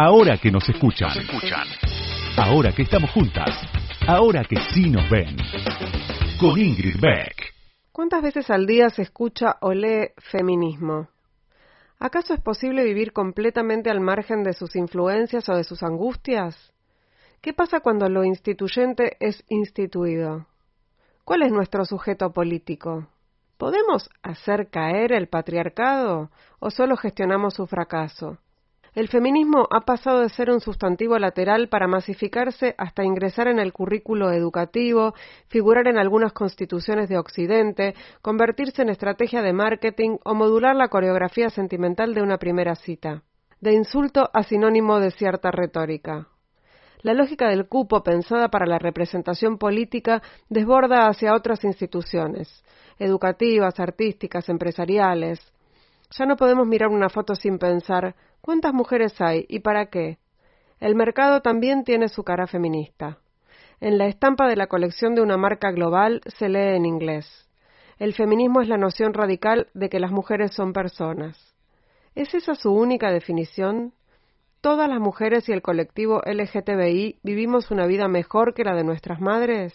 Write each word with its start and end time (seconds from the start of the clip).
Ahora 0.00 0.38
que 0.38 0.52
nos 0.52 0.62
escuchan. 0.68 1.10
Ahora 2.36 2.70
que 2.70 2.82
estamos 2.82 3.10
juntas. 3.10 3.50
Ahora 4.06 4.44
que 4.44 4.54
sí 4.72 4.88
nos 4.88 5.10
ven. 5.10 5.36
Con 6.38 6.56
Ingrid 6.56 7.00
Beck. 7.00 7.52
¿Cuántas 7.90 8.22
veces 8.22 8.48
al 8.48 8.64
día 8.64 8.90
se 8.90 9.02
escucha 9.02 9.56
o 9.60 9.72
lee 9.72 10.10
feminismo? 10.18 11.08
¿Acaso 11.98 12.32
es 12.32 12.40
posible 12.40 12.84
vivir 12.84 13.12
completamente 13.12 13.90
al 13.90 13.98
margen 13.98 14.44
de 14.44 14.52
sus 14.52 14.76
influencias 14.76 15.48
o 15.48 15.56
de 15.56 15.64
sus 15.64 15.82
angustias? 15.82 16.72
¿Qué 17.40 17.52
pasa 17.52 17.80
cuando 17.80 18.08
lo 18.08 18.22
instituyente 18.22 19.16
es 19.18 19.42
instituido? 19.48 20.46
¿Cuál 21.24 21.42
es 21.42 21.50
nuestro 21.50 21.84
sujeto 21.84 22.32
político? 22.32 23.08
¿Podemos 23.56 24.10
hacer 24.22 24.70
caer 24.70 25.10
el 25.10 25.26
patriarcado 25.26 26.30
o 26.60 26.70
solo 26.70 26.96
gestionamos 26.96 27.54
su 27.54 27.66
fracaso? 27.66 28.38
El 28.98 29.06
feminismo 29.06 29.68
ha 29.70 29.82
pasado 29.82 30.22
de 30.22 30.28
ser 30.28 30.50
un 30.50 30.58
sustantivo 30.58 31.16
lateral 31.20 31.68
para 31.68 31.86
masificarse 31.86 32.74
hasta 32.78 33.04
ingresar 33.04 33.46
en 33.46 33.60
el 33.60 33.72
currículo 33.72 34.32
educativo, 34.32 35.14
figurar 35.46 35.86
en 35.86 35.98
algunas 35.98 36.32
constituciones 36.32 37.08
de 37.08 37.16
Occidente, 37.16 37.94
convertirse 38.22 38.82
en 38.82 38.88
estrategia 38.88 39.40
de 39.40 39.52
marketing 39.52 40.16
o 40.24 40.34
modular 40.34 40.74
la 40.74 40.88
coreografía 40.88 41.48
sentimental 41.48 42.12
de 42.12 42.22
una 42.22 42.38
primera 42.38 42.74
cita. 42.74 43.22
De 43.60 43.72
insulto 43.72 44.30
a 44.32 44.42
sinónimo 44.42 44.98
de 44.98 45.12
cierta 45.12 45.52
retórica. 45.52 46.26
La 47.02 47.14
lógica 47.14 47.50
del 47.50 47.68
cupo 47.68 48.02
pensada 48.02 48.48
para 48.48 48.66
la 48.66 48.80
representación 48.80 49.58
política 49.58 50.22
desborda 50.48 51.06
hacia 51.06 51.34
otras 51.34 51.62
instituciones, 51.62 52.64
educativas, 52.98 53.78
artísticas, 53.78 54.48
empresariales. 54.48 55.38
Ya 56.10 56.26
no 56.26 56.34
podemos 56.34 56.66
mirar 56.66 56.88
una 56.88 57.08
foto 57.08 57.36
sin 57.36 57.58
pensar 57.58 58.16
¿cuántas 58.40 58.72
mujeres 58.72 59.20
hay 59.20 59.44
y 59.48 59.60
para 59.60 59.86
qué? 59.86 60.18
El 60.80 60.94
mercado 60.94 61.40
también 61.40 61.84
tiene 61.84 62.08
su 62.08 62.22
cara 62.22 62.46
feminista. 62.46 63.18
En 63.80 63.98
la 63.98 64.06
estampa 64.06 64.48
de 64.48 64.56
la 64.56 64.66
colección 64.66 65.14
de 65.14 65.22
una 65.22 65.36
marca 65.36 65.70
global 65.70 66.20
se 66.26 66.48
lee 66.48 66.76
en 66.76 66.86
inglés. 66.86 67.48
El 67.98 68.14
feminismo 68.14 68.60
es 68.60 68.68
la 68.68 68.76
noción 68.76 69.12
radical 69.12 69.68
de 69.74 69.88
que 69.88 70.00
las 70.00 70.12
mujeres 70.12 70.52
son 70.54 70.72
personas. 70.72 71.54
¿Es 72.14 72.34
esa 72.34 72.54
su 72.54 72.72
única 72.72 73.10
definición? 73.10 73.92
¿Todas 74.60 74.88
las 74.88 75.00
mujeres 75.00 75.48
y 75.48 75.52
el 75.52 75.62
colectivo 75.62 76.20
LGTBI 76.24 77.18
vivimos 77.22 77.70
una 77.70 77.86
vida 77.86 78.08
mejor 78.08 78.54
que 78.54 78.64
la 78.64 78.74
de 78.74 78.84
nuestras 78.84 79.20
madres? 79.20 79.72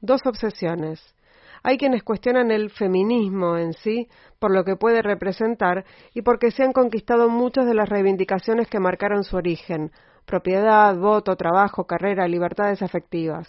Dos 0.00 0.22
obsesiones. 0.24 1.14
Hay 1.62 1.78
quienes 1.78 2.02
cuestionan 2.02 2.50
el 2.50 2.70
feminismo 2.70 3.56
en 3.56 3.72
sí 3.74 4.08
por 4.38 4.50
lo 4.50 4.64
que 4.64 4.76
puede 4.76 5.02
representar 5.02 5.84
y 6.14 6.22
porque 6.22 6.50
se 6.50 6.62
han 6.62 6.72
conquistado 6.72 7.28
muchas 7.28 7.66
de 7.66 7.74
las 7.74 7.88
reivindicaciones 7.88 8.68
que 8.68 8.80
marcaron 8.80 9.24
su 9.24 9.36
origen 9.36 9.90
propiedad, 10.30 10.96
voto, 10.96 11.34
trabajo, 11.34 11.86
carrera, 11.88 12.28
libertades 12.28 12.82
afectivas. 12.82 13.48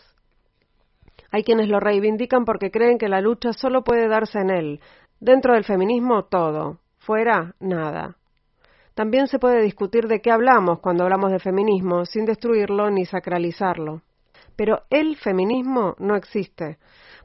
Hay 1.31 1.43
quienes 1.43 1.69
lo 1.69 1.79
reivindican 1.79 2.43
porque 2.43 2.71
creen 2.71 2.97
que 2.97 3.07
la 3.07 3.21
lucha 3.21 3.53
solo 3.53 3.83
puede 3.83 4.07
darse 4.07 4.39
en 4.39 4.49
él. 4.49 4.79
Dentro 5.19 5.53
del 5.53 5.63
feminismo 5.63 6.25
todo, 6.25 6.79
fuera 6.97 7.53
nada. 7.59 8.15
También 8.95 9.27
se 9.27 9.39
puede 9.39 9.61
discutir 9.61 10.07
de 10.07 10.21
qué 10.21 10.31
hablamos 10.31 10.79
cuando 10.79 11.03
hablamos 11.03 11.31
de 11.31 11.39
feminismo 11.39 12.05
sin 12.05 12.25
destruirlo 12.25 12.89
ni 12.89 13.05
sacralizarlo. 13.05 14.01
Pero 14.55 14.81
el 14.89 15.15
feminismo 15.17 15.95
no 15.99 16.15
existe 16.15 16.79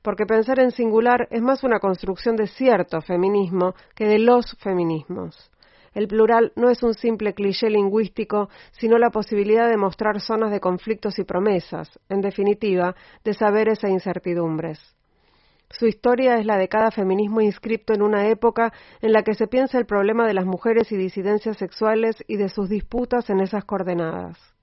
porque 0.07 0.25
pensar 0.25 0.61
en 0.61 0.71
singular 0.71 1.27
es 1.33 1.43
más 1.43 1.65
una 1.65 1.81
construcción 1.81 2.37
de 2.37 2.47
cierto 2.47 3.01
feminismo 3.01 3.75
que 3.97 4.07
de 4.07 4.21
los 4.21 4.57
feminismos. 4.61 5.51
El 5.95 6.07
plural 6.07 6.53
no 6.55 6.71
es 6.71 6.85
un 6.85 6.95
simple 6.95 7.35
cliché 7.35 7.69
lingüístico, 7.69 8.49
sino 8.71 8.99
la 8.99 9.11
posibilidad 9.11 9.69
de 9.69 9.77
mostrar 9.77 10.21
zonas 10.21 10.53
de 10.53 10.61
conflictos 10.61 11.19
y 11.19 11.25
promesas, 11.25 11.91
en 12.09 12.21
definitiva, 12.21 12.95
de 13.25 13.35
saberes 13.35 13.83
e 13.83 13.91
incertidumbres. 13.91 14.79
Su 15.71 15.89
historia 15.89 16.39
es 16.39 16.47
la 16.47 16.57
de 16.57 16.69
cada 16.69 16.93
feminismo 16.93 17.41
inscripto 17.41 17.93
en 17.93 18.03
una 18.03 18.29
época 18.29 18.73
en 19.03 19.13
la 19.13 19.25
que 19.25 19.35
se 19.35 19.49
piensa 19.49 19.77
el 19.77 19.87
problema 19.87 20.25
de 20.25 20.35
las 20.35 20.47
mujeres 20.47 20.93
y 20.93 20.97
disidencias 20.97 21.57
sexuales 21.57 22.23
y 22.29 22.37
de 22.37 22.49
sus 22.49 22.69
disputas 22.69 23.29
en 23.29 23.41
esas 23.41 23.65
coordenadas 23.65 24.56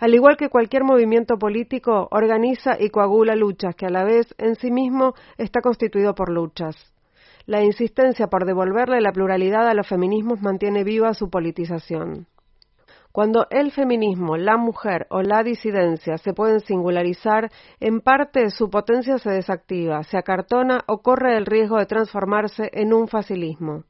al 0.00 0.14
igual 0.14 0.38
que 0.38 0.48
cualquier 0.48 0.82
movimiento 0.82 1.38
político, 1.38 2.08
organiza 2.10 2.80
y 2.80 2.88
coagula 2.88 3.36
luchas 3.36 3.76
que 3.76 3.84
a 3.84 3.90
la 3.90 4.02
vez 4.02 4.34
en 4.38 4.56
sí 4.56 4.70
mismo 4.70 5.12
está 5.36 5.60
constituido 5.60 6.14
por 6.14 6.30
luchas. 6.30 6.74
La 7.44 7.62
insistencia 7.62 8.28
por 8.28 8.46
devolverle 8.46 9.00
la 9.02 9.12
pluralidad 9.12 9.68
a 9.68 9.74
los 9.74 9.86
feminismos 9.86 10.40
mantiene 10.40 10.84
viva 10.84 11.12
su 11.12 11.28
politización. 11.28 12.26
Cuando 13.12 13.46
el 13.50 13.72
feminismo, 13.72 14.36
la 14.36 14.56
mujer 14.56 15.06
o 15.10 15.20
la 15.20 15.42
disidencia 15.42 16.16
se 16.16 16.32
pueden 16.32 16.60
singularizar, 16.60 17.50
en 17.80 18.00
parte 18.00 18.50
su 18.50 18.70
potencia 18.70 19.18
se 19.18 19.30
desactiva, 19.30 20.02
se 20.04 20.16
acartona 20.16 20.80
o 20.86 21.02
corre 21.02 21.36
el 21.36 21.44
riesgo 21.44 21.76
de 21.76 21.86
transformarse 21.86 22.70
en 22.72 22.94
un 22.94 23.08
facilismo. 23.08 23.84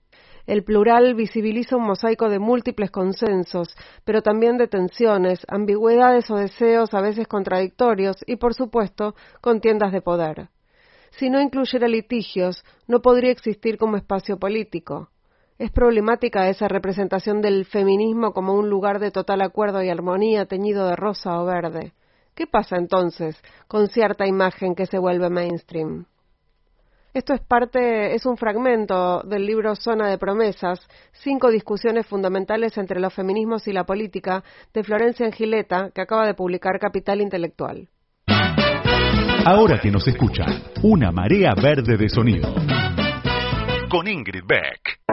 El 0.51 0.65
plural 0.65 1.15
visibiliza 1.15 1.77
un 1.77 1.85
mosaico 1.85 2.29
de 2.29 2.41
múltiples 2.41 2.91
consensos, 2.91 3.69
pero 4.05 4.21
también 4.21 4.59
de 4.59 4.67
tensiones, 4.67 5.47
ambigüedades 5.47 6.29
o 6.29 6.35
deseos 6.35 6.93
a 6.93 7.01
veces 7.01 7.29
contradictorios 7.29 8.17
y, 8.27 8.35
por 8.35 8.55
supuesto, 8.55 9.15
contiendas 9.41 9.93
de 9.93 10.03
poder. 10.03 10.49
Si 11.13 11.31
no 11.31 11.41
incluyera 11.41 11.87
litigios, 11.87 12.65
no 12.89 13.01
podría 13.01 13.31
existir 13.31 13.79
como 13.79 13.97
espacio 13.97 14.41
político. 14.41 15.11
Es 15.57 15.71
problemática 15.71 16.49
esa 16.49 16.67
representación 16.67 17.41
del 17.41 17.65
feminismo 17.65 18.33
como 18.33 18.55
un 18.55 18.69
lugar 18.69 18.99
de 18.99 19.13
total 19.13 19.43
acuerdo 19.43 19.85
y 19.85 19.89
armonía 19.89 20.47
teñido 20.47 20.89
de 20.89 20.97
rosa 20.97 21.41
o 21.41 21.47
verde. 21.47 21.93
¿Qué 22.35 22.49
pasa 22.49 22.75
entonces 22.75 23.41
con 23.69 23.87
cierta 23.87 24.27
imagen 24.27 24.75
que 24.75 24.87
se 24.87 24.99
vuelve 24.99 25.31
mainstream? 25.31 26.07
Esto 27.13 27.35
es 27.35 27.41
parte, 27.41 28.15
es 28.15 28.25
un 28.25 28.37
fragmento 28.37 29.23
del 29.23 29.45
libro 29.45 29.75
Zona 29.75 30.09
de 30.09 30.17
Promesas, 30.17 30.79
cinco 31.13 31.51
discusiones 31.51 32.07
fundamentales 32.07 32.79
entre 32.79 33.01
los 33.01 33.13
feminismos 33.13 33.67
y 33.67 33.73
la 33.73 33.85
política, 33.85 34.45
de 34.73 34.85
Florencia 34.85 35.27
Angileta, 35.27 35.91
que 35.93 36.03
acaba 36.03 36.25
de 36.25 36.35
publicar 36.35 36.79
Capital 36.79 37.21
Intelectual. 37.21 37.89
Ahora 39.45 39.81
que 39.81 39.91
nos 39.91 40.07
escuchan, 40.07 40.63
una 40.83 41.11
marea 41.11 41.55
verde 41.61 41.97
de 41.97 42.09
sonido. 42.09 42.55
Con 43.91 44.07
Ingrid 44.07 44.45
Beck. 44.47 45.10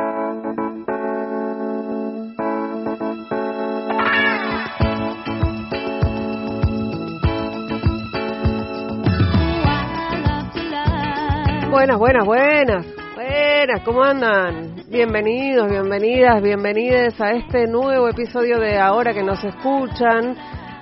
Buenas, 11.70 11.98
buenas, 11.98 12.26
buenas. 12.26 12.86
Buenas, 13.14 13.82
¿cómo 13.84 14.02
andan? 14.02 14.86
Bienvenidos, 14.88 15.70
bienvenidas, 15.70 16.42
bienvenidas 16.42 17.20
a 17.20 17.32
este 17.32 17.68
nuevo 17.68 18.08
episodio 18.08 18.58
de 18.58 18.80
Ahora 18.80 19.14
que 19.14 19.22
nos 19.22 19.44
escuchan. 19.44 20.38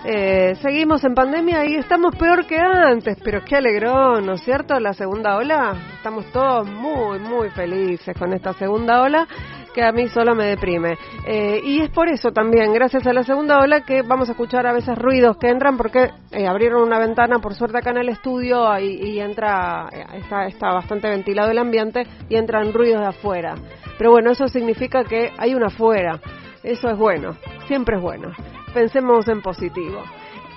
Eh, 0.06 0.54
seguimos 0.62 1.04
en 1.04 1.16
pandemia 1.16 1.66
y 1.66 1.76
estamos 1.76 2.16
peor 2.16 2.46
que 2.46 2.60
antes, 2.60 3.18
pero 3.24 3.44
qué 3.44 3.56
alegrón, 3.56 4.28
¿no 4.28 4.34
es 4.34 4.42
cierto? 4.44 4.80
La 4.80 4.94
segunda 4.94 5.38
ola, 5.38 5.74
estamos 5.96 6.32
todos 6.32 6.68
muy, 6.70 7.18
muy 7.18 7.50
felices 7.50 8.16
con 8.16 8.32
esta 8.34 8.54
segunda 8.54 9.02
ola 9.02 9.28
que 9.76 9.84
a 9.84 9.92
mí 9.92 10.08
solo 10.08 10.34
me 10.34 10.46
deprime. 10.46 10.98
Eh, 11.28 11.60
y 11.62 11.82
es 11.82 11.90
por 11.90 12.08
eso 12.08 12.32
también, 12.32 12.72
gracias 12.72 13.06
a 13.06 13.12
la 13.12 13.24
segunda 13.24 13.60
ola, 13.60 13.82
que 13.82 14.04
vamos 14.04 14.30
a 14.30 14.32
escuchar 14.32 14.66
a 14.66 14.72
veces 14.72 14.98
ruidos 14.98 15.36
que 15.36 15.50
entran 15.50 15.76
porque 15.76 16.12
eh, 16.32 16.48
abrieron 16.48 16.82
una 16.82 16.98
ventana, 16.98 17.40
por 17.40 17.54
suerte 17.56 17.78
acá 17.78 17.90
en 17.92 17.98
el 17.98 18.10
estudio, 18.10 18.66
y, 18.80 19.20
entra, 19.20 19.90
eh, 19.92 20.06
está, 20.14 20.48
está 20.48 20.72
bastante 20.72 21.10
ventilado 21.10 21.52
el 21.52 21.58
ambiente 21.58 22.08
y 22.30 22.38
entran 22.38 22.72
ruidos 22.72 23.02
de 23.02 23.08
afuera. 23.08 23.56
Pero 23.98 24.12
bueno, 24.12 24.32
eso 24.32 24.48
significa 24.48 25.04
que 25.04 25.34
hay 25.38 25.54
una 25.54 25.68
afuera. 25.68 26.22
Eso 26.64 26.90
es 26.90 26.98
bueno, 26.98 27.36
siempre 27.68 27.98
es 27.98 28.02
bueno. 28.02 28.32
Pensemos 28.74 29.28
en 29.28 29.42
positivo 29.42 30.02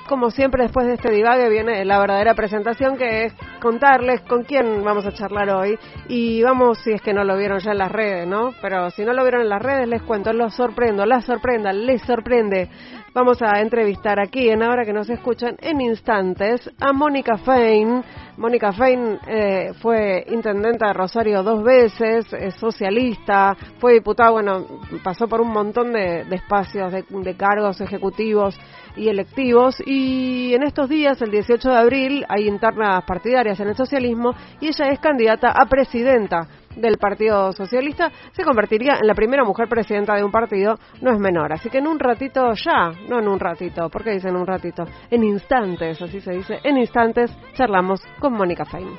como 0.08 0.30
siempre, 0.30 0.64
después 0.64 0.86
de 0.86 0.94
este 0.94 1.12
divague 1.12 1.48
viene 1.48 1.84
la 1.84 2.00
verdadera 2.00 2.34
presentación, 2.34 2.96
que 2.96 3.26
es 3.26 3.34
contarles 3.60 4.22
con 4.22 4.42
quién 4.42 4.82
vamos 4.82 5.06
a 5.06 5.12
charlar 5.12 5.50
hoy. 5.50 5.78
Y 6.08 6.42
vamos, 6.42 6.78
si 6.78 6.92
es 6.92 7.02
que 7.02 7.12
no 7.12 7.22
lo 7.22 7.36
vieron 7.36 7.60
ya 7.60 7.72
en 7.72 7.78
las 7.78 7.92
redes, 7.92 8.26
¿no? 8.26 8.52
Pero 8.60 8.90
si 8.90 9.04
no 9.04 9.12
lo 9.12 9.22
vieron 9.22 9.42
en 9.42 9.50
las 9.50 9.62
redes, 9.62 9.86
les 9.86 10.02
cuento, 10.02 10.32
los 10.32 10.54
sorprendo, 10.54 11.04
las 11.06 11.24
sorprenda, 11.24 11.72
les 11.72 12.02
sorprende. 12.02 12.68
Vamos 13.14 13.40
a 13.42 13.60
entrevistar 13.60 14.20
aquí, 14.20 14.48
en 14.48 14.62
ahora 14.62 14.84
que 14.84 14.92
nos 14.92 15.08
escuchan, 15.10 15.56
en 15.60 15.80
instantes, 15.80 16.70
a 16.80 16.92
Mónica 16.92 17.36
Fein. 17.38 18.02
Mónica 18.36 18.72
Fein 18.72 19.18
eh, 19.26 19.72
fue 19.80 20.24
intendenta 20.28 20.88
de 20.88 20.92
Rosario 20.92 21.42
dos 21.42 21.62
veces, 21.64 22.32
es 22.32 22.54
socialista, 22.54 23.56
fue 23.78 23.94
diputada, 23.94 24.30
bueno, 24.30 24.66
pasó 25.02 25.26
por 25.26 25.40
un 25.40 25.52
montón 25.52 25.92
de, 25.92 26.20
espacios, 26.30 26.92
de 26.92 27.36
cargos 27.36 27.80
ejecutivos 27.80 28.58
y 28.96 29.08
electivos 29.08 29.76
y 29.86 30.54
en 30.54 30.62
estos 30.62 30.88
días, 30.88 31.20
el 31.22 31.30
18 31.30 31.68
de 31.68 31.76
abril, 31.76 32.24
hay 32.28 32.48
internas 32.48 33.04
partidarias 33.04 33.60
en 33.60 33.68
el 33.68 33.76
socialismo 33.76 34.34
y 34.60 34.68
ella 34.68 34.90
es 34.90 34.98
candidata 34.98 35.50
a 35.50 35.66
presidenta 35.66 36.48
del 36.76 36.98
Partido 36.98 37.52
Socialista, 37.52 38.10
se 38.32 38.44
convertiría 38.44 38.98
en 39.00 39.06
la 39.06 39.14
primera 39.14 39.44
mujer 39.44 39.68
presidenta 39.68 40.14
de 40.14 40.24
un 40.24 40.30
partido, 40.30 40.78
no 41.00 41.12
es 41.12 41.18
menor. 41.18 41.52
Así 41.52 41.68
que 41.68 41.78
en 41.78 41.86
un 41.86 41.98
ratito 41.98 42.52
ya, 42.54 42.92
no 43.08 43.18
en 43.18 43.28
un 43.28 43.40
ratito, 43.40 43.88
¿por 43.88 44.04
qué 44.04 44.12
dicen 44.12 44.36
un 44.36 44.46
ratito? 44.46 44.84
En 45.10 45.24
instantes, 45.24 46.00
así 46.00 46.20
se 46.20 46.32
dice, 46.32 46.60
en 46.62 46.78
instantes 46.78 47.30
charlamos 47.54 48.00
con 48.20 48.34
Mónica 48.34 48.64
Fein. 48.64 48.96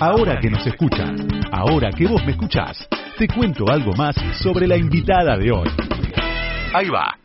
Ahora 0.00 0.38
que 0.40 0.48
nos 0.48 0.66
escuchan, 0.66 1.16
ahora 1.52 1.90
que 1.90 2.06
vos 2.06 2.24
me 2.24 2.32
escuchás, 2.32 2.88
te 3.18 3.28
cuento 3.28 3.64
algo 3.70 3.92
más 3.92 4.16
sobre 4.42 4.66
la 4.66 4.76
invitada 4.76 5.36
de 5.36 5.52
hoy. 5.52 5.68
Ahí 6.72 6.88
va. 6.88 7.19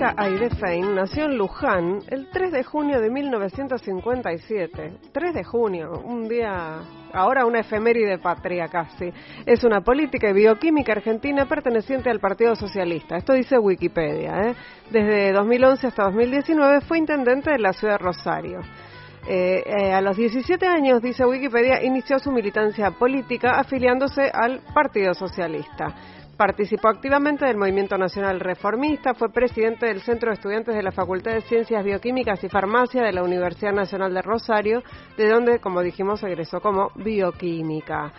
Mónica 0.00 0.22
Aide 0.22 0.48
Fein 0.48 0.94
nació 0.94 1.26
en 1.26 1.36
Luján 1.36 1.98
el 2.08 2.30
3 2.30 2.52
de 2.52 2.64
junio 2.64 3.02
de 3.02 3.10
1957. 3.10 4.92
3 5.12 5.34
de 5.34 5.44
junio, 5.44 6.00
un 6.02 6.26
día, 6.26 6.80
ahora 7.12 7.44
una 7.44 7.60
efeméride 7.60 8.16
patria 8.16 8.68
casi. 8.68 9.12
Es 9.44 9.62
una 9.62 9.82
política 9.82 10.30
y 10.30 10.32
bioquímica 10.32 10.92
argentina 10.92 11.44
perteneciente 11.44 12.08
al 12.08 12.18
Partido 12.18 12.56
Socialista. 12.56 13.18
Esto 13.18 13.34
dice 13.34 13.58
Wikipedia. 13.58 14.40
¿eh? 14.40 14.54
Desde 14.90 15.32
2011 15.32 15.88
hasta 15.88 16.04
2019 16.04 16.80
fue 16.80 16.96
intendente 16.96 17.50
de 17.50 17.58
la 17.58 17.74
ciudad 17.74 17.98
de 17.98 17.98
Rosario. 17.98 18.60
Eh, 19.28 19.62
eh, 19.66 19.92
a 19.92 20.00
los 20.00 20.16
17 20.16 20.66
años, 20.66 21.02
dice 21.02 21.26
Wikipedia, 21.26 21.84
inició 21.84 22.18
su 22.18 22.32
militancia 22.32 22.90
política 22.92 23.60
afiliándose 23.60 24.30
al 24.32 24.62
Partido 24.72 25.12
Socialista. 25.12 25.94
Participó 26.40 26.88
activamente 26.88 27.44
del 27.44 27.58
Movimiento 27.58 27.98
Nacional 27.98 28.40
Reformista, 28.40 29.12
fue 29.12 29.30
presidente 29.30 29.84
del 29.84 30.00
Centro 30.00 30.30
de 30.30 30.36
Estudiantes 30.36 30.74
de 30.74 30.82
la 30.82 30.90
Facultad 30.90 31.34
de 31.34 31.42
Ciencias 31.42 31.84
Bioquímicas 31.84 32.42
y 32.42 32.48
Farmacia 32.48 33.02
de 33.02 33.12
la 33.12 33.22
Universidad 33.22 33.74
Nacional 33.74 34.14
de 34.14 34.22
Rosario, 34.22 34.82
de 35.18 35.28
donde, 35.28 35.58
como 35.58 35.82
dijimos, 35.82 36.22
egresó 36.22 36.62
como 36.62 36.92
bioquímica. 36.94 38.14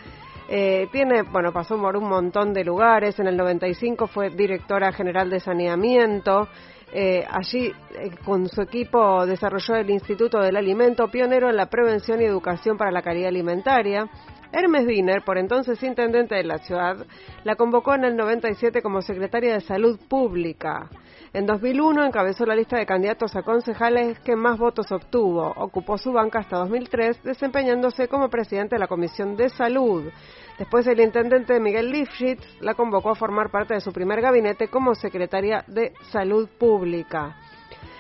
Eh, 0.47 0.87
tiene, 0.91 1.23
bueno, 1.23 1.51
pasó 1.51 1.81
por 1.81 1.97
un 1.97 2.07
montón 2.07 2.53
de 2.53 2.63
lugares. 2.63 3.19
En 3.19 3.25
el 3.25 3.35
95 3.35 4.05
fue 4.05 4.29
directora 4.29 4.91
general 4.91 5.27
de 5.31 5.39
saneamiento. 5.39 6.47
Eh, 6.93 7.25
allí, 7.27 7.73
eh, 7.95 8.11
con 8.23 8.47
su 8.47 8.61
equipo, 8.61 9.25
desarrolló 9.25 9.77
el 9.77 9.89
Instituto 9.89 10.39
del 10.41 10.57
Alimento, 10.57 11.07
pionero 11.07 11.49
en 11.49 11.57
la 11.57 11.71
prevención 11.71 12.21
y 12.21 12.25
educación 12.25 12.77
para 12.77 12.91
la 12.91 13.01
calidad 13.01 13.29
alimentaria. 13.29 14.07
Hermes 14.53 14.85
Wiener, 14.85 15.21
por 15.23 15.37
entonces 15.37 15.81
intendente 15.81 16.35
de 16.35 16.43
la 16.43 16.57
ciudad, 16.57 16.97
la 17.43 17.55
convocó 17.55 17.95
en 17.95 18.03
el 18.03 18.17
97 18.17 18.81
como 18.81 19.01
secretaria 19.01 19.53
de 19.53 19.61
Salud 19.61 19.97
Pública. 20.09 20.89
En 21.33 21.45
2001 21.45 22.05
encabezó 22.05 22.45
la 22.45 22.55
lista 22.55 22.77
de 22.77 22.85
candidatos 22.85 23.33
a 23.37 23.43
concejales 23.43 24.19
que 24.19 24.35
más 24.35 24.59
votos 24.59 24.91
obtuvo. 24.91 25.53
Ocupó 25.55 25.97
su 25.97 26.11
banca 26.11 26.39
hasta 26.39 26.57
2003, 26.57 27.23
desempeñándose 27.23 28.09
como 28.09 28.29
presidente 28.29 28.75
de 28.75 28.79
la 28.79 28.87
Comisión 28.87 29.37
de 29.37 29.47
Salud. 29.47 30.11
Después 30.59 30.85
el 30.87 30.99
intendente 30.99 31.57
Miguel 31.61 31.89
Lifshitz 31.89 32.45
la 32.59 32.73
convocó 32.73 33.11
a 33.11 33.15
formar 33.15 33.49
parte 33.49 33.75
de 33.75 33.81
su 33.81 33.93
primer 33.93 34.19
gabinete 34.19 34.67
como 34.67 34.93
secretaria 34.93 35.63
de 35.67 35.93
Salud 36.11 36.49
Pública. 36.59 37.37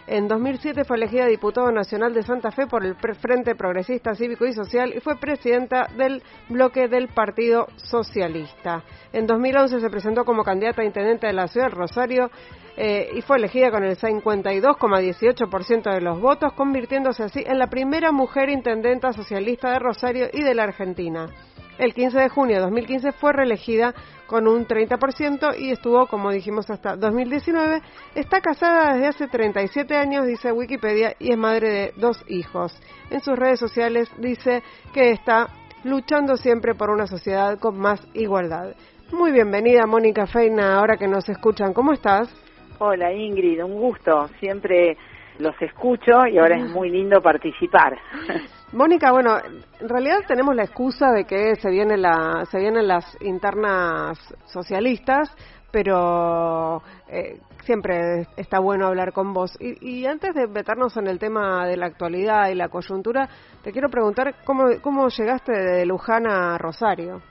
En 0.07 0.27
2007 0.27 0.83
fue 0.83 0.97
elegida 0.97 1.27
diputada 1.27 1.71
nacional 1.71 2.13
de 2.13 2.23
Santa 2.23 2.51
Fe 2.51 2.65
por 2.67 2.83
el 2.83 2.95
Frente 2.95 3.55
Progresista 3.55 4.15
Cívico 4.15 4.45
y 4.45 4.53
Social 4.53 4.93
y 4.95 4.99
fue 4.99 5.17
presidenta 5.17 5.87
del 5.95 6.23
bloque 6.49 6.87
del 6.87 7.07
Partido 7.07 7.67
Socialista. 7.75 8.83
En 9.13 9.27
2011 9.27 9.79
se 9.79 9.89
presentó 9.89 10.25
como 10.25 10.43
candidata 10.43 10.81
a 10.81 10.85
intendente 10.85 11.27
de 11.27 11.33
la 11.33 11.47
ciudad 11.47 11.67
de 11.67 11.75
Rosario 11.75 12.31
eh, 12.77 13.09
y 13.15 13.21
fue 13.21 13.37
elegida 13.37 13.69
con 13.69 13.83
el 13.83 13.97
52,18% 13.97 15.93
de 15.93 16.01
los 16.01 16.19
votos, 16.19 16.53
convirtiéndose 16.53 17.23
así 17.23 17.43
en 17.45 17.59
la 17.59 17.67
primera 17.67 18.11
mujer 18.11 18.49
intendenta 18.49 19.13
socialista 19.13 19.71
de 19.71 19.79
Rosario 19.79 20.29
y 20.33 20.41
de 20.41 20.55
la 20.55 20.63
Argentina. 20.63 21.27
El 21.77 21.93
15 21.93 22.19
de 22.19 22.29
junio 22.29 22.55
de 22.57 22.61
2015 22.61 23.11
fue 23.13 23.33
reelegida 23.33 23.93
con 24.31 24.47
un 24.47 24.65
30% 24.65 25.59
y 25.59 25.71
estuvo, 25.71 26.07
como 26.07 26.31
dijimos, 26.31 26.69
hasta 26.69 26.95
2019. 26.95 27.81
Está 28.15 28.39
casada 28.39 28.93
desde 28.93 29.07
hace 29.07 29.27
37 29.27 29.93
años, 29.97 30.25
dice 30.25 30.53
Wikipedia, 30.53 31.15
y 31.19 31.33
es 31.33 31.37
madre 31.37 31.69
de 31.69 31.93
dos 31.97 32.23
hijos. 32.29 32.71
En 33.09 33.19
sus 33.19 33.37
redes 33.37 33.59
sociales 33.59 34.09
dice 34.19 34.63
que 34.93 35.11
está 35.11 35.49
luchando 35.83 36.37
siempre 36.37 36.75
por 36.75 36.91
una 36.91 37.07
sociedad 37.07 37.59
con 37.59 37.77
más 37.77 38.07
igualdad. 38.13 38.73
Muy 39.11 39.33
bienvenida, 39.33 39.85
Mónica 39.85 40.25
Feina, 40.27 40.77
ahora 40.77 40.95
que 40.95 41.09
nos 41.09 41.27
escuchan. 41.27 41.73
¿Cómo 41.73 41.91
estás? 41.91 42.33
Hola, 42.79 43.11
Ingrid, 43.11 43.61
un 43.61 43.81
gusto. 43.81 44.29
Siempre 44.39 44.95
los 45.39 45.61
escucho 45.61 46.25
y 46.25 46.37
ahora 46.37 46.55
es 46.55 46.69
muy 46.69 46.89
lindo 46.89 47.21
participar. 47.21 47.97
Mónica, 48.73 49.11
bueno, 49.11 49.37
en 49.81 49.89
realidad 49.89 50.19
tenemos 50.25 50.55
la 50.55 50.63
excusa 50.63 51.11
de 51.11 51.25
que 51.25 51.55
se 51.55 51.69
viene 51.69 51.97
la, 51.97 52.45
se 52.49 52.57
vienen 52.57 52.87
las 52.87 53.17
internas 53.21 54.17
socialistas, 54.45 55.29
pero 55.71 56.81
eh, 57.09 57.37
siempre 57.65 58.27
está 58.37 58.59
bueno 58.59 58.87
hablar 58.87 59.11
con 59.11 59.33
vos. 59.33 59.57
Y, 59.59 60.05
antes 60.05 60.33
de 60.33 60.47
meternos 60.47 60.95
en 60.95 61.07
el 61.07 61.19
tema 61.19 61.67
de 61.67 61.75
la 61.75 61.87
actualidad 61.87 62.47
y 62.47 62.55
la 62.55 62.69
coyuntura, 62.69 63.27
te 63.61 63.73
quiero 63.73 63.89
preguntar 63.89 64.35
cómo, 64.45 64.69
cómo 64.81 65.09
llegaste 65.09 65.51
de 65.51 65.85
Luján 65.85 66.25
a 66.25 66.57
Rosario. 66.57 67.21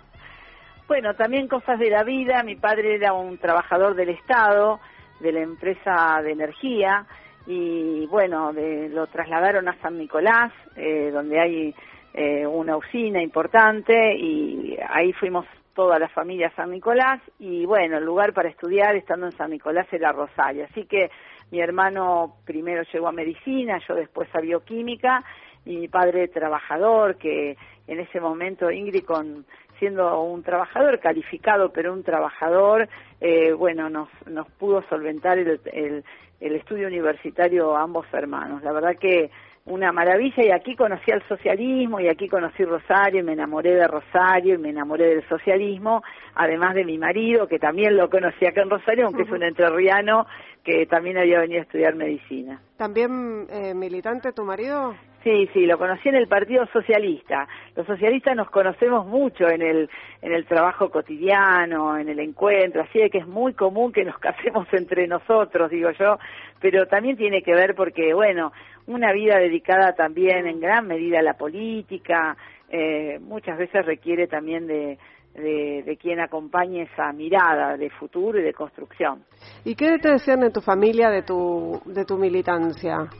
Bueno, 0.88 1.14
también 1.14 1.48
cosas 1.48 1.78
de 1.78 1.88
la 1.88 2.02
vida. 2.04 2.42
Mi 2.42 2.56
padre 2.56 2.96
era 2.96 3.14
un 3.14 3.38
trabajador 3.38 3.94
del 3.94 4.10
Estado, 4.10 4.78
de 5.20 5.32
la 5.32 5.40
empresa 5.40 6.20
de 6.22 6.32
energía 6.32 7.06
y 7.52 8.06
bueno, 8.06 8.52
lo 8.52 9.08
trasladaron 9.08 9.66
a 9.66 9.76
San 9.80 9.98
Nicolás, 9.98 10.52
eh, 10.76 11.10
donde 11.12 11.40
hay 11.40 11.74
eh, 12.14 12.46
una 12.46 12.76
usina 12.76 13.20
importante 13.20 14.14
y 14.16 14.78
ahí 14.88 15.12
fuimos 15.12 15.46
toda 15.74 15.98
la 15.98 16.08
familia 16.08 16.46
a 16.46 16.54
San 16.54 16.70
Nicolás 16.70 17.20
y 17.40 17.66
bueno, 17.66 17.98
el 17.98 18.04
lugar 18.04 18.32
para 18.34 18.48
estudiar 18.48 18.94
estando 18.94 19.26
en 19.26 19.32
San 19.32 19.50
Nicolás 19.50 19.92
era 19.92 20.12
Rosario. 20.12 20.64
Así 20.70 20.84
que 20.84 21.10
mi 21.50 21.60
hermano 21.60 22.36
primero 22.44 22.84
llegó 22.92 23.08
a 23.08 23.12
medicina, 23.12 23.80
yo 23.88 23.96
después 23.96 24.28
a 24.32 24.40
bioquímica 24.40 25.24
y 25.64 25.76
mi 25.76 25.88
padre 25.88 26.28
trabajador 26.28 27.16
que 27.16 27.56
en 27.88 27.98
ese 27.98 28.20
momento 28.20 28.70
Ingrid 28.70 29.04
con 29.04 29.44
siendo 29.80 30.22
un 30.22 30.44
trabajador 30.44 31.00
calificado 31.00 31.72
pero 31.72 31.92
un 31.92 32.04
trabajador 32.04 32.88
eh, 33.20 33.52
bueno 33.52 33.90
nos 33.90 34.08
nos 34.26 34.48
pudo 34.52 34.82
solventar 34.88 35.38
el, 35.38 35.60
el, 35.72 36.04
el 36.40 36.56
estudio 36.56 36.88
universitario 36.88 37.76
ambos 37.76 38.06
hermanos. 38.12 38.62
La 38.62 38.72
verdad 38.72 38.96
que 38.98 39.30
una 39.66 39.92
maravilla 39.92 40.42
y 40.42 40.50
aquí 40.50 40.74
conocí 40.74 41.12
al 41.12 41.22
socialismo 41.28 42.00
y 42.00 42.08
aquí 42.08 42.28
conocí 42.28 42.64
Rosario 42.64 43.20
y 43.20 43.22
me 43.22 43.34
enamoré 43.34 43.74
de 43.74 43.86
Rosario 43.86 44.54
y 44.54 44.58
me 44.58 44.70
enamoré 44.70 45.14
del 45.14 45.28
socialismo, 45.28 46.02
además 46.34 46.74
de 46.74 46.84
mi 46.84 46.98
marido 46.98 47.46
que 47.46 47.58
también 47.58 47.96
lo 47.96 48.08
conocí 48.08 48.46
acá 48.46 48.62
en 48.62 48.70
Rosario, 48.70 49.06
aunque 49.06 49.22
es 49.22 49.30
un 49.30 49.42
entrerriano 49.42 50.26
que 50.64 50.86
también 50.86 51.18
había 51.18 51.40
venido 51.40 51.60
a 51.60 51.64
estudiar 51.64 51.94
medicina. 51.94 52.60
¿También 52.76 53.46
eh, 53.50 53.74
militante 53.74 54.32
tu 54.32 54.44
marido? 54.44 54.94
Sí, 55.22 55.50
sí, 55.52 55.66
lo 55.66 55.76
conocí 55.76 56.08
en 56.08 56.14
el 56.14 56.28
Partido 56.28 56.66
Socialista. 56.72 57.46
Los 57.76 57.86
socialistas 57.86 58.34
nos 58.34 58.48
conocemos 58.50 59.06
mucho 59.06 59.48
en 59.48 59.60
el, 59.60 59.90
en 60.22 60.32
el 60.32 60.46
trabajo 60.46 60.90
cotidiano, 60.90 61.98
en 61.98 62.08
el 62.08 62.20
encuentro, 62.20 62.82
así 62.82 63.00
de 63.00 63.10
que 63.10 63.18
es 63.18 63.26
muy 63.26 63.52
común 63.52 63.92
que 63.92 64.04
nos 64.04 64.18
casemos 64.18 64.66
entre 64.72 65.06
nosotros, 65.06 65.70
digo 65.70 65.90
yo, 65.90 66.18
pero 66.58 66.86
también 66.86 67.18
tiene 67.18 67.42
que 67.42 67.52
ver 67.52 67.74
porque, 67.74 68.14
bueno, 68.14 68.52
una 68.86 69.12
vida 69.12 69.38
dedicada 69.38 69.92
también 69.92 70.46
en 70.46 70.58
gran 70.58 70.86
medida 70.86 71.18
a 71.18 71.22
la 71.22 71.34
política, 71.34 72.34
eh, 72.70 73.18
muchas 73.20 73.58
veces 73.58 73.84
requiere 73.84 74.26
también 74.26 74.66
de, 74.66 74.98
de, 75.34 75.82
de, 75.84 75.96
quien 75.98 76.20
acompañe 76.20 76.82
esa 76.82 77.12
mirada 77.12 77.76
de 77.76 77.90
futuro 77.90 78.38
y 78.38 78.42
de 78.42 78.54
construcción. 78.54 79.22
¿Y 79.64 79.74
qué 79.74 79.98
te 79.98 80.12
decían 80.12 80.40
de 80.40 80.50
tu 80.50 80.62
familia, 80.62 81.10
de 81.10 81.22
tu, 81.22 81.78
de 81.84 82.06
tu 82.06 82.16
militancia? 82.16 83.10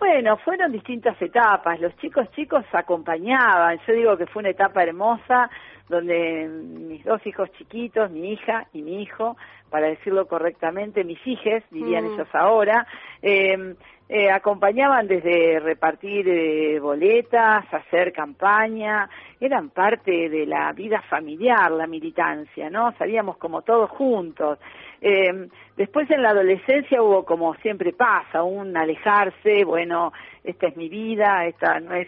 Bueno, 0.00 0.38
fueron 0.38 0.72
distintas 0.72 1.20
etapas. 1.20 1.78
Los 1.78 1.94
chicos 1.98 2.26
chicos 2.32 2.64
acompañaban. 2.72 3.78
Yo 3.86 3.92
digo 3.92 4.16
que 4.16 4.26
fue 4.26 4.40
una 4.40 4.48
etapa 4.48 4.82
hermosa 4.82 5.50
donde 5.90 6.48
mis 6.48 7.04
dos 7.04 7.24
hijos 7.26 7.52
chiquitos, 7.58 8.10
mi 8.10 8.32
hija 8.32 8.66
y 8.72 8.80
mi 8.80 9.02
hijo, 9.02 9.36
para 9.68 9.88
decirlo 9.88 10.26
correctamente, 10.26 11.04
mis 11.04 11.18
hijes, 11.26 11.62
dirían 11.70 12.04
mm. 12.04 12.14
ellos 12.14 12.28
ahora, 12.32 12.86
eh, 13.20 13.74
eh, 14.08 14.30
acompañaban 14.30 15.06
desde 15.06 15.60
repartir 15.60 16.28
eh, 16.28 16.80
boletas, 16.80 17.64
hacer 17.72 18.12
campaña, 18.12 19.08
eran 19.38 19.68
parte 19.70 20.28
de 20.28 20.46
la 20.46 20.72
vida 20.72 21.02
familiar, 21.02 21.70
la 21.72 21.86
militancia, 21.86 22.70
¿no? 22.70 22.92
Salíamos 22.96 23.36
como 23.36 23.62
todos 23.62 23.90
juntos. 23.90 24.58
Después 25.80 26.10
en 26.10 26.20
la 26.20 26.32
adolescencia 26.32 27.00
hubo, 27.00 27.24
como 27.24 27.54
siempre 27.54 27.94
pasa, 27.94 28.42
un 28.42 28.76
alejarse, 28.76 29.64
bueno, 29.64 30.12
esta 30.44 30.66
es 30.66 30.76
mi 30.76 30.90
vida, 30.90 31.46
esta 31.46 31.80
no 31.80 31.94
es, 31.94 32.06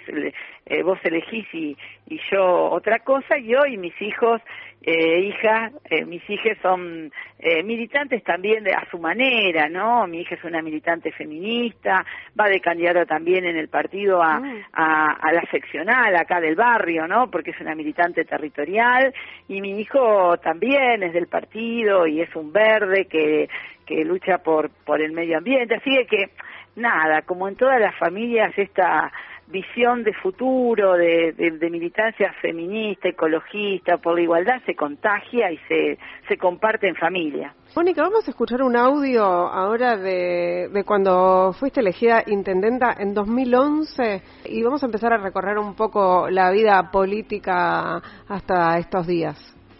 eh, 0.66 0.82
vos 0.82 0.98
elegís 1.04 1.46
y, 1.54 1.74
y 2.06 2.20
yo 2.30 2.70
otra 2.70 2.98
cosa, 2.98 3.38
y 3.38 3.54
hoy 3.54 3.78
mis 3.78 3.98
hijos 4.02 4.42
eh, 4.84 5.20
hijas, 5.20 5.72
eh, 5.90 6.04
mis 6.04 6.28
hijas 6.28 6.58
son 6.60 7.12
eh, 7.38 7.62
militantes 7.62 8.24
también 8.24 8.64
de, 8.64 8.72
a 8.72 8.84
su 8.90 8.98
manera, 8.98 9.68
¿no? 9.68 10.08
Mi 10.08 10.22
hija 10.22 10.34
es 10.34 10.42
una 10.42 10.60
militante 10.60 11.12
feminista, 11.12 12.04
va 12.38 12.48
de 12.48 12.60
candidata 12.60 13.06
también 13.06 13.44
en 13.44 13.56
el 13.56 13.68
partido 13.68 14.20
a, 14.20 14.40
mm. 14.40 14.62
a, 14.72 15.12
a, 15.12 15.32
la 15.32 15.42
seccional 15.52 16.16
acá 16.16 16.40
del 16.40 16.56
barrio, 16.56 17.06
¿no? 17.06 17.30
Porque 17.30 17.52
es 17.52 17.60
una 17.60 17.76
militante 17.76 18.24
territorial 18.24 19.14
y 19.46 19.60
mi 19.60 19.78
hijo 19.78 20.36
también 20.38 21.04
es 21.04 21.12
del 21.12 21.28
partido 21.28 22.08
y 22.08 22.20
es 22.20 22.34
un 22.34 22.52
verde 22.52 23.04
que, 23.04 23.48
que 23.86 24.04
lucha 24.04 24.38
por, 24.38 24.70
por 24.84 25.00
el 25.00 25.12
medio 25.12 25.38
ambiente, 25.38 25.74
así 25.74 25.90
que 26.08 26.30
nada, 26.76 27.22
como 27.22 27.48
en 27.48 27.56
todas 27.56 27.80
las 27.80 27.96
familias 27.98 28.52
esta 28.56 29.12
visión 29.52 30.02
de 30.02 30.12
futuro, 30.14 30.94
de, 30.94 31.68
militancia 31.70 32.32
feminista, 32.40 33.08
ecologista, 33.08 33.98
por 33.98 34.14
la 34.16 34.22
igualdad, 34.22 34.62
se 34.66 34.74
contagia 34.74 35.52
y 35.52 35.58
se, 35.68 35.98
se 36.26 36.36
comparte 36.36 36.88
en 36.88 36.96
familia. 36.96 37.54
Mónica, 37.76 38.02
vamos 38.02 38.26
a 38.26 38.30
escuchar 38.30 38.62
un 38.62 38.76
audio 38.76 39.24
ahora 39.24 39.96
de, 39.96 40.68
de 40.72 40.84
cuando 40.84 41.52
fuiste 41.52 41.80
elegida 41.80 42.22
intendenta 42.26 42.96
en 42.98 43.14
2011 43.14 44.22
y 44.46 44.62
vamos 44.62 44.82
a 44.82 44.86
empezar 44.86 45.12
a 45.12 45.18
recorrer 45.18 45.58
un 45.58 45.74
poco 45.74 46.28
la 46.30 46.50
vida 46.50 46.90
política 46.90 48.00
hasta 48.28 48.78
estos 48.78 49.06
días. 49.06 49.36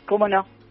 ¿Cómo 0.07 0.29
no? 0.29 0.62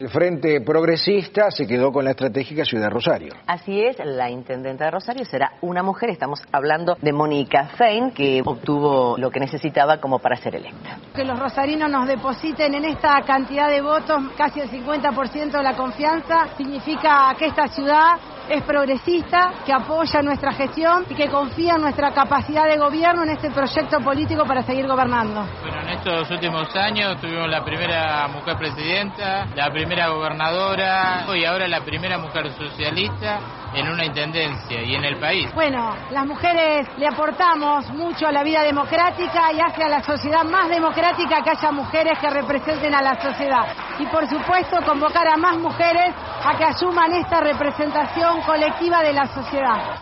El 0.00 0.10
Frente 0.10 0.60
Progresista 0.60 1.50
se 1.50 1.66
quedó 1.66 1.90
con 1.90 2.04
la 2.04 2.12
estratégica 2.12 2.64
Ciudad 2.64 2.88
Rosario. 2.88 3.34
Así 3.48 3.82
es, 3.82 3.96
la 3.98 4.30
intendenta 4.30 4.84
de 4.84 4.92
Rosario 4.92 5.24
será 5.24 5.54
una 5.60 5.82
mujer. 5.82 6.10
Estamos 6.10 6.40
hablando 6.52 6.96
de 7.02 7.12
Mónica 7.12 7.70
Fein, 7.76 8.12
que 8.12 8.40
obtuvo 8.44 9.16
lo 9.18 9.28
que 9.28 9.40
necesitaba 9.40 9.96
como 9.96 10.20
para 10.20 10.36
ser 10.36 10.54
electa. 10.54 11.00
Que 11.16 11.24
los 11.24 11.36
rosarinos 11.36 11.90
nos 11.90 12.06
depositen 12.06 12.74
en 12.74 12.84
esta 12.84 13.20
cantidad 13.26 13.68
de 13.68 13.80
votos, 13.80 14.22
casi 14.36 14.60
el 14.60 14.70
50% 14.70 15.50
de 15.50 15.62
la 15.64 15.74
confianza, 15.74 16.46
significa 16.56 17.34
que 17.36 17.46
esta 17.46 17.66
ciudad 17.66 18.20
es 18.48 18.62
progresista, 18.62 19.52
que 19.64 19.72
apoya 19.72 20.22
nuestra 20.22 20.52
gestión 20.52 21.04
y 21.08 21.14
que 21.14 21.28
confía 21.28 21.74
en 21.74 21.82
nuestra 21.82 22.12
capacidad 22.12 22.68
de 22.68 22.78
gobierno 22.78 23.22
en 23.24 23.30
este 23.30 23.50
proyecto 23.50 24.00
político 24.00 24.44
para 24.44 24.62
seguir 24.62 24.86
gobernando. 24.86 25.46
Bueno, 25.60 25.80
en 25.82 25.88
estos 25.90 26.30
últimos 26.30 26.74
años 26.76 27.20
tuvimos 27.20 27.48
la 27.48 27.64
primera 27.64 28.28
mujer 28.28 28.56
presidenta, 28.56 29.46
la 29.54 29.70
primera 29.70 30.08
gobernadora 30.08 31.26
y 31.34 31.44
ahora 31.44 31.68
la 31.68 31.80
primera 31.80 32.18
mujer 32.18 32.50
socialista 32.52 33.57
en 33.74 33.88
una 33.88 34.04
intendencia 34.04 34.82
y 34.82 34.94
en 34.94 35.04
el 35.04 35.18
país. 35.18 35.52
Bueno, 35.54 35.94
las 36.10 36.26
mujeres 36.26 36.88
le 36.96 37.06
aportamos 37.06 37.88
mucho 37.90 38.26
a 38.26 38.32
la 38.32 38.42
vida 38.42 38.62
democrática 38.62 39.52
y 39.52 39.60
hace 39.60 39.82
a 39.82 39.88
la 39.88 40.02
sociedad 40.02 40.44
más 40.44 40.68
democrática 40.68 41.42
que 41.42 41.50
haya 41.50 41.70
mujeres 41.72 42.18
que 42.18 42.30
representen 42.30 42.94
a 42.94 43.02
la 43.02 43.20
sociedad. 43.20 43.66
Y 43.98 44.06
por 44.06 44.28
supuesto 44.28 44.78
convocar 44.84 45.28
a 45.28 45.36
más 45.36 45.58
mujeres 45.58 46.14
a 46.44 46.56
que 46.56 46.64
asuman 46.64 47.12
esta 47.12 47.40
representación 47.40 48.40
colectiva 48.42 49.02
de 49.02 49.12
la 49.12 49.26
sociedad 49.26 50.00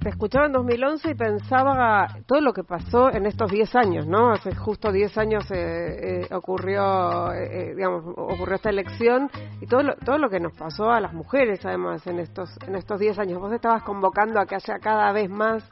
te, 0.00 0.08
escuchaba 0.08 0.46
en 0.46 0.52
2011 0.52 1.10
y 1.10 1.14
pensaba 1.14 2.06
todo 2.26 2.40
lo 2.40 2.52
que 2.52 2.64
pasó 2.64 3.10
en 3.10 3.26
estos 3.26 3.50
10 3.50 3.74
años, 3.76 4.06
¿no? 4.06 4.32
Hace 4.32 4.54
justo 4.54 4.90
10 4.90 5.18
años 5.18 5.50
eh, 5.50 6.22
eh, 6.22 6.34
ocurrió, 6.34 7.32
eh, 7.32 7.74
digamos, 7.74 8.04
ocurrió 8.16 8.54
esta 8.54 8.70
elección 8.70 9.30
y 9.60 9.66
todo 9.66 9.82
lo, 9.82 9.96
todo 9.96 10.18
lo 10.18 10.28
que 10.30 10.40
nos 10.40 10.54
pasó 10.54 10.90
a 10.90 11.00
las 11.00 11.12
mujeres, 11.12 11.64
además, 11.64 12.06
en 12.06 12.18
estos 12.18 12.50
en 12.66 12.74
estos 12.76 12.98
10 12.98 13.18
años. 13.18 13.40
Vos 13.40 13.52
estabas 13.52 13.82
convocando 13.82 14.40
a 14.40 14.46
que 14.46 14.54
haya 14.54 14.78
cada 14.80 15.12
vez 15.12 15.28
más 15.28 15.68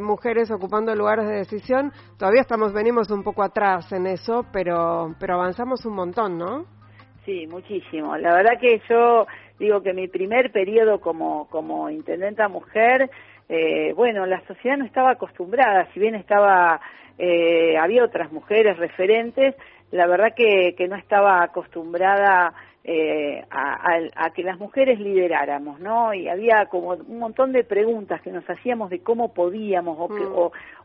mujeres 0.00 0.50
ocupando 0.50 0.94
lugares 0.94 1.26
de 1.28 1.34
decisión. 1.34 1.92
Todavía 2.16 2.40
estamos 2.40 2.72
venimos 2.72 3.10
un 3.10 3.22
poco 3.22 3.42
atrás 3.42 3.92
en 3.92 4.06
eso, 4.06 4.46
pero 4.52 5.14
pero 5.18 5.34
avanzamos 5.34 5.84
un 5.84 5.94
montón, 5.94 6.38
¿no? 6.38 6.79
Sí, 7.30 7.46
muchísimo. 7.46 8.16
La 8.16 8.34
verdad 8.34 8.58
que 8.60 8.82
yo 8.88 9.24
digo 9.56 9.80
que 9.84 9.92
mi 9.94 10.08
primer 10.08 10.50
periodo 10.50 11.00
como, 11.00 11.46
como 11.48 11.88
intendenta 11.88 12.48
mujer, 12.48 13.08
eh, 13.48 13.92
bueno, 13.94 14.26
la 14.26 14.40
sociedad 14.48 14.76
no 14.76 14.84
estaba 14.84 15.12
acostumbrada, 15.12 15.86
si 15.94 16.00
bien 16.00 16.16
estaba, 16.16 16.80
eh, 17.18 17.78
había 17.78 18.02
otras 18.02 18.32
mujeres 18.32 18.76
referentes, 18.78 19.54
la 19.92 20.08
verdad 20.08 20.34
que, 20.34 20.74
que 20.76 20.88
no 20.88 20.96
estaba 20.96 21.44
acostumbrada 21.44 22.52
eh, 22.82 23.44
a, 23.50 24.30
que 24.30 24.42
las 24.42 24.58
mujeres 24.58 24.98
lideráramos, 24.98 25.80
¿no? 25.80 26.14
Y 26.14 26.28
había 26.28 26.66
como 26.66 26.90
un 26.90 27.18
montón 27.18 27.52
de 27.52 27.62
preguntas 27.62 28.22
que 28.22 28.32
nos 28.32 28.48
hacíamos 28.48 28.88
de 28.88 29.00
cómo 29.00 29.34
podíamos 29.34 29.98
o, 29.98 30.08
mm. 30.08 30.32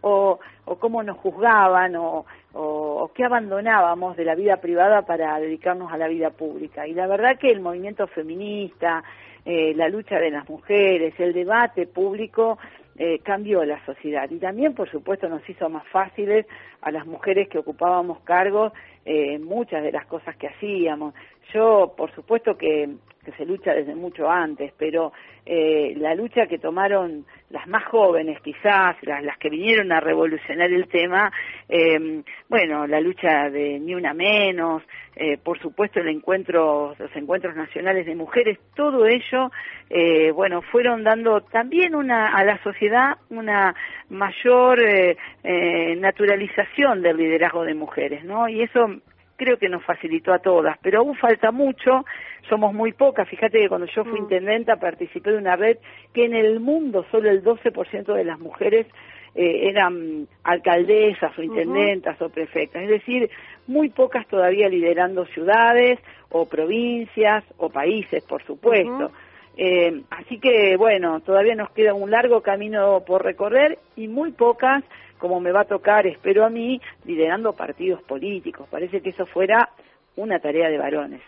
o, 0.01 0.39
o, 0.65 0.75
cómo 0.75 1.03
nos 1.03 1.17
juzgaban 1.17 1.95
o, 1.95 2.25
o, 2.53 3.11
qué 3.13 3.23
abandonábamos 3.23 4.17
de 4.17 4.25
la 4.25 4.35
vida 4.35 4.57
privada 4.57 5.03
para 5.03 5.39
dedicarnos 5.39 5.91
a 5.91 5.97
la 5.97 6.09
vida 6.09 6.31
pública. 6.31 6.85
Y 6.85 6.93
la 6.93 7.07
verdad 7.07 7.39
que 7.39 7.49
el 7.49 7.61
movimiento 7.61 8.07
feminista, 8.07 9.03
eh, 9.45 9.73
la 9.75 9.87
lucha 9.87 10.19
de 10.19 10.31
las 10.31 10.49
mujeres, 10.49 11.13
el 11.17 11.31
debate 11.31 11.87
público 11.87 12.57
eh, 12.97 13.19
cambió 13.19 13.63
la 13.63 13.83
sociedad 13.85 14.29
y 14.29 14.39
también, 14.39 14.73
por 14.73 14.89
supuesto, 14.89 15.29
nos 15.29 15.47
hizo 15.49 15.69
más 15.69 15.87
fáciles 15.87 16.45
a 16.81 16.91
las 16.91 17.05
mujeres 17.05 17.47
que 17.49 17.57
ocupábamos 17.57 18.19
cargos 18.21 18.73
eh, 19.05 19.39
muchas 19.39 19.83
de 19.83 19.91
las 19.91 20.05
cosas 20.07 20.35
que 20.35 20.47
hacíamos. 20.47 21.13
Yo, 21.53 21.93
por 21.95 22.13
supuesto 22.13 22.57
que, 22.57 22.89
se 23.37 23.45
lucha 23.45 23.73
desde 23.73 23.95
mucho 23.95 24.29
antes, 24.29 24.71
pero 24.77 25.11
eh, 25.47 25.95
la 25.97 26.13
lucha 26.13 26.45
que 26.45 26.59
tomaron 26.59 27.25
las 27.49 27.67
más 27.67 27.83
jóvenes 27.85 28.39
quizás, 28.41 28.95
las, 29.01 29.23
las 29.23 29.37
que 29.39 29.49
vinieron 29.49 29.91
a 29.91 29.99
revolucionar 29.99 30.71
el 30.71 30.87
tema, 30.87 31.31
eh, 31.67 32.21
bueno, 32.47 32.85
la 32.85 32.99
lucha 33.01 33.49
de 33.49 33.79
Ni 33.79 33.95
Una 33.95 34.13
Menos, 34.13 34.83
eh, 35.17 35.37
por 35.37 35.57
supuesto 35.59 36.01
el 36.01 36.09
encuentro, 36.09 36.93
los 36.99 37.15
encuentros 37.15 37.55
nacionales 37.55 38.05
de 38.05 38.15
mujeres, 38.15 38.59
todo 38.75 39.05
ello, 39.05 39.49
eh, 39.89 40.31
bueno, 40.31 40.61
fueron 40.61 41.05
dando 41.05 41.39
también 41.39 41.95
una, 41.95 42.35
a 42.35 42.43
la 42.43 42.61
sociedad 42.61 43.17
una 43.29 43.73
mayor 44.09 44.77
eh, 44.83 45.95
naturalización 45.97 47.01
del 47.01 47.15
liderazgo 47.15 47.63
de 47.63 47.75
mujeres, 47.75 48.25
¿no? 48.25 48.49
Y 48.49 48.61
eso 48.61 48.87
creo 49.35 49.57
que 49.57 49.69
nos 49.69 49.83
facilitó 49.83 50.33
a 50.33 50.39
todas, 50.39 50.77
pero 50.81 50.99
aún 50.99 51.15
falta 51.15 51.51
mucho, 51.51 52.05
somos 52.49 52.73
muy 52.73 52.93
pocas, 52.93 53.27
fíjate 53.27 53.59
que 53.59 53.69
cuando 53.69 53.87
yo 53.87 54.03
fui 54.03 54.19
mm. 54.19 54.23
intendenta 54.23 54.77
participé 54.77 55.31
de 55.31 55.37
una 55.37 55.55
red 55.55 55.77
que 56.13 56.25
en 56.25 56.33
el 56.33 56.59
mundo 56.59 57.05
solo 57.11 57.29
el 57.29 57.43
12% 57.43 58.13
de 58.13 58.23
las 58.23 58.39
mujeres 58.39 58.87
eh, 59.33 59.69
eran 59.69 60.27
alcaldesas 60.43 61.37
o 61.37 61.41
intendentas 61.41 62.21
o 62.21 62.29
prefectas, 62.29 62.83
es 62.83 62.89
decir, 62.89 63.29
muy 63.67 63.89
pocas 63.89 64.25
todavía 64.27 64.69
liderando 64.69 65.25
ciudades 65.25 65.99
o 66.29 66.45
provincias 66.45 67.43
o 67.57 67.69
países, 67.69 68.23
por 68.23 68.43
supuesto. 68.43 69.11
eh, 69.57 70.03
así 70.09 70.39
que, 70.39 70.77
bueno, 70.77 71.19
todavía 71.21 71.55
nos 71.55 71.69
queda 71.71 71.93
un 71.93 72.11
largo 72.11 72.41
camino 72.41 73.03
por 73.05 73.23
recorrer 73.23 73.79
y 73.95 74.07
muy 74.07 74.31
pocas 74.31 74.83
como 75.19 75.39
me 75.39 75.51
va 75.51 75.61
a 75.61 75.65
tocar, 75.65 76.05
espero 76.07 76.45
a 76.45 76.49
mí, 76.49 76.79
liderando 77.05 77.53
partidos 77.53 78.01
políticos. 78.03 78.67
Parece 78.69 79.01
que 79.01 79.09
eso 79.09 79.25
fuera 79.25 79.69
una 80.15 80.39
tarea 80.39 80.69
de 80.69 80.77
varones. 80.77 81.21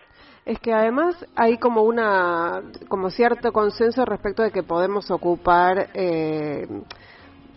Es 0.46 0.60
que 0.60 0.72
además 0.74 1.26
hay 1.36 1.58
como 1.58 1.82
una, 1.82 2.62
como 2.88 3.10
cierto 3.10 3.52
consenso 3.52 4.06
respecto 4.06 4.44
de 4.44 4.52
que 4.52 4.64
podemos 4.64 5.12
ocupar 5.12 5.90
eh, 5.94 6.66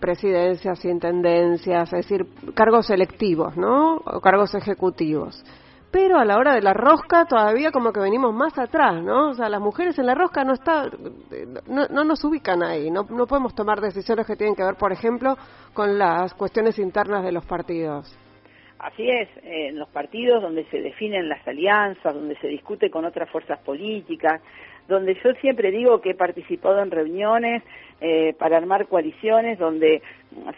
presidencias, 0.01 0.85
intendencias, 0.85 1.93
es 1.93 2.09
decir, 2.09 2.27
cargos 2.55 2.91
electivos, 2.91 3.57
¿no? 3.57 3.97
O 3.97 4.21
cargos 4.21 4.55
ejecutivos 4.55 5.45
pero 5.91 6.19
a 6.19 6.25
la 6.25 6.39
hora 6.39 6.55
de 6.55 6.63
la 6.63 6.73
rosca 6.73 7.25
todavía 7.25 7.73
como 7.73 7.93
que 7.93 8.01
venimos 8.01 8.33
más 8.33 8.57
atrás, 8.59 9.03
¿no? 9.03 9.31
O 9.31 9.35
sea, 9.35 9.49
las 9.49 9.61
mujeres 9.61 9.99
en 9.99 10.07
la 10.07 10.15
rosca 10.15 10.45
no 10.45 10.53
está, 10.53 10.89
no, 11.67 11.87
no 11.89 12.05
nos 12.05 12.23
ubican 12.25 12.63
ahí, 12.63 12.91
no, 12.91 13.05
no 13.11 13.27
podemos 13.27 13.55
tomar 13.55 13.81
decisiones 13.81 14.27
que 14.27 14.37
tienen 14.37 14.55
que 14.55 14.65
ver, 14.65 14.77
por 14.77 14.93
ejemplo, 14.93 15.37
con 15.73 15.99
las 15.99 16.33
cuestiones 16.35 16.79
internas 16.79 17.25
de 17.25 17.33
los 17.33 17.45
partidos. 17.45 18.17
Así 18.79 19.07
es, 19.11 19.29
en 19.43 19.79
los 19.79 19.91
partidos 19.91 20.43
donde 20.43 20.65
se 20.71 20.81
definen 20.81 21.29
las 21.29 21.47
alianzas, 21.47 22.15
donde 22.15 22.37
se 22.37 22.49
discute 22.49 22.89
con 22.89 23.05
otras 23.05 23.29
fuerzas 23.29 23.59
políticas, 23.59 24.41
donde 24.89 25.15
yo 25.23 25.33
siempre 25.41 25.71
digo 25.71 26.01
que 26.01 26.11
he 26.11 26.15
participado 26.15 26.81
en 26.81 26.91
reuniones 26.91 27.63
eh, 28.01 28.35
para 28.39 28.57
armar 28.57 28.87
coaliciones, 28.87 29.59
donde 29.59 30.03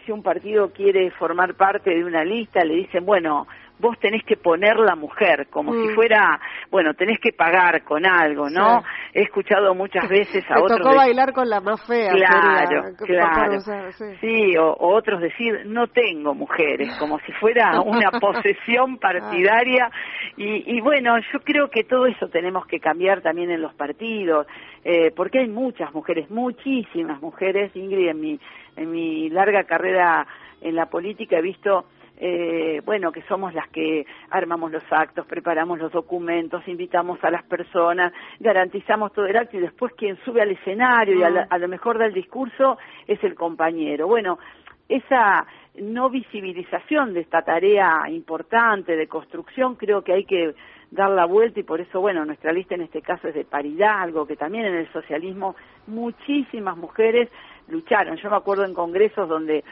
si 0.05 0.11
un 0.13 0.23
partido 0.23 0.71
quiere 0.71 1.11
formar 1.11 1.55
parte 1.55 1.89
de 1.89 2.05
una 2.05 2.23
lista, 2.23 2.63
le 2.63 2.75
dicen, 2.75 3.05
bueno, 3.05 3.45
vos 3.79 3.99
tenés 3.99 4.23
que 4.23 4.37
poner 4.37 4.77
la 4.77 4.95
mujer, 4.95 5.47
como 5.49 5.73
si 5.73 5.89
Mm. 5.89 5.95
fuera, 5.95 6.39
bueno, 6.71 6.93
tenés 6.93 7.19
que 7.19 7.33
pagar 7.33 7.83
con 7.83 8.05
algo, 8.05 8.49
¿no? 8.49 8.81
Sí. 8.81 8.87
He 9.15 9.21
escuchado 9.23 9.75
muchas 9.75 10.07
veces 10.07 10.43
a 10.49 10.53
Te 10.55 10.61
otros... 10.61 10.77
tocó 10.79 10.89
de- 10.91 10.95
bailar 10.97 11.33
con 11.33 11.49
la 11.49 11.59
más 11.59 11.81
fea. 11.85 12.11
Claro, 12.13 12.83
claro. 13.05 13.57
usar, 13.57 13.91
sí. 13.93 14.05
Sí, 14.21 14.57
o, 14.57 14.67
o 14.71 14.93
otros 14.95 15.19
decir, 15.19 15.63
no 15.65 15.87
tengo 15.87 16.33
mujeres, 16.33 16.95
como 16.99 17.19
si 17.21 17.31
fuera 17.33 17.81
una 17.81 18.11
posesión 18.11 18.97
partidaria. 18.99 19.89
Y, 20.37 20.77
y 20.77 20.79
bueno, 20.81 21.17
yo 21.33 21.39
creo 21.41 21.69
que 21.69 21.83
todo 21.83 22.05
eso 22.05 22.29
tenemos 22.29 22.65
que 22.67 22.79
cambiar 22.79 23.21
también 23.21 23.51
en 23.51 23.61
los 23.61 23.73
partidos, 23.73 24.47
eh, 24.85 25.11
porque 25.15 25.39
hay 25.39 25.47
muchas 25.49 25.93
mujeres, 25.93 26.29
muchísimas 26.29 27.21
mujeres. 27.21 27.75
Ingrid, 27.75 28.07
en 28.09 28.21
mi, 28.21 28.39
en 28.77 28.91
mi 28.91 29.29
larga 29.29 29.63
carrera 29.65 30.25
en 30.61 30.75
la 30.75 30.85
política 30.85 31.37
he 31.37 31.41
visto 31.41 31.85
eh, 32.25 32.81
bueno, 32.85 33.11
que 33.11 33.21
somos 33.23 33.53
las 33.53 33.67
que 33.67 34.05
armamos 34.29 34.71
los 34.71 34.83
actos, 34.91 35.25
preparamos 35.25 35.77
los 35.77 35.91
documentos, 35.91 36.65
invitamos 36.69 37.21
a 37.21 37.29
las 37.29 37.43
personas, 37.43 38.13
garantizamos 38.39 39.11
todo 39.11 39.25
el 39.25 39.35
acto 39.35 39.57
y 39.57 39.59
después 39.59 39.91
quien 39.97 40.15
sube 40.23 40.41
al 40.41 40.51
escenario 40.51 41.17
y 41.17 41.23
a, 41.23 41.29
la- 41.29 41.47
a 41.49 41.57
lo 41.57 41.67
mejor 41.67 41.97
da 41.97 42.05
el 42.05 42.13
discurso 42.13 42.77
es 43.07 43.21
el 43.25 43.35
compañero. 43.35 44.07
Bueno, 44.07 44.39
esa 44.87 45.45
no 45.81 46.09
visibilización 46.09 47.13
de 47.13 47.19
esta 47.21 47.41
tarea 47.41 48.03
importante 48.09 48.95
de 48.95 49.07
construcción 49.07 49.75
creo 49.75 50.01
que 50.01 50.13
hay 50.13 50.23
que 50.23 50.55
dar 50.91 51.09
la 51.09 51.25
vuelta 51.25 51.59
y 51.59 51.63
por 51.63 51.81
eso, 51.81 51.99
bueno, 51.99 52.23
nuestra 52.23 52.53
lista 52.53 52.75
en 52.75 52.83
este 52.83 53.01
caso 53.01 53.27
es 53.27 53.33
de 53.33 53.43
paridad, 53.43 53.99
algo 53.99 54.25
que 54.25 54.37
también 54.37 54.63
en 54.65 54.75
el 54.75 54.87
socialismo 54.93 55.55
muchísimas 55.87 56.77
mujeres 56.77 57.27
lucharon. 57.67 58.15
Yo 58.15 58.29
me 58.29 58.37
acuerdo 58.37 58.63
en 58.63 58.73
congresos 58.73 59.27
donde 59.27 59.63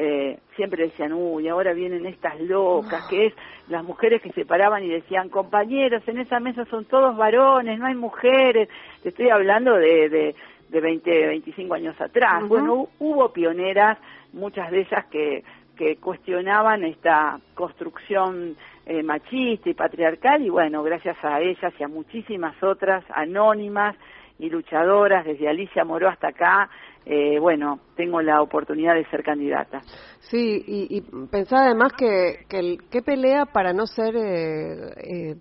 eh, 0.00 0.38
siempre 0.54 0.84
decían, 0.84 1.12
uy, 1.12 1.48
ahora 1.48 1.72
vienen 1.72 2.06
estas 2.06 2.40
locas, 2.40 3.04
que 3.06 3.26
es 3.26 3.34
las 3.66 3.82
mujeres 3.82 4.22
que 4.22 4.30
se 4.32 4.46
paraban 4.46 4.84
y 4.84 4.88
decían, 4.88 5.28
compañeros, 5.28 6.02
en 6.06 6.18
esa 6.18 6.38
mesa 6.38 6.64
son 6.66 6.84
todos 6.84 7.16
varones, 7.16 7.78
no 7.80 7.86
hay 7.86 7.96
mujeres. 7.96 8.68
Te 9.02 9.08
estoy 9.08 9.28
hablando 9.30 9.74
de, 9.74 10.08
de, 10.08 10.34
de 10.68 10.80
20, 10.80 11.26
25 11.26 11.74
años 11.74 12.00
atrás. 12.00 12.38
Ujú. 12.42 12.48
Bueno, 12.48 12.74
hu- 12.76 12.88
hubo 13.00 13.32
pioneras, 13.32 13.98
muchas 14.32 14.70
de 14.70 14.80
ellas 14.82 15.04
que, 15.06 15.42
que 15.76 15.96
cuestionaban 15.96 16.84
esta 16.84 17.40
construcción 17.54 18.56
eh, 18.86 19.02
machista 19.02 19.68
y 19.68 19.74
patriarcal 19.74 20.42
y 20.42 20.48
bueno, 20.48 20.82
gracias 20.82 21.16
a 21.24 21.40
ellas 21.40 21.72
y 21.78 21.82
a 21.82 21.88
muchísimas 21.88 22.54
otras 22.62 23.04
anónimas 23.14 23.96
y 24.38 24.48
luchadoras, 24.50 25.24
desde 25.24 25.48
Alicia 25.48 25.84
Moró 25.84 26.08
hasta 26.08 26.28
acá, 26.28 26.70
eh, 27.10 27.38
bueno, 27.40 27.80
tengo 27.96 28.20
la 28.20 28.42
oportunidad 28.42 28.94
de 28.94 29.04
ser 29.06 29.22
candidata. 29.22 29.80
Sí, 30.20 30.62
y, 30.66 30.98
y 30.98 31.00
pensaba 31.30 31.64
además 31.64 31.92
que, 31.96 32.44
que, 32.50 32.58
el- 32.58 32.78
pelea 33.02 33.46
para 33.46 33.72
no 33.72 33.86
ser 33.86 34.14
eh, 34.14 34.90
eh, 34.96 35.34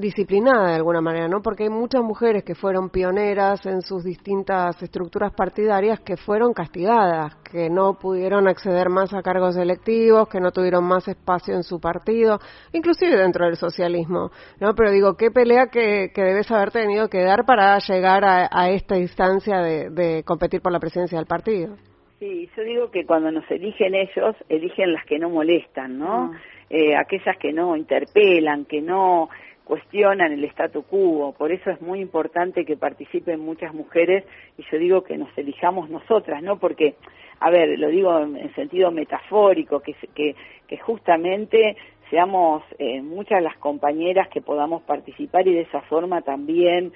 disciplinada 0.00 0.70
de 0.70 0.74
alguna 0.76 1.00
manera, 1.00 1.28
¿no? 1.28 1.42
Porque 1.42 1.64
hay 1.64 1.68
muchas 1.70 2.02
mujeres 2.02 2.42
que 2.42 2.54
fueron 2.54 2.90
pioneras 2.90 3.64
en 3.66 3.82
sus 3.82 4.02
distintas 4.02 4.82
estructuras 4.82 5.32
partidarias 5.32 6.00
que 6.00 6.16
fueron 6.16 6.52
castigadas, 6.52 7.36
que 7.50 7.68
no 7.68 7.98
pudieron 7.98 8.48
acceder 8.48 8.88
más 8.88 9.12
a 9.14 9.22
cargos 9.22 9.56
electivos, 9.56 10.28
que 10.28 10.40
no 10.40 10.50
tuvieron 10.50 10.84
más 10.84 11.06
espacio 11.06 11.54
en 11.54 11.62
su 11.62 11.80
partido, 11.80 12.38
inclusive 12.72 13.16
dentro 13.16 13.44
del 13.46 13.56
socialismo, 13.56 14.30
¿no? 14.58 14.74
Pero 14.74 14.90
digo, 14.90 15.16
qué 15.16 15.30
pelea 15.30 15.66
que, 15.66 16.10
que 16.14 16.22
debes 16.22 16.50
haber 16.50 16.70
tenido 16.70 17.08
que 17.08 17.22
dar 17.22 17.44
para 17.44 17.78
llegar 17.78 18.24
a, 18.24 18.48
a 18.50 18.70
esta 18.70 18.96
instancia 18.96 19.58
de, 19.58 19.90
de 19.90 20.22
competir 20.24 20.60
por 20.60 20.72
la 20.72 20.80
presidencia 20.80 21.18
del 21.18 21.26
partido. 21.26 21.76
Sí, 22.18 22.50
yo 22.54 22.62
digo 22.64 22.90
que 22.90 23.06
cuando 23.06 23.30
nos 23.30 23.50
eligen 23.50 23.94
ellos, 23.94 24.36
eligen 24.48 24.92
las 24.92 25.06
que 25.06 25.18
no 25.18 25.30
molestan, 25.30 25.98
¿no? 25.98 26.26
Mm. 26.26 26.36
Eh, 26.68 26.94
aquellas 26.94 27.36
que 27.38 27.52
no 27.52 27.76
interpelan, 27.76 28.64
que 28.64 28.80
no 28.80 29.28
cuestionan 29.64 30.32
el 30.32 30.44
statu 30.44 30.82
quo. 30.82 31.34
Por 31.36 31.52
eso 31.52 31.70
es 31.70 31.80
muy 31.80 32.00
importante 32.00 32.64
que 32.64 32.76
participen 32.76 33.40
muchas 33.40 33.74
mujeres 33.74 34.24
y 34.58 34.64
yo 34.70 34.78
digo 34.78 35.02
que 35.02 35.16
nos 35.16 35.36
elijamos 35.36 35.88
nosotras, 35.90 36.42
¿no? 36.42 36.58
Porque, 36.58 36.94
a 37.40 37.50
ver, 37.50 37.78
lo 37.78 37.88
digo 37.88 38.18
en, 38.18 38.36
en 38.36 38.54
sentido 38.54 38.90
metafórico, 38.90 39.80
que, 39.80 39.94
que, 40.14 40.34
que 40.66 40.78
justamente 40.78 41.76
seamos 42.10 42.62
eh, 42.78 43.00
muchas 43.00 43.42
las 43.42 43.56
compañeras 43.56 44.28
que 44.28 44.40
podamos 44.40 44.82
participar 44.82 45.46
y 45.46 45.54
de 45.54 45.62
esa 45.62 45.80
forma 45.82 46.22
también 46.22 46.92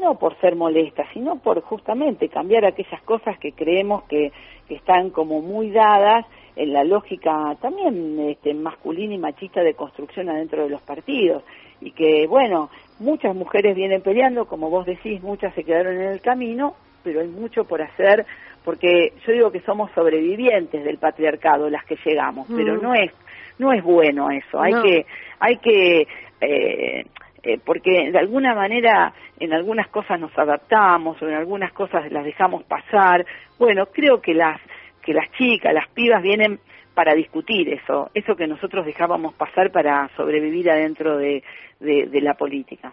no 0.00 0.16
por 0.18 0.38
ser 0.40 0.54
molestas, 0.54 1.08
sino 1.12 1.40
por 1.40 1.60
justamente 1.62 2.28
cambiar 2.28 2.64
aquellas 2.64 3.02
cosas 3.02 3.38
que 3.38 3.52
creemos 3.52 4.04
que, 4.04 4.30
que 4.68 4.76
están 4.76 5.10
como 5.10 5.40
muy 5.40 5.70
dadas 5.70 6.24
en 6.54 6.72
la 6.72 6.84
lógica 6.84 7.56
también 7.60 8.18
este, 8.20 8.54
masculina 8.54 9.14
y 9.14 9.18
machista 9.18 9.62
de 9.62 9.74
construcción 9.74 10.28
adentro 10.28 10.64
de 10.64 10.70
los 10.70 10.82
partidos. 10.82 11.42
Y 11.80 11.92
que, 11.92 12.26
bueno, 12.26 12.70
muchas 12.98 13.34
mujeres 13.34 13.76
vienen 13.76 14.02
peleando, 14.02 14.46
como 14.46 14.70
vos 14.70 14.86
decís, 14.86 15.22
muchas 15.22 15.54
se 15.54 15.64
quedaron 15.64 15.94
en 15.94 16.08
el 16.08 16.20
camino, 16.20 16.74
pero 17.04 17.20
hay 17.20 17.28
mucho 17.28 17.64
por 17.64 17.80
hacer, 17.82 18.26
porque 18.64 19.12
yo 19.26 19.32
digo 19.32 19.50
que 19.52 19.60
somos 19.60 19.90
sobrevivientes 19.92 20.84
del 20.84 20.98
patriarcado, 20.98 21.70
las 21.70 21.84
que 21.84 21.96
llegamos, 22.04 22.48
pero 22.54 22.74
Mm. 22.74 22.82
no 22.82 22.94
es, 22.94 23.12
no 23.58 23.72
es 23.72 23.82
bueno 23.82 24.30
eso, 24.30 24.60
hay 24.60 24.72
No. 24.72 24.82
que, 24.82 25.06
hay 25.38 25.56
que, 25.58 26.06
eh, 26.40 27.04
eh, 27.44 27.58
porque 27.64 28.10
de 28.10 28.18
alguna 28.18 28.54
manera 28.54 29.14
en 29.38 29.52
algunas 29.52 29.86
cosas 29.88 30.18
nos 30.20 30.36
adaptamos 30.36 31.20
o 31.22 31.28
en 31.28 31.34
algunas 31.34 31.72
cosas 31.72 32.10
las 32.10 32.24
dejamos 32.24 32.64
pasar. 32.64 33.24
Bueno, 33.58 33.86
creo 33.86 34.20
que 34.20 34.34
las 34.34 34.60
que 35.02 35.14
las 35.14 35.30
chicas, 35.38 35.72
las 35.72 35.88
pibas 35.88 36.20
vienen 36.22 36.58
para 36.98 37.14
discutir 37.14 37.68
eso, 37.68 38.10
eso 38.12 38.34
que 38.34 38.48
nosotros 38.48 38.84
dejábamos 38.84 39.32
pasar 39.34 39.70
para 39.70 40.10
sobrevivir 40.16 40.68
adentro 40.68 41.16
de, 41.16 41.44
de, 41.78 42.08
de 42.08 42.20
la 42.20 42.34
política. 42.34 42.92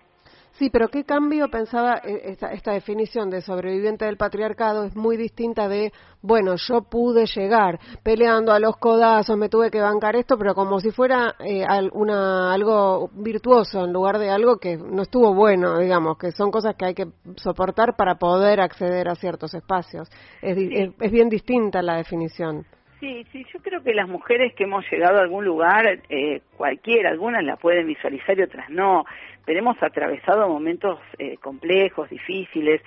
Sí, 0.51 0.69
pero 0.69 0.89
qué 0.89 1.03
cambio 1.05 1.49
pensaba 1.49 1.95
eh, 2.03 2.21
esta, 2.25 2.51
esta 2.53 2.71
definición 2.73 3.31
de 3.31 3.41
sobreviviente 3.41 4.05
del 4.05 4.15
patriarcado 4.15 4.83
es 4.85 4.95
muy 4.95 5.17
distinta 5.17 5.67
de, 5.67 5.91
bueno, 6.21 6.53
yo 6.55 6.83
pude 6.83 7.25
llegar 7.25 7.79
peleando 8.03 8.51
a 8.51 8.59
los 8.59 8.77
codazos, 8.77 9.35
me 9.39 9.49
tuve 9.49 9.71
que 9.71 9.81
bancar 9.81 10.15
esto, 10.15 10.37
pero 10.37 10.53
como 10.53 10.79
si 10.79 10.91
fuera 10.91 11.33
eh, 11.39 11.65
una, 11.93 12.53
algo 12.53 13.09
virtuoso 13.11 13.85
en 13.85 13.91
lugar 13.91 14.19
de 14.19 14.29
algo 14.29 14.57
que 14.57 14.77
no 14.77 15.01
estuvo 15.01 15.33
bueno, 15.33 15.79
digamos, 15.79 16.19
que 16.19 16.29
son 16.31 16.51
cosas 16.51 16.75
que 16.75 16.85
hay 16.85 16.93
que 16.93 17.07
soportar 17.37 17.95
para 17.95 18.19
poder 18.19 18.61
acceder 18.61 19.09
a 19.09 19.15
ciertos 19.15 19.55
espacios. 19.55 20.07
Es, 20.43 20.55
di- 20.55 20.67
Sí. 20.67 20.75
es, 20.75 20.89
es 21.01 21.11
bien 21.11 21.27
distinta 21.27 21.81
la 21.81 21.95
definición. 21.97 22.65
Sí, 23.05 23.23
sí, 23.31 23.45
yo 23.53 23.59
creo 23.59 23.83
que 23.83 23.93
las 23.93 24.09
mujeres 24.09 24.55
que 24.55 24.63
hemos 24.63 24.83
llegado 24.89 25.19
a 25.19 25.21
algún 25.21 25.45
lugar, 25.45 25.99
eh, 26.09 26.41
cualquiera, 26.57 27.11
algunas 27.11 27.43
la 27.43 27.55
pueden 27.55 27.85
visualizar 27.85 28.35
y 28.35 28.41
otras 28.41 28.67
no, 28.71 29.05
pero 29.45 29.59
hemos 29.59 29.77
atravesado 29.83 30.49
momentos 30.49 30.97
eh, 31.19 31.37
complejos, 31.37 32.09
difíciles. 32.09 32.81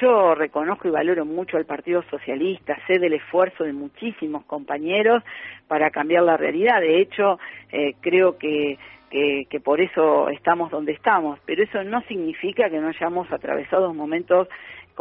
Yo 0.00 0.34
reconozco 0.34 0.88
y 0.88 0.90
valoro 0.90 1.26
mucho 1.26 1.58
al 1.58 1.66
Partido 1.66 2.02
Socialista, 2.08 2.78
sé 2.86 2.98
del 2.98 3.12
esfuerzo 3.12 3.64
de 3.64 3.74
muchísimos 3.74 4.46
compañeros 4.46 5.22
para 5.66 5.90
cambiar 5.90 6.22
la 6.22 6.38
realidad. 6.38 6.80
De 6.80 7.02
hecho, 7.02 7.38
eh, 7.70 7.92
creo 8.00 8.38
que, 8.38 8.78
que, 9.10 9.48
que 9.50 9.60
por 9.60 9.82
eso 9.82 10.30
estamos 10.30 10.70
donde 10.70 10.92
estamos, 10.92 11.40
pero 11.44 11.62
eso 11.62 11.84
no 11.84 12.00
significa 12.08 12.70
que 12.70 12.80
no 12.80 12.88
hayamos 12.88 13.30
atravesado 13.30 13.92
momentos 13.92 14.48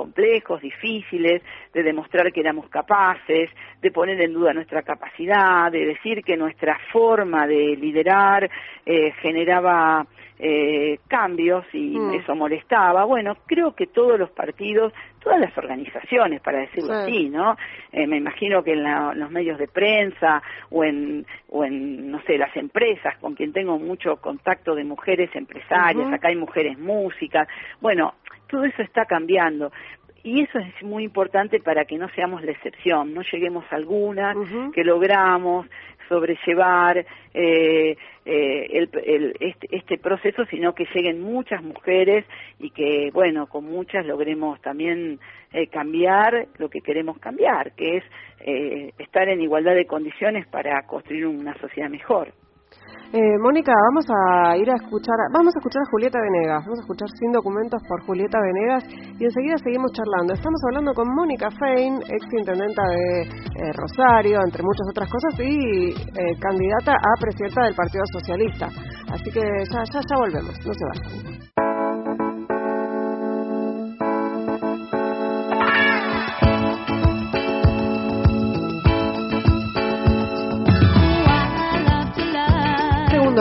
complejos, 0.02 0.62
difíciles, 0.62 1.42
de 1.74 1.82
demostrar 1.82 2.32
que 2.32 2.42
éramos 2.42 2.70
capaces, 2.70 3.50
de 3.82 3.92
poner 3.92 4.22
en 4.22 4.34
duda 4.34 4.54
nuestra 4.54 4.84
capacidad, 4.84 5.72
de 5.72 5.86
decir 5.88 6.24
que 6.24 6.38
nuestra 6.38 6.78
forma 6.94 7.48
de 7.48 7.76
liderar 7.76 8.48
eh, 8.86 9.12
generaba 9.24 10.06
eh, 10.40 11.00
cambios 11.08 11.66
y 11.74 11.98
Mm. 11.98 12.14
eso 12.14 12.36
molestaba. 12.36 13.06
Bueno, 13.06 13.36
creo 13.48 13.74
que 13.74 13.88
todos 13.88 14.20
los 14.20 14.30
partidos, 14.30 14.94
todas 15.20 15.40
las 15.40 15.58
organizaciones, 15.58 16.42
para 16.42 16.60
decirlo 16.60 16.94
Sí. 16.94 17.00
así, 17.02 17.30
¿no? 17.30 17.58
Eh, 17.92 18.06
me 18.06 18.18
imagino 18.18 18.62
que 18.64 18.74
en, 18.74 18.84
la- 18.84 19.14
los 19.16 19.32
medios 19.32 19.58
de 19.58 19.68
prensa 19.68 20.44
o 20.70 20.84
en, 20.84 21.26
o 21.50 21.66
en, 21.66 22.12
no 22.12 22.22
sé, 22.28 22.38
las 22.38 22.56
empresas 22.56 23.18
con 23.18 23.34
quien 23.34 23.52
tengo 23.52 23.80
mucho 23.80 24.18
contacto 24.18 24.76
de 24.76 24.84
mujeres 24.84 25.32
empresarias, 25.36 26.14
acá 26.14 26.28
hay 26.28 26.36
mujeres 26.36 26.78
músicas, 26.78 27.48
bueno, 27.82 28.14
todo 28.48 28.64
eso 28.66 28.82
está 28.82 29.06
cambiando. 29.06 29.72
Y 30.24 30.42
eso 30.42 30.60
es 30.60 30.84
muy 30.84 31.04
importante 31.04 31.60
para 31.62 31.86
que 31.86 31.98
no 31.98 32.10
seamos 32.10 32.44
la 32.44 32.52
excepción, 32.52 33.14
no 33.14 33.22
lleguemos 33.22 33.64
a 33.72 33.76
algunas 33.76 34.36
Ujú. 34.36 34.72
que 34.72 34.84
logramos 34.84 35.68
sobrellevar 36.10 37.06
eh, 37.34 37.96
eh, 38.26 38.68
el, 38.72 38.90
el- 39.06 39.36
este, 39.40 39.68
este 39.76 39.98
proceso, 39.98 40.46
sino 40.46 40.74
que 40.74 40.86
lleguen 40.94 41.22
muchas 41.22 41.62
mujeres 41.64 42.26
y 42.60 42.72
que, 42.72 43.10
bueno, 43.14 43.48
con 43.48 43.66
muchas 43.66 44.06
logremos 44.06 44.60
también 44.62 45.20
eh, 45.54 45.68
cambiar 45.68 46.48
lo 46.58 46.70
que 46.70 46.82
queremos 46.82 47.20
cambiar, 47.20 47.74
que 47.74 47.98
es 47.98 48.04
eh, 48.40 48.94
estar 48.98 49.30
en 49.30 49.42
igualdad 49.42 49.76
de 49.76 49.86
condiciones 49.86 50.46
para 50.48 50.82
construir 50.88 51.28
una 51.28 51.54
sociedad 51.60 51.90
mejor. 51.90 52.34
Eh, 53.14 53.38
Mónica, 53.40 53.72
vamos 53.90 54.06
a 54.10 54.58
ir 54.58 54.70
a 54.70 54.76
escuchar, 54.76 55.16
vamos 55.32 55.56
a 55.56 55.60
escuchar 55.60 55.82
a 55.82 55.92
Julieta 55.92 56.20
Venegas, 56.20 56.64
vamos 56.66 56.80
a 56.80 56.84
escuchar 56.84 57.08
Sin 57.18 57.32
Documentos 57.32 57.82
por 57.88 58.04
Julieta 58.06 58.38
Venegas 58.42 58.84
y 59.18 59.24
enseguida 59.24 59.58
seguimos 59.64 59.92
charlando. 59.94 60.34
Estamos 60.34 60.60
hablando 60.68 60.94
con 60.94 61.08
Mónica 61.16 61.50
Fein, 61.52 61.96
ex 62.04 62.34
intendenta 62.34 62.84
de 62.84 63.22
eh, 63.22 63.72
Rosario, 63.74 64.40
entre 64.44 64.62
muchas 64.62 64.88
otras 64.92 65.10
cosas, 65.10 65.40
y 65.40 65.96
eh, 65.96 66.36
candidata 66.42 66.92
a 66.92 67.20
presidenta 67.20 67.64
del 67.64 67.76
Partido 67.76 68.04
Socialista. 68.12 68.68
Así 69.12 69.32
que 69.32 69.40
ya, 69.40 69.84
ya, 69.94 70.00
ya 70.04 70.18
volvemos, 70.18 70.54
no 70.66 70.74
se 70.74 70.86
vayan. 70.86 71.67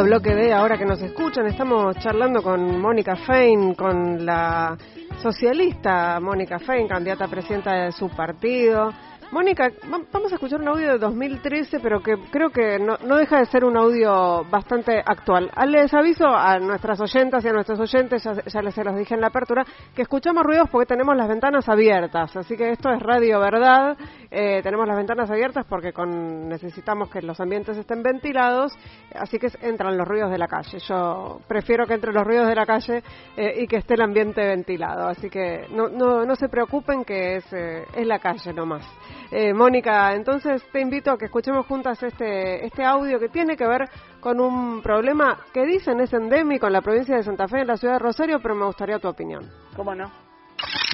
Bloque 0.02 0.35
de 0.35 0.52
Ahora 0.52 0.76
que 0.76 0.85
nos 0.85 1.00
escuchan. 1.00 1.46
Estamos 1.46 1.96
charlando 1.98 2.42
con 2.42 2.80
Mónica 2.80 3.16
Fein, 3.16 3.74
con 3.74 4.24
la 4.26 4.76
socialista 5.22 6.20
Mónica 6.20 6.59
Fein, 6.59 6.87
candidata 6.87 7.24
a 7.24 7.28
presidenta 7.28 7.72
de 7.72 7.92
su 7.92 8.09
partido. 8.11 8.92
Mónica, 9.33 9.73
vamos 10.12 10.31
a 10.31 10.37
escuchar 10.37 10.61
un 10.61 10.69
audio 10.69 10.93
de 10.93 10.99
2013, 10.99 11.81
pero 11.81 12.01
que 12.01 12.17
creo 12.31 12.51
que 12.51 12.79
no, 12.79 12.97
no, 13.05 13.17
deja 13.17 13.41
de 13.41 13.47
ser 13.47 13.65
un 13.65 13.77
audio 13.77 14.45
bastante 14.45 15.03
actual. 15.05 15.51
Ah, 15.55 15.67
les 15.67 15.93
aviso 15.93 16.29
a 16.29 16.59
nuestras 16.61 17.01
oyentas 17.01 17.45
y 17.45 17.49
a 17.49 17.53
nuestros 17.53 17.81
oyentes, 17.81 18.23
ya, 18.23 18.62
les 18.62 18.75
se 18.75 18.85
los 18.85 18.97
dije 18.97 19.15
en 19.15 19.21
la 19.21 19.27
apertura, 19.29 19.65
que 19.95 20.03
escuchamos 20.03 20.45
ruidos 20.45 20.69
porque 20.71 20.87
tenemos 20.87 21.17
las 21.17 21.29
ventanas 21.29 21.69
abiertas. 21.69 22.37
Así 22.37 22.57
que 22.57 22.71
esto 22.71 22.89
es 22.91 23.03
Radio 23.03 23.41
Verdad. 23.41 23.97
Eh, 24.31 24.61
tenemos 24.62 24.87
las 24.87 24.97
ventanas 24.97 25.29
abiertas 25.29 25.67
porque 25.69 25.93
con, 25.93 26.49
necesitamos 26.49 27.11
que 27.11 27.21
los 27.21 27.41
ambientes 27.41 27.77
estén 27.77 28.03
ventilados, 28.03 28.73
así 29.15 29.39
que 29.39 29.49
entran 29.61 29.97
los 29.97 30.07
ruidos 30.07 30.31
de 30.31 30.39
la 30.39 30.47
calle. 30.47 30.79
Yo 30.89 31.41
prefiero 31.49 31.85
que 31.87 31.95
entren 31.95 32.15
los 32.15 32.25
ruidos 32.25 32.47
de 32.47 32.55
la 32.55 32.67
calle 32.67 33.03
eh, 33.37 33.62
y 33.62 33.67
que 33.67 33.79
esté 33.79 33.95
el 33.95 34.03
ambiente 34.03 34.41
ventilado. 34.47 35.09
Así 35.09 35.29
que 35.29 35.67
no, 35.71 35.89
no, 35.89 36.25
no 36.25 36.37
se 36.37 36.49
preocupen 36.49 37.05
que 37.05 37.37
es, 37.37 37.53
eh, 37.53 37.85
es 37.95 38.07
la 38.07 38.21
calle 38.21 38.53
nomás. 38.53 38.87
Eh, 39.31 39.53
Mónica, 39.53 40.15
entonces 40.15 40.62
te 40.71 40.81
invito 40.81 41.11
a 41.11 41.19
que 41.19 41.27
escuchemos 41.27 41.67
juntas 41.67 42.03
este, 42.03 42.65
este 42.65 42.85
audio 42.85 43.19
que 43.19 43.29
tiene 43.29 43.57
que 43.57 43.67
ver 43.67 43.89
con 44.21 44.41
un 44.41 44.83
problema 44.83 45.39
que 45.53 45.65
dicen 45.65 46.01
es 46.01 46.12
endémico 46.12 46.67
en 46.67 46.73
la 46.73 46.81
provincia 46.81 47.17
de 47.17 47.23
Santa 47.23 47.49
Fe, 47.49 47.61
en 47.61 47.67
la 47.67 47.77
ciudad 47.77 47.95
de 47.95 48.01
Rosario, 48.01 48.41
pero 48.41 48.55
me 48.55 48.67
gustaría 48.67 48.99
tu 48.99 49.09
opinión. 49.09 49.51
¿Cómo 49.75 49.95
no? 49.95 50.26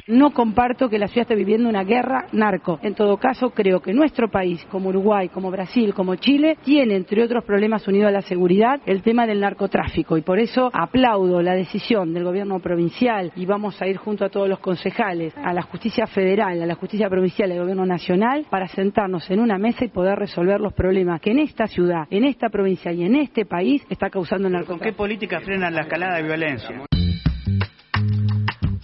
No 0.09 0.33
comparto 0.33 0.89
que 0.89 0.99
la 0.99 1.07
ciudad 1.07 1.23
esté 1.23 1.37
viviendo 1.37 1.69
una 1.69 1.85
guerra 1.85 2.27
narco. 2.33 2.81
En 2.83 2.95
todo 2.95 3.19
caso, 3.19 3.51
creo 3.51 3.81
que 3.81 3.93
nuestro 3.93 4.29
país, 4.29 4.65
como 4.71 4.89
Uruguay, 4.89 5.29
como 5.29 5.51
Brasil, 5.51 5.95
como 5.95 6.17
Chile, 6.17 6.59
tiene, 6.65 6.97
entre 6.97 7.23
otros 7.23 7.45
problemas 7.45 7.87
unidos 7.87 8.09
a 8.09 8.13
la 8.13 8.23
seguridad, 8.23 8.81
el 8.85 9.03
tema 9.03 9.27
del 9.27 9.41
narcotráfico. 9.41 10.17
Y 10.17 10.23
por 10.23 10.41
eso 10.41 10.71
aplaudo 10.73 11.41
la 11.41 11.55
decisión 11.55 12.13
del 12.13 12.25
gobierno 12.25 12.59
provincial 12.59 13.33
y 13.37 13.47
vamos 13.47 13.81
a 13.81 13.87
ir 13.87 13.97
junto 13.97 14.25
a 14.25 14.29
todos 14.29 14.49
los 14.49 14.59
concejales, 14.59 15.35
a 15.37 15.53
la 15.53 15.63
justicia 15.63 16.07
federal, 16.09 16.61
a 16.61 16.67
la 16.67 16.75
justicia 16.75 17.09
provincial 17.09 17.51
y 17.51 17.53
al 17.53 17.61
gobierno 17.61 17.87
nacional 17.87 18.47
para 18.51 18.67
sentarnos 18.69 19.31
en 19.31 19.39
una 19.39 19.57
mesa 19.57 19.85
y 19.85 19.89
poder 19.89 20.19
resolver 20.19 20.61
los 20.61 20.73
problemas 20.73 21.21
que 21.21 21.31
en 21.31 21.39
esta 21.39 21.69
ciudad, 21.69 22.09
en 22.11 22.25
esta 22.25 22.49
provincia 22.49 22.93
y 22.93 23.05
en 23.05 23.15
este 23.15 23.47
país 23.47 23.85
está 23.89 24.11
causando 24.11 24.49
el 24.49 24.55
narcotráfico. 24.55 24.85
¿Con 24.85 24.93
qué 24.93 24.97
política 24.97 25.41
frenan 25.41 25.75
la 25.75 25.83
escalada 25.83 26.17
de 26.17 26.23
violencia? 26.25 26.87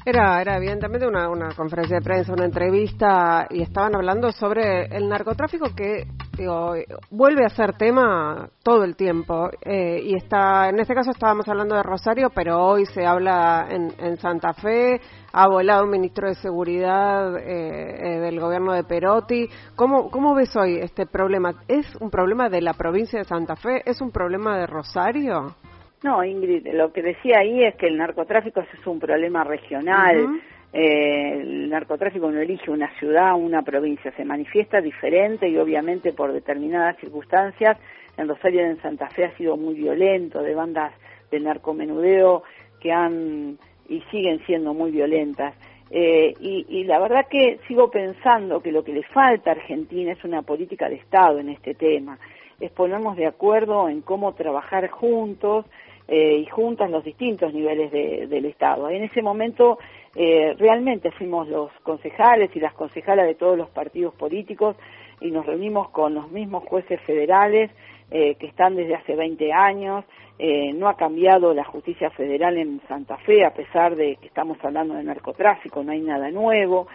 Era, 0.09 0.41
era 0.41 0.57
evidentemente 0.57 1.07
una, 1.07 1.29
una 1.29 1.51
conferencia 1.55 1.99
de 1.99 2.03
prensa, 2.03 2.33
una 2.33 2.47
entrevista, 2.47 3.47
y 3.51 3.61
estaban 3.61 3.95
hablando 3.95 4.33
sobre 4.33 4.87
el 4.87 5.07
narcotráfico 5.07 5.75
que 5.77 6.07
digo, 6.35 6.73
vuelve 7.11 7.45
a 7.45 7.51
ser 7.51 7.75
tema 7.75 8.49
todo 8.63 8.85
el 8.85 8.97
tiempo. 8.97 9.51
Eh, 9.61 10.01
y 10.03 10.17
está, 10.17 10.71
en 10.71 10.81
este 10.81 10.95
caso 10.95 11.11
estábamos 11.11 11.47
hablando 11.47 11.75
de 11.75 11.83
Rosario, 11.83 12.31
pero 12.35 12.59
hoy 12.59 12.87
se 12.87 13.05
habla 13.05 13.67
en, 13.69 13.93
en 13.99 14.17
Santa 14.17 14.55
Fe. 14.55 14.99
Ha 15.35 15.47
volado 15.47 15.85
un 15.85 15.91
ministro 15.91 16.27
de 16.27 16.37
Seguridad 16.37 17.37
eh, 17.37 17.45
eh, 17.45 18.19
del 18.21 18.41
gobierno 18.41 18.73
de 18.73 18.85
Perotti. 18.85 19.47
¿Cómo, 19.77 20.11
¿Cómo 20.11 20.35
ves 20.35 20.57
hoy 20.57 20.79
este 20.79 21.05
problema? 21.05 21.53
¿Es 21.69 21.85
un 21.97 22.09
problema 22.09 22.49
de 22.49 22.63
la 22.63 22.73
provincia 22.73 23.19
de 23.19 23.27
Santa 23.27 23.57
Fe? 23.57 23.83
¿Es 23.85 24.01
un 24.01 24.11
problema 24.11 24.57
de 24.57 24.67
Rosario? 24.67 25.55
No, 26.03 26.25
Ingrid, 26.25 26.67
lo 26.75 26.93
que 26.93 27.03
decía 27.03 27.41
ahí 27.41 27.65
es 27.65 27.75
que 27.75 27.89
el 27.89 27.97
narcotráfico 27.97 28.61
es 28.61 28.87
un 28.87 29.01
problema 29.01 29.43
regional. 29.43 30.41
eh, 30.73 31.41
el 31.41 31.71
narcotráfico 31.71 32.31
no 32.31 32.41
elige 32.41 32.71
una 32.71 32.89
ciudad, 32.99 33.35
una 33.35 33.63
provincia, 33.63 34.13
se 34.13 34.25
manifiesta 34.25 34.81
diferente 34.81 35.49
y 35.49 35.59
obviamente 35.59 36.13
por 36.13 36.33
determinadas 36.33 36.97
circunstancias. 36.99 37.79
En 38.17 38.29
Rosario 38.29 38.61
y 38.63 38.65
en 38.65 38.83
Santa 38.83 39.09
Fe 39.11 39.25
ha 39.25 39.37
sido 39.37 39.57
muy 39.57 39.75
violento, 39.75 40.43
de 40.43 40.55
bandas 40.55 40.93
de 41.31 41.41
narcomenudeo 41.41 42.43
que 42.81 42.93
han 42.93 43.59
y 43.89 44.01
siguen 44.11 44.41
siendo 44.47 44.75
muy 44.75 44.91
violentas. 44.91 45.55
Eh, 45.91 46.35
y, 46.41 46.67
y, 46.69 46.85
la 46.85 46.99
verdad 46.99 47.27
que 47.31 47.59
sigo 47.67 47.91
pensando 47.91 48.61
que 48.61 48.73
lo 48.73 48.85
que 48.85 48.93
le 48.93 49.03
falta 49.05 49.51
a 49.51 49.55
Argentina 49.55 50.13
es 50.13 50.23
una 50.23 50.43
política 50.43 50.89
de 50.89 50.97
Estado 50.97 51.39
en 51.39 51.49
este 51.49 51.75
tema, 51.75 52.19
es 52.61 52.71
ponernos 52.73 53.17
de 53.17 53.27
acuerdo 53.27 53.89
en 53.89 54.03
cómo 54.03 54.35
trabajar 54.35 54.89
juntos, 54.91 55.65
eh, 56.09 56.39
y 56.39 56.47
juntas 56.47 56.91
los 56.91 57.05
distintos 57.05 57.53
niveles 57.53 57.93
de, 57.93 58.27
del 58.27 58.47
Estado. 58.47 58.89
En 58.89 59.05
ese 59.05 59.23
momento 59.23 59.79
eh, 60.15 60.55
realmente 60.59 61.11
fuimos 61.13 61.49
los 61.49 61.71
concejales 61.83 62.51
y 62.55 62.61
las 62.61 62.73
concejalas 62.75 63.27
de 63.27 63.35
todos 63.35 63.57
los 63.57 63.69
partidos 63.69 64.15
políticos 64.15 64.77
y 65.21 65.31
nos 65.31 65.47
reunimos 65.47 65.91
con 65.91 66.15
los 66.15 66.31
mismos 66.31 66.65
jueces 66.65 67.01
federales 67.03 67.71
eh, 68.11 68.37
que 68.37 68.47
están 68.47 68.75
desde 68.75 68.95
hace 68.95 69.15
20 69.15 69.53
años. 69.53 70.05
Eh, 70.39 70.73
no 70.73 70.89
ha 70.89 70.97
cambiado 70.97 71.53
la 71.53 71.65
justicia 71.65 72.11
federal 72.11 72.57
en 72.57 72.81
Santa 72.89 73.17
Fe, 73.19 73.45
a 73.45 73.53
pesar 73.53 73.97
de 73.97 74.17
que 74.17 74.29
estamos 74.29 74.57
hablando 74.63 74.95
de 74.95 75.03
narcotráfico, 75.03 75.83
no 75.83 75.93
hay 75.93 76.01
nada 76.01 76.31
nuevo. 76.31 76.87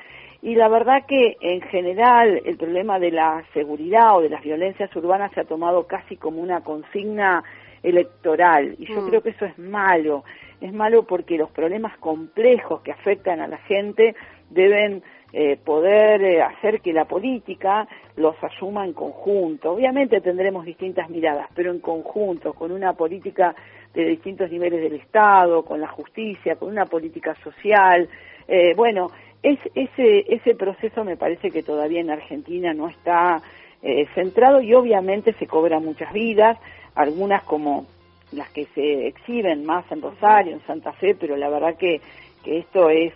Y 0.42 0.56
la 0.56 0.68
verdad 0.70 1.06
que 1.08 1.38
en 1.40 1.62
general 1.62 2.42
el 2.46 2.58
problema 2.58 3.00
de 3.00 3.12
la 3.12 3.44
seguridad 3.54 4.18
o 4.18 4.22
de 4.22 4.30
las 4.30 4.42
violencias 4.42 4.94
urbanas 4.96 5.32
se 5.34 5.42
ha 5.42 5.46
tomado 5.46 5.88
casi 5.88 6.18
como 6.18 6.42
una 6.42 6.62
consigna 6.62 7.44
electoral 7.84 8.76
y 8.80 8.86
yo 8.86 9.02
mm. 9.02 9.10
creo 9.10 9.22
que 9.22 9.30
eso 9.32 9.46
es 9.46 9.58
malo, 9.60 10.24
es 10.62 10.74
malo 10.74 11.04
porque 11.04 11.38
los 11.38 11.52
problemas 11.52 11.98
complejos 11.98 12.82
que 12.82 12.92
afectan 12.92 13.42
a 13.42 13.48
la 13.48 13.58
gente 13.58 14.16
deben 14.50 15.04
eh, 15.34 15.58
poder 15.58 16.24
eh, 16.24 16.42
hacer 16.42 16.80
que 16.80 16.94
la 16.94 17.06
política 17.06 17.88
los 18.16 18.36
asuma 18.44 18.86
en 18.86 18.94
conjunto. 18.94 19.72
Obviamente 19.72 20.22
tendremos 20.22 20.64
distintas 20.64 21.10
miradas, 21.10 21.50
pero 21.56 21.72
en 21.72 21.80
conjunto, 21.80 22.54
con 22.54 22.72
una 22.72 22.94
política 22.94 23.56
de 23.94 24.06
distintos 24.06 24.52
niveles 24.52 24.82
del 24.82 24.94
Estado, 24.94 25.64
con 25.64 25.82
la 25.82 25.88
justicia, 25.88 26.56
con 26.56 26.70
una 26.70 26.86
política 26.86 27.36
social. 27.44 28.08
Eh, 28.48 28.74
bueno, 28.76 29.10
es, 29.42 29.60
ese, 29.76 30.26
ese 30.34 30.56
proceso 30.56 31.04
me 31.04 31.18
parece 31.18 31.52
que 31.52 31.64
todavía 31.64 32.02
en 32.02 32.12
Argentina 32.12 32.74
no 32.74 32.88
está 32.88 33.42
eh, 33.82 34.08
centrado 34.16 34.62
y 34.62 34.74
obviamente 34.74 35.34
se 35.34 35.48
cobran 35.48 35.84
muchas 35.84 36.14
vidas 36.14 36.58
algunas 36.96 37.44
como 37.44 37.86
las 38.32 38.50
que 38.52 38.66
se 38.74 39.08
exhiben 39.08 39.66
más 39.66 39.90
en 39.92 40.02
Rosario, 40.02 40.54
en 40.54 40.66
Santa 40.66 40.92
Fe, 40.94 41.16
pero 41.16 41.38
la 41.38 41.50
verdad 41.50 41.76
que, 41.78 42.02
que 42.44 42.60
esto 42.60 42.90
es, 42.90 43.14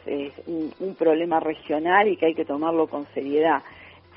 un, 0.48 0.96
problema 0.96 1.40
regional 1.40 2.08
y 2.08 2.18
que 2.18 2.28
hay 2.28 2.34
que 2.34 2.46
tomarlo 2.46 2.88
con 2.88 3.06
seriedad. 3.14 3.62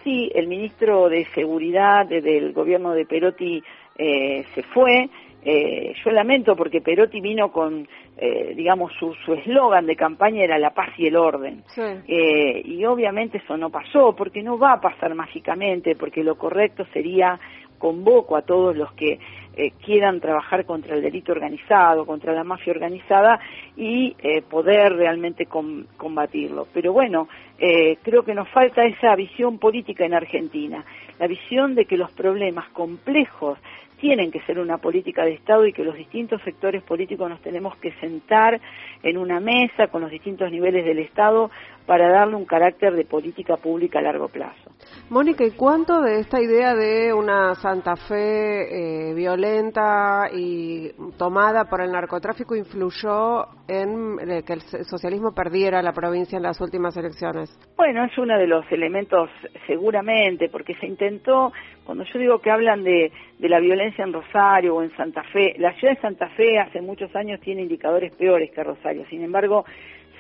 Sí, 0.05 0.31
el 0.35 0.47
ministro 0.47 1.09
de 1.09 1.27
Seguridad 1.35 2.07
del 2.07 2.53
gobierno 2.53 2.93
de 2.93 3.05
Perotti 3.05 3.63
eh, 3.99 4.45
se 4.55 4.63
fue. 4.63 5.09
Eh, 5.43 5.95
yo 6.05 6.11
lamento 6.11 6.55
porque 6.55 6.81
Perotti 6.81 7.21
vino 7.21 7.51
con, 7.51 7.87
eh, 8.17 8.53
digamos, 8.55 8.93
su 8.95 9.33
eslogan 9.33 9.87
de 9.87 9.97
campaña 9.97 10.43
era 10.43 10.59
la 10.59 10.71
paz 10.71 10.91
y 10.99 11.07
el 11.07 11.17
orden. 11.17 11.65
Eh, 12.07 12.63
y 12.65 12.85
obviamente 12.85 13.39
eso 13.39 13.57
no 13.57 13.71
pasó, 13.71 14.15
porque 14.15 14.43
no 14.43 14.59
va 14.59 14.75
a 14.75 14.81
pasar 14.81 15.15
mágicamente, 15.15 15.97
porque 15.97 16.23
lo 16.25 16.37
correcto 16.37 16.85
sería 16.93 17.39
convoco 17.79 18.37
a 18.37 18.43
todos 18.43 18.77
los 18.77 18.93
que 18.93 19.19
eh, 19.57 19.73
quieran 19.85 20.21
trabajar 20.21 20.65
contra 20.65 20.95
el 20.95 21.03
delito 21.03 21.33
organizado, 21.33 22.07
contra 22.07 22.33
la 22.33 22.45
mafia 22.45 22.73
organizada 22.73 23.41
y 23.77 24.15
eh, 24.19 24.43
poder 24.43 24.95
realmente 24.95 25.47
combatirlo. 25.47 26.69
Pero 26.73 26.93
bueno, 26.93 27.29
eh, 27.59 27.99
creo 28.03 28.23
que 28.23 28.35
nos 28.35 28.49
falta 28.49 28.85
esa 28.85 29.15
visión 29.17 29.59
política 29.59 30.05
en 30.05 30.15
Argentina, 30.15 30.85
la 31.19 31.27
visión 31.27 31.75
de 31.75 31.85
que 31.85 31.97
los 31.97 32.13
problemas 32.13 32.69
complejos 32.71 33.59
tienen 34.01 34.31
que 34.31 34.41
ser 34.43 34.59
una 34.59 34.79
política 34.79 35.25
de 35.25 35.35
Estado 35.35 35.67
y 35.67 35.73
que 35.73 35.85
los 35.85 35.95
distintos 35.95 36.41
sectores 36.43 36.83
políticos 36.83 37.29
nos 37.29 37.41
tenemos 37.43 37.77
que 37.77 37.93
sentar 38.01 38.61
en 39.03 39.19
una 39.19 39.41
mesa 39.41 39.89
con 39.89 40.03
los 40.03 40.11
distintos 40.11 40.51
niveles 40.51 40.85
del 40.85 40.99
Estado 40.99 41.51
para 41.87 42.09
darle 42.09 42.37
un 42.37 42.45
carácter 42.45 42.95
de 42.95 43.05
política 43.05 43.57
pública 43.57 43.99
a 43.99 44.03
largo 44.03 44.29
plazo. 44.29 44.71
Mónica, 45.11 45.45
¿y 45.45 45.51
cuánto 45.51 46.01
de 46.01 46.21
esta 46.21 46.41
idea 46.41 46.75
de 46.75 47.13
una 47.13 47.55
Santa 47.57 47.97
Fe 47.97 49.11
eh, 49.11 49.15
violenta 49.15 50.29
y 50.33 50.91
tomada 51.19 51.65
por 51.65 51.81
el 51.83 51.91
narcotráfico 51.91 52.55
influyó 52.55 53.47
en 53.69 54.19
eh, 54.21 54.43
que 54.47 54.53
el 54.55 54.61
socialismo 54.61 55.33
perdiera 55.33 55.83
la 55.83 55.93
provincia 55.93 56.37
en 56.37 56.45
las 56.45 56.61
últimas 56.61 56.97
elecciones? 56.97 57.51
Bueno, 57.77 58.05
es 58.05 58.17
uno 58.19 58.39
de 58.39 58.47
los 58.47 58.65
elementos 58.71 59.29
seguramente, 59.67 60.49
porque 60.49 60.75
se 60.77 60.87
intentó, 60.87 61.53
cuando 61.85 62.05
yo 62.05 62.19
digo 62.19 62.39
que 62.39 62.51
hablan 62.51 62.85
de, 62.85 63.11
de 63.39 63.49
la 63.49 63.61
violencia 63.61 64.05
en 64.05 64.13
Rosario 64.13 64.77
o 64.77 64.83
en 64.83 64.95
Santa 64.97 65.23
Fe, 65.25 65.55
la 65.59 65.73
ciudad 65.75 65.95
de 65.95 66.01
Santa 66.01 66.29
Fe 66.31 66.59
hace 66.59 66.81
muchos 66.81 67.15
años 67.17 67.41
tiene 67.41 67.63
indicadores 67.63 68.13
peores 68.15 68.51
que 68.51 68.63
Rosario, 68.63 69.05
sin 69.09 69.23
embargo, 69.23 69.65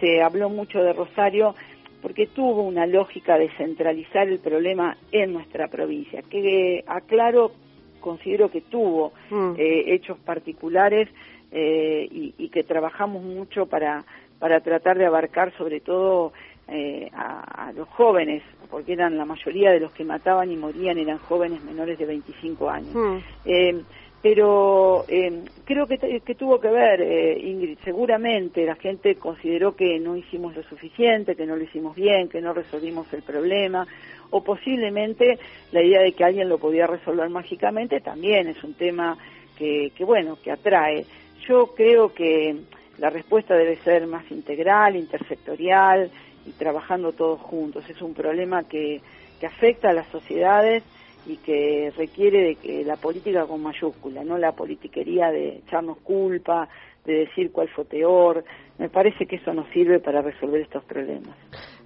se 0.00 0.22
habló 0.22 0.48
mucho 0.48 0.82
de 0.82 0.92
Rosario 0.92 1.54
porque 2.02 2.26
tuvo 2.26 2.62
una 2.62 2.86
lógica 2.86 3.38
de 3.38 3.50
centralizar 3.56 4.28
el 4.28 4.38
problema 4.38 4.96
en 5.12 5.32
nuestra 5.32 5.68
provincia, 5.68 6.22
que 6.22 6.82
aclaro, 6.86 7.52
considero 8.00 8.50
que 8.50 8.62
tuvo 8.62 9.12
mm. 9.30 9.52
eh, 9.58 9.84
hechos 9.94 10.18
particulares 10.18 11.08
eh, 11.52 12.08
y, 12.10 12.48
que 12.48 12.64
trabajamos 12.64 13.22
mucho 13.22 13.66
para, 13.66 14.04
para 14.38 14.60
tratar 14.60 14.98
de 14.98 15.06
abarcar 15.06 15.52
sobre 15.56 15.80
todo 15.80 16.32
eh, 16.70 17.10
a, 17.12 17.72
los 17.74 17.88
jóvenes, 17.88 18.42
porque 18.70 18.92
eran 18.92 19.16
la 19.16 19.24
mayoría 19.24 19.70
de 19.72 19.80
los 19.80 19.92
que 19.92 20.04
mataban 20.04 20.50
y 20.50 20.56
morían 20.56 20.98
eran 20.98 21.18
jóvenes 21.18 21.62
menores 21.64 21.98
de 21.98 22.06
25 22.06 22.70
años. 22.70 22.94
Mm 22.94 23.80
pero 24.22 25.06
eh, 25.08 25.44
creo 25.64 25.86
que, 25.86 25.98
que, 26.20 26.34
tuvo 26.34 26.60
que 26.60 26.68
ver, 26.68 27.00
eh, 27.00 27.38
Ingrid, 27.42 27.78
seguramente 27.82 28.66
la 28.66 28.74
gente 28.74 29.14
consideró 29.14 29.74
que 29.74 29.98
no 29.98 30.14
hicimos 30.14 30.54
lo 30.54 30.62
suficiente, 30.64 31.34
que 31.34 31.46
no 31.46 31.56
lo 31.56 31.62
hicimos 31.62 31.96
bien, 31.96 32.28
que 32.28 32.42
no 32.42 32.52
resolvimos 32.52 33.10
el 33.14 33.22
problema, 33.22 33.86
o 34.28 34.44
posiblemente 34.44 35.38
la 35.72 35.82
idea 35.82 36.02
de 36.02 36.12
que 36.12 36.24
alguien 36.24 36.50
lo 36.50 36.58
podía 36.58 36.86
resolver 36.86 37.30
mágicamente 37.30 38.00
también 38.00 38.48
es 38.48 38.62
un 38.62 38.74
tema 38.74 39.16
que, 39.56 39.90
que 39.96 40.04
bueno, 40.04 40.36
que 40.42 40.50
atrae. 40.50 41.06
Yo 41.48 41.68
creo 41.74 42.12
que 42.12 42.56
la 42.98 43.08
respuesta 43.08 43.54
debe 43.54 43.76
ser 43.76 44.06
más 44.06 44.30
integral, 44.30 44.96
intersectorial 44.96 46.10
y 46.46 46.52
trabajando 46.52 47.12
todos 47.12 47.40
juntos. 47.40 47.88
Es 47.88 48.00
un 48.02 48.14
problema 48.14 48.64
que, 48.64 49.00
que 49.38 49.46
afecta 49.46 49.90
a 49.90 49.92
las 49.92 50.08
sociedades 50.08 50.82
y 51.26 51.36
que 51.38 51.92
requiere 51.96 52.42
de 52.42 52.54
que 52.56 52.84
la 52.84 52.96
política 52.96 53.46
con 53.46 53.62
mayúscula, 53.62 54.24
no 54.24 54.38
la 54.38 54.52
politiquería 54.52 55.30
de 55.30 55.58
echarnos 55.58 55.98
culpa, 55.98 56.68
de 57.04 57.26
decir 57.26 57.50
cuál 57.52 57.68
fue 57.68 57.84
peor. 57.84 58.44
Me 58.78 58.88
parece 58.88 59.26
que 59.26 59.36
eso 59.36 59.52
nos 59.52 59.68
sirve 59.70 60.00
para 60.00 60.22
resolver 60.22 60.62
estos 60.62 60.84
problemas. 60.84 61.36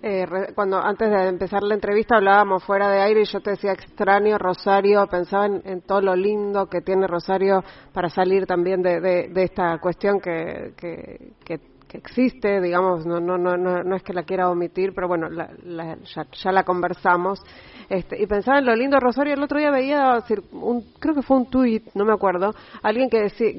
Eh, 0.03 0.27
cuando 0.55 0.79
antes 0.79 1.11
de 1.11 1.29
empezar 1.29 1.63
la 1.63 1.75
entrevista 1.75 2.17
hablábamos 2.17 2.63
fuera 2.63 2.91
de 2.91 3.01
aire 3.01 3.23
y 3.23 3.25
yo 3.25 3.41
te 3.41 3.51
decía 3.51 3.73
extraño 3.73 4.37
Rosario, 4.39 5.07
pensaba 5.07 5.47
en, 5.47 5.81
todo 5.83 6.03
lo 6.03 6.15
lindo 6.15 6.67
que 6.67 6.83
tiene 6.83 7.07
Rosario 7.07 7.63
para 7.93 8.09
salir 8.11 8.47
también 8.47 8.83
de, 8.83 9.01
de, 9.01 9.43
esta 9.43 9.79
cuestión 9.79 10.21
que, 10.21 10.75
que, 10.77 11.33
que 11.45 11.59
existe, 11.95 12.61
digamos, 12.61 13.07
no, 13.07 13.21
no, 13.21 13.39
no, 13.39 13.57
no, 13.57 13.97
es 13.97 14.03
que 14.03 14.13
la 14.13 14.25
quiera 14.25 14.51
omitir, 14.51 14.93
pero 14.95 15.09
bueno, 15.09 15.29
ya, 15.31 16.53
la 16.53 16.65
conversamos. 16.65 17.41
Este, 17.89 18.21
y 18.21 18.27
pensaba 18.27 18.59
en 18.59 18.67
lo 18.67 18.75
lindo 18.75 18.99
Rosario, 18.99 19.35
el 19.35 19.43
otro 19.43 19.59
día 19.59 19.71
veía, 19.71 20.23
un, 20.53 20.85
creo 20.99 21.15
que 21.15 21.23
fue 21.23 21.37
un 21.37 21.51
tuit, 21.51 21.85
no 21.95 22.05
me 22.05 22.13
acuerdo, 22.13 22.55
alguien 22.83 23.09
que 23.09 23.23
decía, 23.23 23.51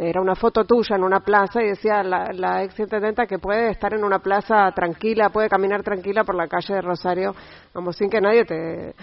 era 0.00 0.20
una 0.20 0.34
foto 0.34 0.64
tuya 0.64 0.96
en 0.96 1.04
una 1.04 1.20
plaza 1.20 1.62
y 1.62 1.68
decía 1.68 2.02
la, 2.02 2.32
la 2.32 2.64
ex 2.64 2.78
intendenta 2.80 3.26
que 3.26 3.38
puede 3.38 3.70
estar 3.70 3.92
en 3.94 4.02
una 4.02 4.18
plaza 4.18 4.70
tranquila, 4.72 5.28
puede 5.28 5.48
caminar 5.48 5.82
tranquila 5.82 6.24
por 6.24 6.34
la 6.34 6.48
calle 6.48 6.74
de 6.74 6.80
Rosario, 6.80 7.34
como 7.72 7.92
sin 7.92 8.08
que 8.08 8.20
nadie 8.20 8.44
te 8.44 8.94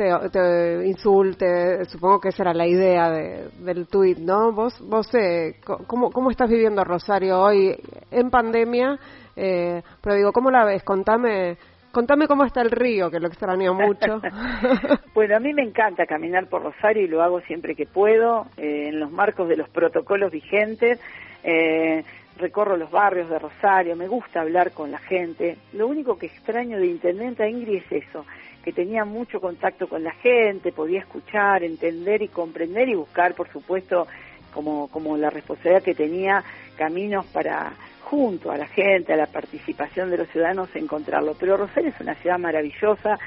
te, 0.00 0.86
insulte, 0.86 1.84
supongo 1.84 2.20
que 2.20 2.28
esa 2.30 2.44
era 2.44 2.54
la 2.54 2.66
idea 2.66 3.10
del 3.10 3.86
tuit, 3.86 4.18
¿no? 4.18 4.52
Vos, 4.52 4.80
vos 4.80 5.12
eh, 5.14 5.56
¿cómo, 5.86 6.10
¿cómo 6.10 6.30
estás 6.30 6.48
viviendo 6.48 6.82
Rosario 6.84 7.40
hoy 7.40 7.76
en 8.10 8.30
pandemia? 8.30 8.98
Eh, 9.36 9.82
pero 10.00 10.16
digo, 10.16 10.32
¿cómo 10.32 10.50
la 10.50 10.64
ves? 10.64 10.82
Contame, 10.84 11.56
contame 11.92 12.26
cómo 12.26 12.44
está 12.44 12.62
el 12.62 12.70
río, 12.70 13.10
que 13.10 13.20
lo 13.20 13.28
extraño 13.28 13.74
mucho. 13.74 14.20
bueno, 15.14 15.36
a 15.36 15.40
mí 15.40 15.52
me 15.52 15.62
encanta 15.62 16.06
caminar 16.06 16.46
por 16.46 16.62
Rosario 16.62 17.04
y 17.04 17.08
lo 17.08 17.22
hago 17.22 17.40
siempre 17.42 17.74
que 17.74 17.86
puedo, 17.86 18.46
eh, 18.56 18.88
en 18.88 19.00
los 19.00 19.10
marcos 19.10 19.48
de 19.48 19.56
los 19.56 19.68
protocolos 19.68 20.32
vigentes. 20.32 21.00
Eh, 21.42 22.04
recorro 22.38 22.76
los 22.76 22.90
barrios 22.90 23.28
de 23.28 23.38
Rosario, 23.38 23.96
me 23.96 24.08
gusta 24.08 24.40
hablar 24.40 24.72
con 24.72 24.90
la 24.90 24.98
gente. 24.98 25.58
Lo 25.74 25.86
único 25.86 26.18
que 26.18 26.26
extraño 26.26 26.78
de 26.78 26.86
Intendente 26.86 27.48
Ingrid 27.48 27.82
es 27.82 28.04
eso, 28.06 28.24
que 28.64 28.72
tenía 28.72 29.04
mucho 29.04 29.40
contacto 29.40 29.88
con 29.88 30.04
la 30.04 30.12
gente, 30.12 30.72
podía 30.72 31.00
escuchar, 31.00 31.62
entender 31.62 32.22
y 32.22 32.28
comprender 32.28 32.88
y 32.88 32.94
buscar, 32.94 33.34
por 33.34 33.48
supuesto, 33.50 34.06
como, 34.52 34.88
como 34.88 35.16
la 35.16 35.30
responsabilidad 35.30 35.82
que 35.82 35.94
tenía, 35.94 36.44
caminos 36.76 37.26
para, 37.26 37.72
junto 38.02 38.50
a 38.50 38.56
la 38.56 38.66
gente, 38.66 39.12
a 39.12 39.16
la 39.16 39.26
participación 39.26 40.10
de 40.10 40.18
los 40.18 40.28
ciudadanos, 40.28 40.74
encontrarlo. 40.74 41.34
Pero 41.38 41.56
Rosario 41.56 41.90
es 41.90 42.00
una 42.00 42.14
ciudad 42.16 42.38
maravillosa. 42.38 43.18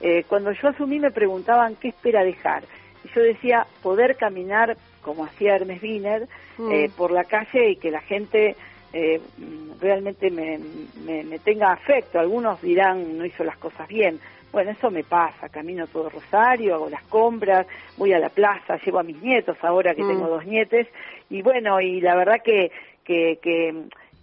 Eh, 0.00 0.24
cuando 0.28 0.52
yo 0.52 0.68
asumí 0.68 1.00
me 1.00 1.10
preguntaban 1.10 1.76
qué 1.76 1.88
espera 1.88 2.22
dejar. 2.22 2.64
Y 3.04 3.08
yo 3.14 3.22
decía 3.22 3.66
poder 3.82 4.16
caminar, 4.16 4.76
como 5.02 5.24
hacía 5.24 5.56
Hermes 5.56 5.82
Wiener, 5.82 6.28
mm. 6.58 6.70
eh, 6.70 6.90
por 6.96 7.12
la 7.12 7.24
calle 7.24 7.70
y 7.70 7.76
que 7.76 7.90
la 7.90 8.00
gente 8.00 8.56
eh, 8.92 9.20
realmente 9.80 10.30
me, 10.30 10.58
me, 11.04 11.38
tenga 11.38 11.72
afecto. 11.72 12.18
Algunos 12.18 12.60
dirán 12.60 13.16
no 13.18 13.24
hizo 13.24 13.44
las 13.44 13.56
cosas 13.56 13.88
bien. 13.88 14.18
Bueno, 14.56 14.70
eso 14.70 14.90
me 14.90 15.04
pasa, 15.04 15.50
camino 15.50 15.86
todo 15.86 16.08
Rosario, 16.08 16.76
hago 16.76 16.88
las 16.88 17.02
compras, 17.02 17.66
voy 17.98 18.14
a 18.14 18.18
la 18.18 18.30
plaza, 18.30 18.78
llevo 18.82 18.98
a 19.00 19.02
mis 19.02 19.20
nietos 19.22 19.58
ahora 19.60 19.94
que 19.94 20.02
mm. 20.02 20.08
tengo 20.08 20.28
dos 20.28 20.46
nietes, 20.46 20.86
y 21.28 21.42
bueno, 21.42 21.78
y 21.78 22.00
la 22.00 22.16
verdad 22.16 22.36
que, 22.42 22.72
que, 23.04 23.38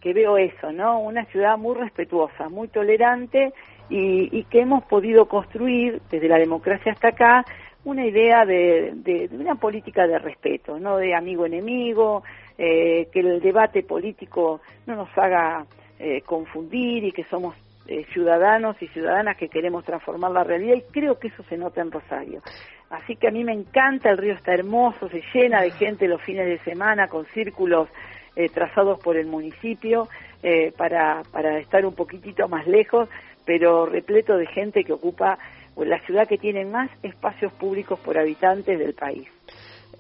que, 0.02 0.14
veo 0.14 0.40
eso, 0.40 0.72
¿no? 0.72 1.00
Una 1.02 1.26
ciudad 1.26 1.56
muy 1.60 1.76
respetuosa, 1.76 2.50
muy 2.50 2.68
tolerante 2.68 3.54
y, 3.92 4.36
y 4.36 4.46
que 4.46 4.62
hemos 4.62 4.84
podido 4.86 5.28
construir 5.28 6.02
desde 6.10 6.28
la 6.28 6.40
democracia 6.40 6.94
hasta 6.94 7.10
acá 7.10 7.46
una 7.86 8.04
idea 8.04 8.44
de, 8.44 8.94
de, 8.96 9.30
una 9.34 9.54
política 9.54 10.08
de 10.08 10.18
respeto, 10.18 10.80
no 10.80 10.98
de 10.98 11.14
amigo-enemigo, 11.14 12.24
eh, 12.58 13.08
que 13.14 13.20
el 13.20 13.40
debate 13.40 13.84
político 13.84 14.62
no 14.88 14.96
nos 14.96 15.16
haga 15.16 15.68
eh, 16.00 16.22
confundir 16.26 17.04
y 17.04 17.12
que 17.12 17.24
somos 17.26 17.54
eh, 17.88 18.06
ciudadanos 18.14 18.82
y 18.82 18.88
ciudadanas 18.88 19.38
que 19.38 19.50
queremos 19.50 19.84
transformar 19.84 20.32
la 20.32 20.44
realidad 20.44 20.76
y 20.76 20.92
creo 20.92 21.20
que 21.20 21.28
eso 21.28 21.44
se 21.44 21.58
nota 21.58 21.82
en 21.82 21.92
Rosario. 21.92 22.42
Así 22.90 23.16
que 23.16 23.28
a 23.28 23.32
mí 23.32 23.44
me 23.44 23.54
encanta, 23.54 24.10
el 24.10 24.18
río 24.18 24.34
está 24.34 24.54
hermoso, 24.54 25.10
se 25.10 25.24
llena 25.34 25.62
de 25.62 25.72
gente 25.72 26.08
los 26.08 26.22
fines 26.22 26.46
de 26.46 26.60
semana 26.60 27.08
con 27.08 27.26
círculos 27.28 27.90
eh, 28.36 28.50
trazados 28.50 29.00
por 29.00 29.18
el 29.18 29.28
municipio 29.28 30.08
eh, 30.42 30.72
para, 30.78 31.24
para 31.32 31.60
estar 31.60 31.86
un 31.86 31.94
poquitito 31.94 32.48
más 32.48 32.68
lejos, 32.68 33.10
pero 33.46 33.86
repleto 33.86 34.38
de 34.38 34.48
gente 34.48 34.84
que 34.84 34.94
ocupa 34.94 35.38
la 35.76 36.00
ciudad 36.02 36.28
que 36.28 36.38
tiene 36.38 36.66
más 36.66 36.90
espacios 37.02 37.52
públicos 37.54 38.00
por 38.00 38.18
habitantes 38.18 38.78
del 38.78 38.94
país. 38.94 39.28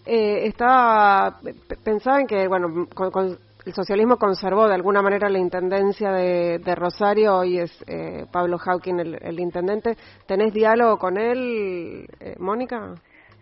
Eh, 0.05 0.47
estaba 0.47 1.39
pensaba 1.83 2.19
en 2.19 2.27
que 2.27 2.47
bueno 2.47 2.87
con 2.93 3.37
el 3.65 3.73
socialismo 3.73 4.17
conservó 4.17 4.67
de 4.67 4.75
alguna 4.75 5.01
manera 5.01 5.29
la 5.29 5.39
intendencia 5.39 6.11
de, 6.11 6.75
Rosario, 6.75 7.37
hoy 7.37 7.59
es 7.59 7.83
eh, 7.87 8.25
Pablo 8.31 8.57
Hawking 8.57 8.99
el, 8.99 9.39
intendente. 9.39 9.95
¿Tenés 10.27 10.53
diálogo 10.53 10.97
con 10.97 11.17
él, 11.17 12.05
eh, 12.19 12.35
Mónica? 12.39 12.95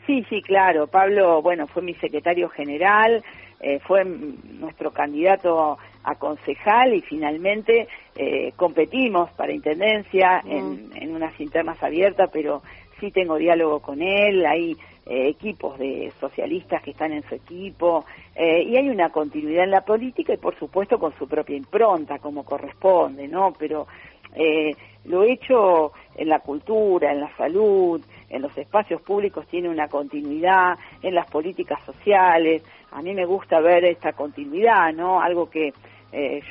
Sí, 0.06 0.24
sí, 0.30 0.42
claro. 0.42 0.88
Pablo, 0.88 1.42
bueno, 1.42 1.68
fue 1.68 1.82
mi 1.82 1.96
secretario 1.96 2.50
general, 2.50 3.24
eh, 3.60 3.80
fue 3.88 4.04
nuestro 4.06 4.92
candidato 4.92 5.78
a 6.04 6.16
concejal 6.16 6.94
y 6.96 7.02
finalmente 7.02 7.88
competimos 8.56 9.32
para 9.32 9.54
intendencia 9.54 10.42
en, 10.46 10.92
en 10.96 11.16
unas 11.16 11.40
internas 11.40 11.82
abiertas, 11.82 12.30
pero 12.32 12.62
sí 13.00 13.12
tengo 13.12 13.38
diálogo 13.38 13.80
con 13.80 14.02
él, 14.02 14.46
hay 14.46 14.76
eh, 15.04 15.30
equipos 15.30 15.80
de 15.80 16.14
socialistas 16.20 16.84
que 16.84 16.92
están 16.92 17.12
en 17.12 17.24
su 17.24 17.34
equipo, 17.34 18.06
eh, 18.36 18.62
y 18.62 18.78
hay 18.78 18.88
una 18.88 19.10
continuidad 19.10 19.64
en 19.64 19.72
la 19.72 19.82
política 19.82 20.32
y 20.32 20.38
por 20.38 20.56
supuesto 20.60 21.00
con 21.00 21.12
su 21.18 21.28
propia 21.28 21.58
impronta, 21.58 22.20
como 22.20 22.46
corresponde, 22.46 23.28
¿no? 23.28 23.52
Pero 23.58 23.88
eh, 24.36 24.76
lo 25.06 25.24
hecho 25.24 25.92
en 26.16 26.30
la 26.30 26.40
cultura, 26.40 27.12
en 27.12 27.22
la 27.22 27.36
salud, 27.36 28.00
en 28.30 28.44
los 28.44 28.56
espacios 28.56 29.02
públicos 29.02 29.48
tiene 29.48 29.70
una 29.70 29.88
continuidad, 29.88 30.78
en 31.02 31.16
las 31.16 31.26
políticas 31.32 31.84
sociales, 31.84 32.64
a 32.92 33.02
mí 33.02 33.16
me 33.16 33.26
gusta 33.26 33.60
ver 33.60 33.84
esta 33.86 34.14
continuidad, 34.14 34.94
¿no? 34.94 35.20
Algo 35.20 35.50
que 35.50 35.74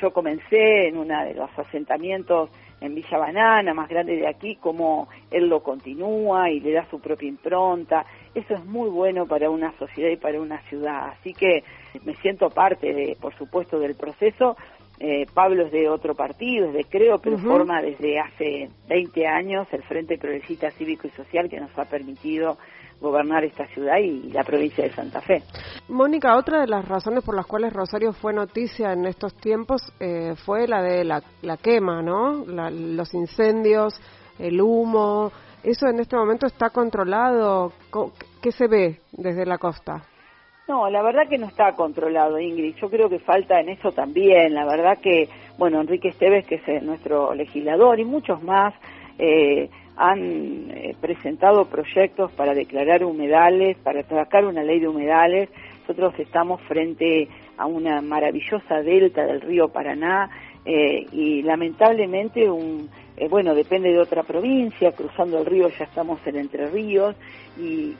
yo 0.01 0.11
comencé 0.11 0.87
en 0.87 0.97
uno 0.97 1.23
de 1.23 1.35
los 1.35 1.49
asentamientos 1.57 2.49
en 2.81 2.95
Villa 2.95 3.17
Banana, 3.19 3.73
más 3.73 3.87
grande 3.87 4.15
de 4.15 4.27
aquí, 4.27 4.55
como 4.55 5.07
él 5.29 5.47
lo 5.47 5.61
continúa 5.61 6.49
y 6.49 6.59
le 6.59 6.71
da 6.73 6.85
su 6.89 6.99
propia 6.99 7.29
impronta. 7.29 8.05
Eso 8.33 8.53
es 8.53 8.65
muy 8.65 8.89
bueno 8.89 9.25
para 9.25 9.49
una 9.49 9.77
sociedad 9.77 10.09
y 10.09 10.17
para 10.17 10.39
una 10.39 10.61
ciudad. 10.69 11.09
Así 11.09 11.33
que 11.33 11.63
me 12.05 12.15
siento 12.15 12.49
parte, 12.49 12.93
de, 12.93 13.17
por 13.19 13.35
supuesto, 13.37 13.79
del 13.79 13.95
proceso 13.95 14.55
eh, 15.03 15.25
Pablo 15.33 15.65
es 15.65 15.71
de 15.71 15.89
otro 15.89 16.13
partido, 16.13 16.67
es 16.67 16.73
de 16.73 16.83
Creo, 16.83 17.17
pero 17.17 17.39
forma 17.39 17.81
desde 17.81 18.19
hace 18.19 18.69
20 18.87 19.25
años 19.25 19.67
el 19.71 19.81
Frente 19.81 20.19
Progresista 20.19 20.69
Cívico 20.69 21.07
y 21.07 21.09
Social 21.11 21.49
que 21.49 21.59
nos 21.59 21.75
ha 21.75 21.85
permitido 21.85 22.59
gobernar 22.99 23.43
esta 23.43 23.65
ciudad 23.69 23.97
y 23.97 24.31
la 24.31 24.43
provincia 24.43 24.83
de 24.83 24.91
Santa 24.91 25.19
Fe. 25.21 25.41
Mónica, 25.89 26.37
otra 26.37 26.61
de 26.61 26.67
las 26.67 26.87
razones 26.87 27.23
por 27.23 27.35
las 27.35 27.47
cuales 27.47 27.73
Rosario 27.73 28.13
fue 28.13 28.31
noticia 28.31 28.93
en 28.93 29.07
estos 29.07 29.33
tiempos 29.33 29.91
eh, 29.99 30.35
fue 30.45 30.67
la 30.67 30.83
de 30.83 31.03
la, 31.03 31.23
quema, 31.57 32.03
¿no? 32.03 32.45
los 32.45 33.13
incendios, 33.15 33.99
el 34.37 34.61
humo. 34.61 35.31
¿Eso 35.63 35.87
en 35.87 35.99
este 35.99 36.15
momento 36.15 36.47
está 36.47 36.71
controlado? 36.71 37.71
¿Qué 38.41 38.51
se 38.51 38.67
ve 38.67 38.99
desde 39.11 39.45
la 39.45 39.59
costa? 39.59 40.01
No, 40.67 40.89
la 40.89 41.03
verdad 41.03 41.27
que 41.29 41.37
no 41.37 41.47
está 41.47 41.75
controlado, 41.75 42.39
Ingrid. 42.39 42.75
Yo 42.77 42.89
creo 42.89 43.09
que 43.09 43.19
falta 43.19 43.59
en 43.59 43.69
eso 43.69 43.91
también. 43.91 44.53
La 44.55 44.65
verdad 44.65 44.97
que, 44.99 45.27
bueno, 45.57 45.81
Enrique 45.81 46.07
Esteves, 46.07 46.47
que 46.47 46.55
es 46.55 46.67
eh, 46.67 46.79
nuestro 46.81 47.35
legislador, 47.35 47.99
y 47.99 48.05
muchos 48.05 48.41
más, 48.41 48.73
eh, 49.19 49.69
han 49.97 50.71
eh, 50.71 50.95
presentado 50.99 51.65
proyectos 51.65 52.31
para 52.31 52.53
declarar 52.55 53.03
humedales, 53.03 53.77
para 53.83 54.01
sacar 54.03 54.45
una 54.45 54.63
ley 54.63 54.79
de 54.79 54.87
humedales. 54.87 55.49
Nosotros 55.81 56.13
estamos 56.17 56.61
frente 56.61 57.27
a 57.57 57.67
una 57.67 58.01
maravillosa 58.01 58.81
delta 58.81 59.25
del 59.25 59.41
río 59.41 59.67
Paraná 59.67 60.29
y 60.63 61.41
lamentablemente 61.41 62.49
un, 62.49 62.87
eh, 63.17 63.27
bueno, 63.27 63.53
depende 63.53 63.89
de 63.89 63.99
otra 63.99 64.23
provincia, 64.23 64.91
cruzando 64.93 65.39
el 65.39 65.45
río 65.45 65.69
ya 65.69 65.85
estamos 65.85 66.19
en 66.25 66.37
Entre 66.37 66.67
Ríos 66.67 67.15
y, 67.57 67.95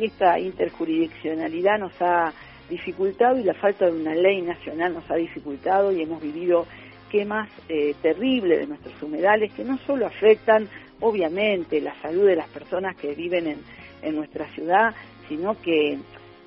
esta 0.00 0.38
interjurisdiccionalidad 0.38 1.78
nos 1.78 1.92
ha 2.00 2.32
dificultado 2.68 3.38
y 3.38 3.44
la 3.44 3.54
falta 3.54 3.86
de 3.86 3.92
una 3.92 4.14
ley 4.14 4.42
nacional 4.42 4.94
nos 4.94 5.10
ha 5.10 5.14
dificultado 5.14 5.92
y 5.92 6.02
hemos 6.02 6.20
vivido 6.20 6.66
quemas 7.10 7.48
eh, 7.68 7.94
terribles 8.02 8.60
de 8.60 8.66
nuestros 8.66 9.00
humedales 9.02 9.52
que 9.52 9.64
no 9.64 9.78
solo 9.78 10.06
afectan 10.06 10.68
obviamente 11.00 11.80
la 11.80 11.94
salud 12.02 12.26
de 12.26 12.36
las 12.36 12.48
personas 12.48 12.96
que 12.96 13.14
viven 13.14 13.46
en, 13.46 13.58
en 14.02 14.16
nuestra 14.16 14.46
ciudad, 14.54 14.94
sino 15.28 15.60
que, 15.60 15.98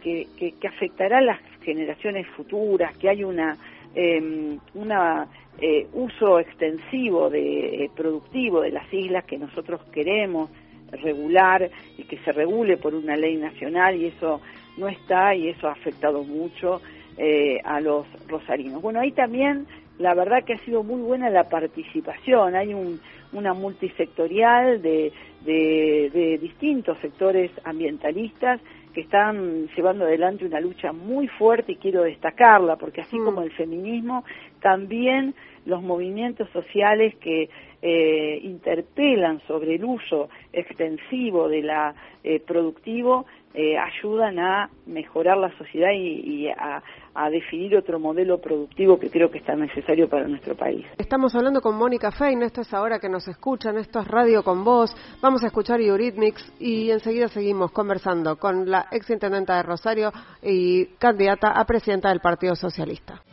que, 0.01 0.27
que, 0.37 0.67
afectará 0.67 1.19
a 1.19 1.21
las 1.21 1.39
generaciones 1.61 2.27
futuras, 2.27 2.95
que 2.97 3.09
hay 3.09 3.23
una, 3.23 3.57
eh, 3.95 4.57
una 4.73 5.27
eh, 5.61 5.87
uso 5.93 6.39
extensivo 6.39 7.29
de 7.29 7.83
eh, 7.83 7.91
productivo 7.95 8.61
de 8.61 8.71
las 8.71 8.91
islas 8.93 9.25
que 9.25 9.37
nosotros 9.37 9.81
queremos 9.91 10.49
regular 10.91 11.69
y 11.97 12.03
que 12.03 12.17
se 12.19 12.31
regule 12.31 12.77
por 12.77 12.95
una 12.95 13.17
ley 13.17 13.35
nacional 13.35 13.95
y 13.95 14.05
eso 14.05 14.41
no 14.77 14.87
está 14.87 15.35
y 15.35 15.49
eso 15.49 15.67
ha 15.67 15.73
afectado 15.73 16.23
mucho 16.23 16.81
eh, 17.17 17.59
a 17.65 17.81
los 17.81 18.07
rosarinos. 18.27 18.81
Bueno, 18.81 19.01
ahí 19.01 19.11
también 19.11 19.67
la 19.97 20.13
verdad 20.13 20.45
que 20.45 20.53
ha 20.53 20.59
sido 20.59 20.81
muy 20.81 21.01
buena 21.01 21.29
la 21.29 21.49
participación, 21.49 22.55
hay 22.55 22.73
un, 22.73 23.01
una 23.33 23.53
multisectorial 23.53 24.81
de, 24.81 25.11
de, 25.43 26.09
de 26.13 26.37
distintos 26.37 26.97
sectores 26.99 27.51
ambientalistas 27.65 28.61
que 28.93 29.01
están 29.01 29.67
llevando 29.75 30.05
adelante 30.05 30.45
una 30.45 30.59
lucha 30.59 30.91
muy 30.91 31.27
fuerte 31.27 31.73
y 31.73 31.75
quiero 31.75 32.03
destacarla 32.03 32.75
porque 32.77 33.01
así 33.01 33.17
mm. 33.17 33.25
como 33.25 33.41
el 33.41 33.51
feminismo 33.51 34.23
también 34.61 35.35
los 35.65 35.81
movimientos 35.81 36.49
sociales 36.49 37.15
que 37.15 37.49
eh, 37.81 38.39
interpelan 38.43 39.41
sobre 39.47 39.75
el 39.75 39.85
uso 39.85 40.29
extensivo 40.51 41.47
de 41.47 41.61
la 41.61 41.95
eh, 42.23 42.39
productivo 42.39 43.25
eh, 43.53 43.77
ayudan 43.77 44.37
a 44.39 44.69
mejorar 44.85 45.37
la 45.37 45.55
sociedad 45.57 45.91
y, 45.93 46.49
a, 46.49 46.83
definir 47.27 47.75
otro 47.75 47.99
modelo 47.99 48.39
productivo 48.39 48.99
que 48.99 49.09
creo 49.09 49.31
que 49.31 49.39
está 49.39 49.55
necesario 49.55 50.07
para 50.07 50.27
nuestro 50.27 50.55
país. 50.55 50.85
Estamos 50.97 51.33
hablando 51.33 51.59
con 51.59 51.75
Mónica 51.75 52.11
Fein, 52.11 52.43
esto 52.43 52.61
es 52.61 52.71
ahora 52.73 52.99
que 52.99 53.09
nos 53.09 53.27
escuchan, 53.27 53.77
esto 53.77 53.99
es 53.99 54.07
Radio 54.07 54.43
con 54.43 54.63
Voz, 54.63 54.95
vamos 55.21 55.43
a 55.43 55.47
escuchar 55.47 55.81
Eurythmics 55.81 56.53
y 56.59 56.91
enseguida 56.91 57.27
seguimos 57.27 57.71
conversando 57.71 58.35
con 58.37 58.69
la 58.69 58.87
exintendenta 58.91 59.57
de 59.57 59.63
Rosario 59.63 60.11
y 60.43 60.85
candidata 60.99 61.49
a 61.49 61.65
presidenta 61.65 62.09
del 62.09 62.19
Partido 62.19 62.55
Socialista. 62.55 63.23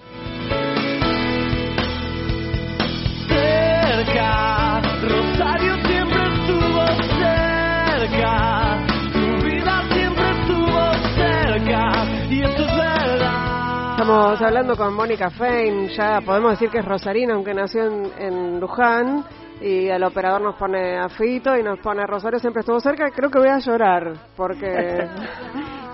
Estamos 14.07 14.41
hablando 14.41 14.77
con 14.77 14.95
Mónica 14.95 15.31
Fein, 15.31 15.89
ya 15.89 16.21
podemos 16.25 16.53
decir 16.53 16.71
que 16.71 16.79
es 16.79 16.85
rosarina, 16.85 17.35
aunque 17.35 17.53
nació 17.53 17.87
en, 17.87 18.13
en 18.17 18.61
Luján 18.61 19.25
y 19.61 19.89
el 19.89 20.05
operador 20.05 20.43
nos 20.43 20.55
pone 20.55 20.97
a 20.97 21.09
Fito 21.09 21.57
y 21.57 21.65
nos 21.65 21.81
pone 21.81 22.07
Rosario 22.07 22.39
siempre 22.39 22.61
estuvo 22.61 22.79
cerca, 22.79 23.11
creo 23.11 23.29
que 23.29 23.41
voy 23.41 23.49
a 23.49 23.59
llorar 23.59 24.13
porque 24.37 25.09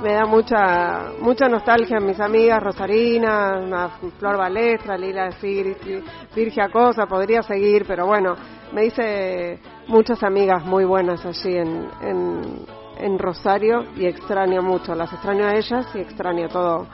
me 0.03 0.13
da 0.13 0.27
mucha 0.27 1.13
mucha 1.21 1.49
nostalgia 1.49 2.01
mis 2.01 2.21
amigas 2.21 2.63
Rosarina, 2.63 3.89
Flor 4.19 4.37
Balestra, 4.37 4.99
Lila 4.99 5.31
Virgia 6.37 6.69
Cosa, 6.69 7.07
podría 7.07 7.41
seguir, 7.43 7.87
pero 7.87 8.05
bueno, 8.05 8.35
me 8.75 8.85
hice 8.85 9.59
muchas 9.89 10.23
amigas 10.23 10.63
muy 10.67 10.85
buenas 10.85 11.25
allí 11.25 11.57
en, 11.57 11.89
en, 12.03 12.67
en 12.99 13.19
Rosario 13.19 13.87
y 13.97 14.05
extraño 14.05 14.61
mucho, 14.61 14.95
las 14.95 15.11
extraño 15.15 15.47
a 15.47 15.55
ellas 15.55 15.87
y 15.95 16.01
extraño 16.01 16.49
todo 16.49 16.89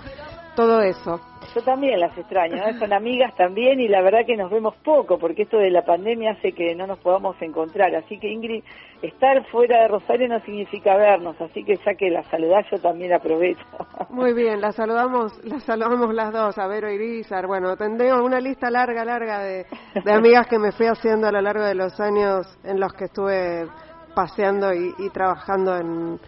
todo 0.58 0.80
eso. 0.80 1.20
Yo 1.54 1.62
también 1.62 2.00
las 2.00 2.18
extraño, 2.18 2.56
son 2.80 2.92
amigas 2.92 3.32
también 3.36 3.78
y 3.78 3.86
la 3.86 4.02
verdad 4.02 4.26
que 4.26 4.36
nos 4.36 4.50
vemos 4.50 4.74
poco 4.84 5.16
porque 5.16 5.42
esto 5.42 5.56
de 5.56 5.70
la 5.70 5.84
pandemia 5.84 6.32
hace 6.32 6.50
que 6.50 6.74
no 6.74 6.84
nos 6.88 6.98
podamos 6.98 7.40
encontrar. 7.40 7.94
Así 7.94 8.18
que 8.18 8.28
Ingrid, 8.28 8.64
estar 9.00 9.46
fuera 9.52 9.82
de 9.82 9.88
Rosario 9.88 10.26
no 10.26 10.40
significa 10.40 10.96
vernos, 10.96 11.40
así 11.40 11.62
que 11.62 11.76
ya 11.76 11.94
que 11.94 12.10
la 12.10 12.24
saludás 12.24 12.66
yo 12.72 12.78
también 12.80 13.12
aprovecho. 13.12 13.64
Muy 14.10 14.34
bien, 14.34 14.60
la 14.60 14.72
saludamos, 14.72 15.32
la 15.44 15.60
saludamos 15.60 16.12
las 16.12 16.32
dos, 16.32 16.58
a 16.58 16.66
Vero 16.66 16.90
y 16.90 16.98
Rizar. 16.98 17.46
Bueno, 17.46 17.76
tendré 17.76 18.12
una 18.12 18.40
lista 18.40 18.68
larga, 18.68 19.04
larga 19.04 19.38
de, 19.38 19.64
de 20.04 20.12
amigas 20.12 20.48
que 20.48 20.58
me 20.58 20.72
fui 20.72 20.86
haciendo 20.86 21.28
a 21.28 21.32
lo 21.32 21.40
largo 21.40 21.62
de 21.62 21.76
los 21.76 22.00
años 22.00 22.58
en 22.64 22.80
los 22.80 22.92
que 22.94 23.04
estuve 23.04 23.64
paseando 24.12 24.74
y 24.74 25.08
trabajando 25.12 25.76
en 25.76 26.18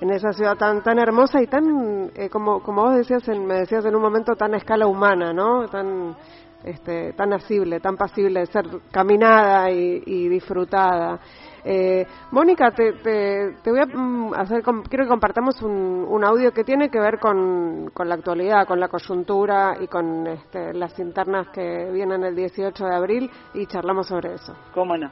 en 0.00 0.10
esa 0.10 0.32
ciudad 0.32 0.56
tan 0.56 0.82
tan 0.82 0.98
hermosa 0.98 1.40
y 1.42 1.46
tan 1.46 2.10
eh, 2.14 2.28
como 2.28 2.62
como 2.62 2.82
vos 2.82 2.96
decías 2.96 3.26
en, 3.28 3.46
me 3.46 3.54
decías 3.60 3.84
en 3.84 3.94
un 3.94 4.02
momento 4.02 4.34
tan 4.34 4.54
a 4.54 4.56
escala 4.56 4.86
humana 4.86 5.32
no 5.32 5.68
tan 5.68 6.16
este 6.64 7.12
tan 7.12 7.32
asible 7.32 7.80
tan 7.80 7.96
pasible 7.96 8.40
de 8.40 8.46
ser 8.46 8.64
caminada 8.90 9.70
y, 9.70 10.28
disfrutada. 10.28 11.20
Eh, 11.66 12.06
Mónica 12.30 12.70
te, 12.72 12.92
te, 12.92 13.70
voy 13.70 13.80
a 13.80 13.86
mm, 13.86 14.34
hacer 14.34 14.62
quiero 14.62 15.04
que 15.04 15.08
compartamos 15.08 15.62
un, 15.62 16.04
un 16.06 16.24
audio 16.24 16.52
que 16.52 16.62
tiene 16.62 16.90
que 16.90 17.00
ver 17.00 17.18
con, 17.18 17.90
con 17.94 18.08
la 18.08 18.16
actualidad 18.16 18.66
con 18.66 18.80
la 18.80 18.88
coyuntura 18.88 19.76
y 19.80 19.86
con 19.86 20.26
este, 20.26 20.74
las 20.74 20.98
internas 20.98 21.48
que 21.48 21.90
vienen 21.90 22.24
el 22.24 22.34
18 22.34 22.84
de 22.84 22.94
abril 22.94 23.30
y 23.54 23.66
charlamos 23.66 24.08
sobre 24.08 24.34
eso. 24.34 24.54
Cómo 24.74 24.96
no 24.96 25.10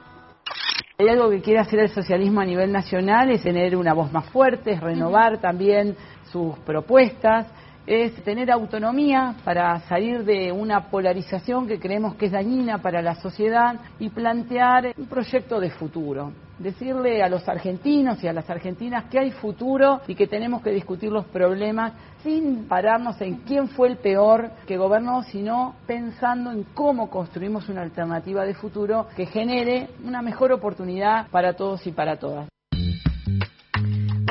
hay 0.97 1.07
algo 1.07 1.29
que 1.29 1.41
quiere 1.41 1.59
hacer 1.59 1.79
el 1.79 1.89
socialismo 1.89 2.41
a 2.41 2.45
nivel 2.45 2.71
nacional, 2.71 3.31
es 3.31 3.41
tener 3.41 3.75
una 3.75 3.93
voz 3.93 4.11
más 4.11 4.25
fuerte, 4.29 4.73
es 4.73 4.79
renovar 4.79 5.39
también 5.39 5.95
sus 6.31 6.57
propuestas, 6.59 7.47
es 7.85 8.13
tener 8.23 8.51
autonomía 8.51 9.35
para 9.43 9.79
salir 9.81 10.23
de 10.23 10.51
una 10.51 10.89
polarización 10.89 11.67
que 11.67 11.79
creemos 11.79 12.15
que 12.15 12.27
es 12.27 12.31
dañina 12.31 12.77
para 12.77 13.01
la 13.01 13.15
sociedad 13.15 13.79
y 13.99 14.09
plantear 14.09 14.93
un 14.97 15.07
proyecto 15.07 15.59
de 15.59 15.69
futuro 15.69 16.31
decirle 16.59 17.21
a 17.21 17.29
los 17.29 17.47
argentinos 17.47 18.23
y 18.23 18.27
a 18.27 18.33
las 18.33 18.49
argentinas 18.49 19.05
que 19.05 19.19
hay 19.19 19.31
futuro 19.31 20.01
y 20.07 20.15
que 20.15 20.27
tenemos 20.27 20.61
que 20.61 20.71
discutir 20.71 21.11
los 21.11 21.25
problemas 21.25 21.93
sin 22.23 22.67
pararnos 22.67 23.19
en 23.21 23.37
quién 23.41 23.67
fue 23.69 23.89
el 23.89 23.97
peor 23.97 24.51
que 24.65 24.77
gobernó, 24.77 25.23
sino 25.23 25.75
pensando 25.85 26.51
en 26.51 26.63
cómo 26.73 27.09
construimos 27.09 27.67
una 27.69 27.81
alternativa 27.81 28.45
de 28.45 28.53
futuro 28.53 29.07
que 29.15 29.25
genere 29.25 29.89
una 30.03 30.21
mejor 30.21 30.51
oportunidad 30.51 31.27
para 31.29 31.53
todos 31.53 31.85
y 31.85 31.91
para 31.91 32.17
todas. 32.17 32.52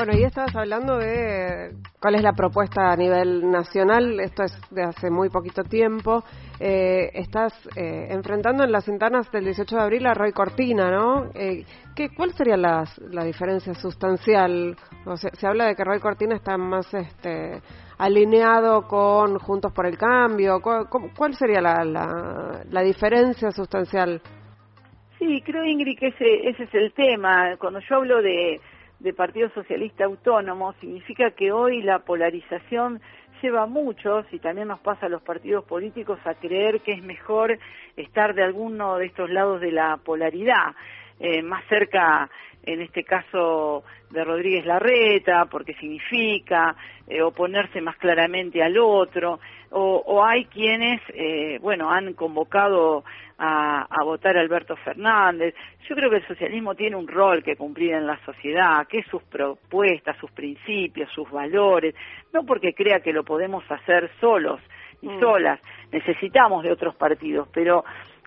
Bueno, 0.05 0.19
y 0.19 0.25
estabas 0.25 0.53
hablando 0.53 0.97
de 0.97 1.77
cuál 2.01 2.15
es 2.15 2.23
la 2.23 2.33
propuesta 2.33 2.91
a 2.91 2.97
nivel 2.97 3.49
nacional, 3.49 4.19
esto 4.19 4.43
es 4.43 4.51
de 4.69 4.83
hace 4.83 5.09
muy 5.09 5.29
poquito 5.29 5.63
tiempo. 5.63 6.25
Eh, 6.59 7.09
estás 7.13 7.53
eh, 7.77 8.07
enfrentando 8.09 8.65
en 8.65 8.73
las 8.73 8.85
internas 8.89 9.31
del 9.31 9.45
18 9.45 9.77
de 9.77 9.81
abril 9.81 10.05
a 10.05 10.13
Roy 10.13 10.33
Cortina, 10.33 10.91
¿no? 10.91 11.29
Eh, 11.33 11.63
¿qué, 11.95 12.09
¿Cuál 12.13 12.33
sería 12.33 12.57
la, 12.57 12.83
diferencia 13.23 13.73
sustancial? 13.75 14.75
O 15.05 15.15
se 15.15 15.47
habla 15.47 15.67
de 15.67 15.75
que 15.77 15.85
Roy 15.85 16.01
Cortina 16.01 16.35
está 16.35 16.57
más 16.57 16.93
este, 16.93 17.61
alineado 17.97 18.85
con 18.89 19.39
Juntos 19.39 19.71
por 19.71 19.85
el 19.85 19.97
Cambio. 19.97 20.59
¿Cuál, 20.61 21.33
sería 21.35 21.61
la, 21.61 21.85
la, 21.85 22.81
diferencia 22.81 23.51
sustancial? 23.51 24.21
Sí, 25.17 25.41
creo, 25.45 25.63
Ingrid, 25.63 25.97
que 25.97 26.07
ese, 26.07 26.49
ese 26.49 26.63
es 26.63 26.73
el 26.73 26.91
tema. 26.91 27.55
Cuando 27.57 27.79
yo 27.79 27.95
hablo 27.95 28.21
de 28.21 28.59
de 29.03 29.13
Partido 29.13 29.49
Socialista 29.49 30.05
Autónomo 30.05 30.73
significa 30.79 31.31
que 31.31 31.51
hoy 31.51 31.81
la 31.81 31.99
polarización 31.99 33.01
lleva 33.41 33.63
a 33.63 33.67
muchos, 33.67 34.25
y 34.31 34.39
también 34.39 34.69
nos 34.69 34.79
pasa 34.79 35.07
a 35.07 35.09
los 35.09 35.21
partidos 35.21 35.65
políticos, 35.65 36.17
a 36.23 36.33
creer 36.35 36.79
que 36.79 36.93
es 36.93 37.03
mejor 37.03 37.59
estar 37.97 38.33
de 38.33 38.43
alguno 38.43 38.97
de 38.97 39.07
estos 39.07 39.29
lados 39.29 39.59
de 39.59 39.73
la 39.73 39.97
polaridad, 39.97 40.73
eh, 41.19 41.41
más 41.41 41.65
cerca, 41.67 42.29
en 42.65 42.81
este 42.81 43.03
caso, 43.03 43.83
de 44.13 44.23
Rodríguez 44.23 44.65
Larreta, 44.65 45.45
porque 45.45 45.73
significa 45.73 46.75
eh, 47.07 47.21
oponerse 47.21 47.81
más 47.81 47.97
claramente 47.97 48.63
al 48.63 48.77
otro, 48.77 49.39
o, 49.71 50.03
o 50.05 50.23
hay 50.23 50.45
quienes, 50.45 51.01
eh, 51.09 51.57
bueno, 51.61 51.89
han 51.89 52.13
convocado 52.13 53.03
a, 53.39 53.87
a, 53.89 54.03
votar 54.03 54.37
a 54.37 54.41
Alberto 54.41 54.75
Fernández. 54.77 55.55
Yo 55.89 55.95
creo 55.95 56.09
que 56.09 56.17
el 56.17 56.27
socialismo 56.27 56.75
tiene 56.75 56.95
un 56.95 57.07
rol 57.07 57.43
que 57.43 57.55
cumplir 57.55 57.93
en 57.93 58.05
la 58.05 58.23
sociedad, 58.23 58.87
que 58.87 58.99
es 58.99 59.07
sus 59.07 59.23
propuestas, 59.23 60.15
sus 60.17 60.31
principios, 60.31 61.11
sus 61.11 61.29
valores, 61.29 61.95
no 62.31 62.45
porque 62.45 62.73
crea 62.73 62.99
que 62.99 63.11
lo 63.11 63.23
podemos 63.23 63.63
hacer 63.69 64.11
solos 64.21 64.61
y 65.01 65.09
mm. 65.09 65.19
solas, 65.19 65.59
necesitamos 65.91 66.63
de 66.63 66.71
otros 66.71 66.95
partidos, 66.95 67.47
pero 67.51 67.83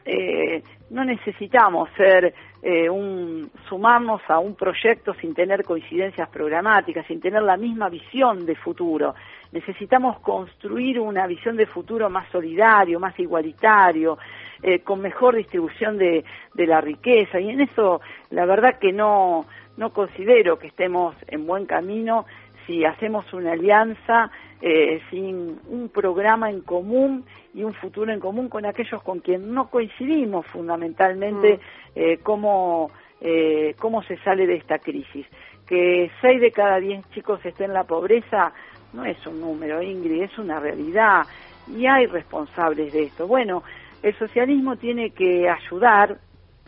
eh, 0.09 0.63
no 0.91 1.05
necesitamos 1.05 1.91
ser 1.97 2.33
eh, 2.63 2.89
un 2.89 3.51
sumarnos 3.69 4.23
a 4.29 4.39
un 4.39 4.55
proyecto 4.55 5.13
sin 5.15 5.35
tener 5.35 5.65
coincidencias 5.65 6.29
programáticas, 6.29 7.05
sin 7.09 7.21
tener 7.21 7.43
la 7.43 7.57
misma 7.57 7.89
visión 7.89 8.47
de 8.47 8.55
futuro. 8.55 9.17
Necesitamos 9.51 10.21
construir 10.21 11.01
una 11.01 11.27
visión 11.27 11.57
de 11.57 11.67
futuro 11.67 12.09
más 12.09 12.29
solidario, 12.31 13.01
más 13.01 13.19
igualitario, 13.19 14.17
eh, 14.63 14.79
con 14.79 15.01
mejor 15.01 15.35
distribución 15.35 15.99
de, 15.99 16.25
de 16.55 16.67
la 16.67 16.81
riqueza. 16.81 17.41
Y 17.41 17.51
en 17.51 17.63
eso, 17.63 18.01
la 18.31 18.47
verdad 18.47 18.79
que 18.79 18.93
no, 18.93 19.45
no 19.77 19.91
considero 19.93 20.57
que 20.57 20.69
estemos 20.69 21.17
en 21.27 21.47
buen 21.49 21.67
camino 21.67 22.27
si 22.65 22.85
hacemos 22.85 23.33
una 23.33 23.53
alianza 23.53 24.31
eh, 24.63 25.01
sin 25.11 25.61
un 25.69 25.91
programa 25.93 26.51
en 26.51 26.63
común 26.63 27.25
y 27.55 27.63
un 27.63 27.75
futuro 27.75 28.13
en 28.13 28.21
común 28.21 28.49
con 28.49 28.65
aquellos 28.65 29.03
con 29.03 29.21
quien 29.21 29.53
no 29.53 29.69
coincidimos 29.69 30.47
fundamentalmente 30.47 31.57
mm. 31.57 31.61
eh, 31.95 32.19
cómo, 32.23 32.91
eh, 33.21 33.75
cómo 33.79 34.03
se 34.03 34.17
sale 34.19 34.47
de 34.47 34.57
esta 34.57 34.79
crisis. 34.79 35.27
Que 35.67 36.11
seis 36.21 36.41
de 36.41 36.53
cada 36.53 36.79
diez 36.79 37.05
chicos 37.11 37.45
estén 37.45 37.67
en 37.67 37.75
la 37.75 37.85
pobreza 37.85 38.53
no 38.93 39.05
es 39.05 39.27
un 39.27 39.41
número, 39.41 39.83
Ingrid, 39.83 40.23
es 40.23 40.39
una 40.39 40.59
realidad 40.59 41.27
y 41.69 41.87
hay 41.87 42.07
responsables 42.07 42.93
de 42.93 43.05
esto. 43.05 43.27
Bueno, 43.27 43.63
el 44.03 44.17
socialismo 44.19 44.77
tiene 44.77 45.11
que 45.11 45.49
ayudar, 45.49 46.19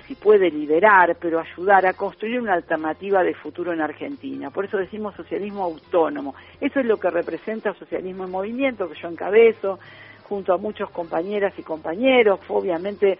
si 0.08 0.14
puede 0.14 0.50
liderar, 0.50 1.18
pero 1.20 1.38
ayudar 1.38 1.84
a 1.84 1.92
construir 1.92 2.40
una 2.40 2.54
alternativa 2.54 3.22
de 3.22 3.34
futuro 3.34 3.74
en 3.74 3.82
Argentina. 3.82 4.50
Por 4.50 4.64
eso 4.64 4.78
decimos 4.78 5.14
socialismo 5.14 5.64
autónomo. 5.64 6.34
Eso 6.58 6.80
es 6.80 6.86
lo 6.86 6.96
que 6.96 7.10
representa 7.10 7.74
socialismo 7.74 8.24
en 8.24 8.30
movimiento, 8.30 8.88
que 8.88 8.98
yo 8.98 9.08
encabezo, 9.08 9.78
junto 10.22 10.54
a 10.54 10.58
muchos 10.58 10.88
compañeras 10.90 11.52
y 11.58 11.62
compañeros, 11.62 12.40
obviamente 12.48 13.18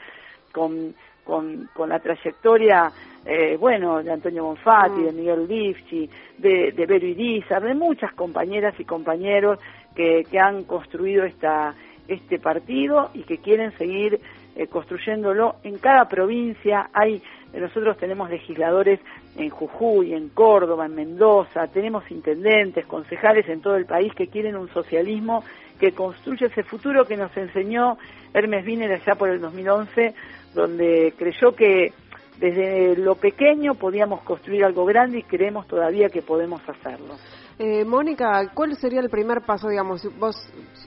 con, 0.50 0.94
con, 1.24 1.68
con 1.74 1.90
la 1.90 1.98
trayectoria, 1.98 2.90
eh, 3.26 3.58
bueno, 3.58 4.02
de 4.02 4.10
Antonio 4.10 4.44
Bonfatti, 4.44 5.02
de 5.02 5.12
mm. 5.12 5.16
Miguel 5.16 5.46
Lifchi, 5.46 6.10
de, 6.38 6.72
de 6.72 6.86
Vero 6.86 7.06
Irizar, 7.06 7.62
de 7.62 7.74
muchas 7.74 8.14
compañeras 8.14 8.74
y 8.80 8.86
compañeros 8.86 9.58
que, 9.94 10.24
que 10.30 10.38
han 10.38 10.64
construido 10.64 11.24
esta, 11.24 11.74
este 12.08 12.38
partido 12.38 13.10
y 13.12 13.24
que 13.24 13.38
quieren 13.38 13.76
seguir 13.76 14.18
eh, 14.58 14.66
construyéndolo 14.66 15.56
en 15.62 15.78
cada 15.78 16.08
provincia. 16.08 16.90
Hay, 16.92 17.22
nosotros 17.54 17.96
tenemos 17.96 18.28
legisladores 18.28 18.98
en 19.36 19.50
Jujuy, 19.50 20.14
en 20.14 20.30
Córdoba, 20.30 20.86
en 20.86 20.96
Mendoza, 20.96 21.68
tenemos 21.68 22.10
intendentes, 22.10 22.84
concejales 22.84 23.48
en 23.48 23.62
todo 23.62 23.76
el 23.76 23.86
país 23.86 24.12
que 24.14 24.26
quieren 24.26 24.56
un 24.56 24.68
socialismo 24.70 25.44
que 25.78 25.92
construye 25.92 26.46
ese 26.46 26.64
futuro 26.64 27.04
que 27.04 27.16
nos 27.16 27.34
enseñó 27.36 27.98
Hermes 28.34 28.66
Wiener 28.66 28.90
allá 28.90 29.14
por 29.14 29.28
el 29.30 29.40
2011, 29.40 30.12
donde 30.54 31.14
creyó 31.16 31.54
que 31.54 31.92
desde 32.40 32.96
lo 32.96 33.14
pequeño 33.14 33.74
podíamos 33.74 34.22
construir 34.22 34.64
algo 34.64 34.84
grande 34.84 35.18
y 35.18 35.22
creemos 35.22 35.68
todavía 35.68 36.08
que 36.08 36.22
podemos 36.22 36.60
hacerlo. 36.68 37.14
Eh, 37.58 37.84
Mónica, 37.84 38.50
¿cuál 38.54 38.76
sería 38.76 39.00
el 39.00 39.10
primer 39.10 39.42
paso, 39.42 39.68
digamos? 39.68 40.06
Vos 40.18 40.36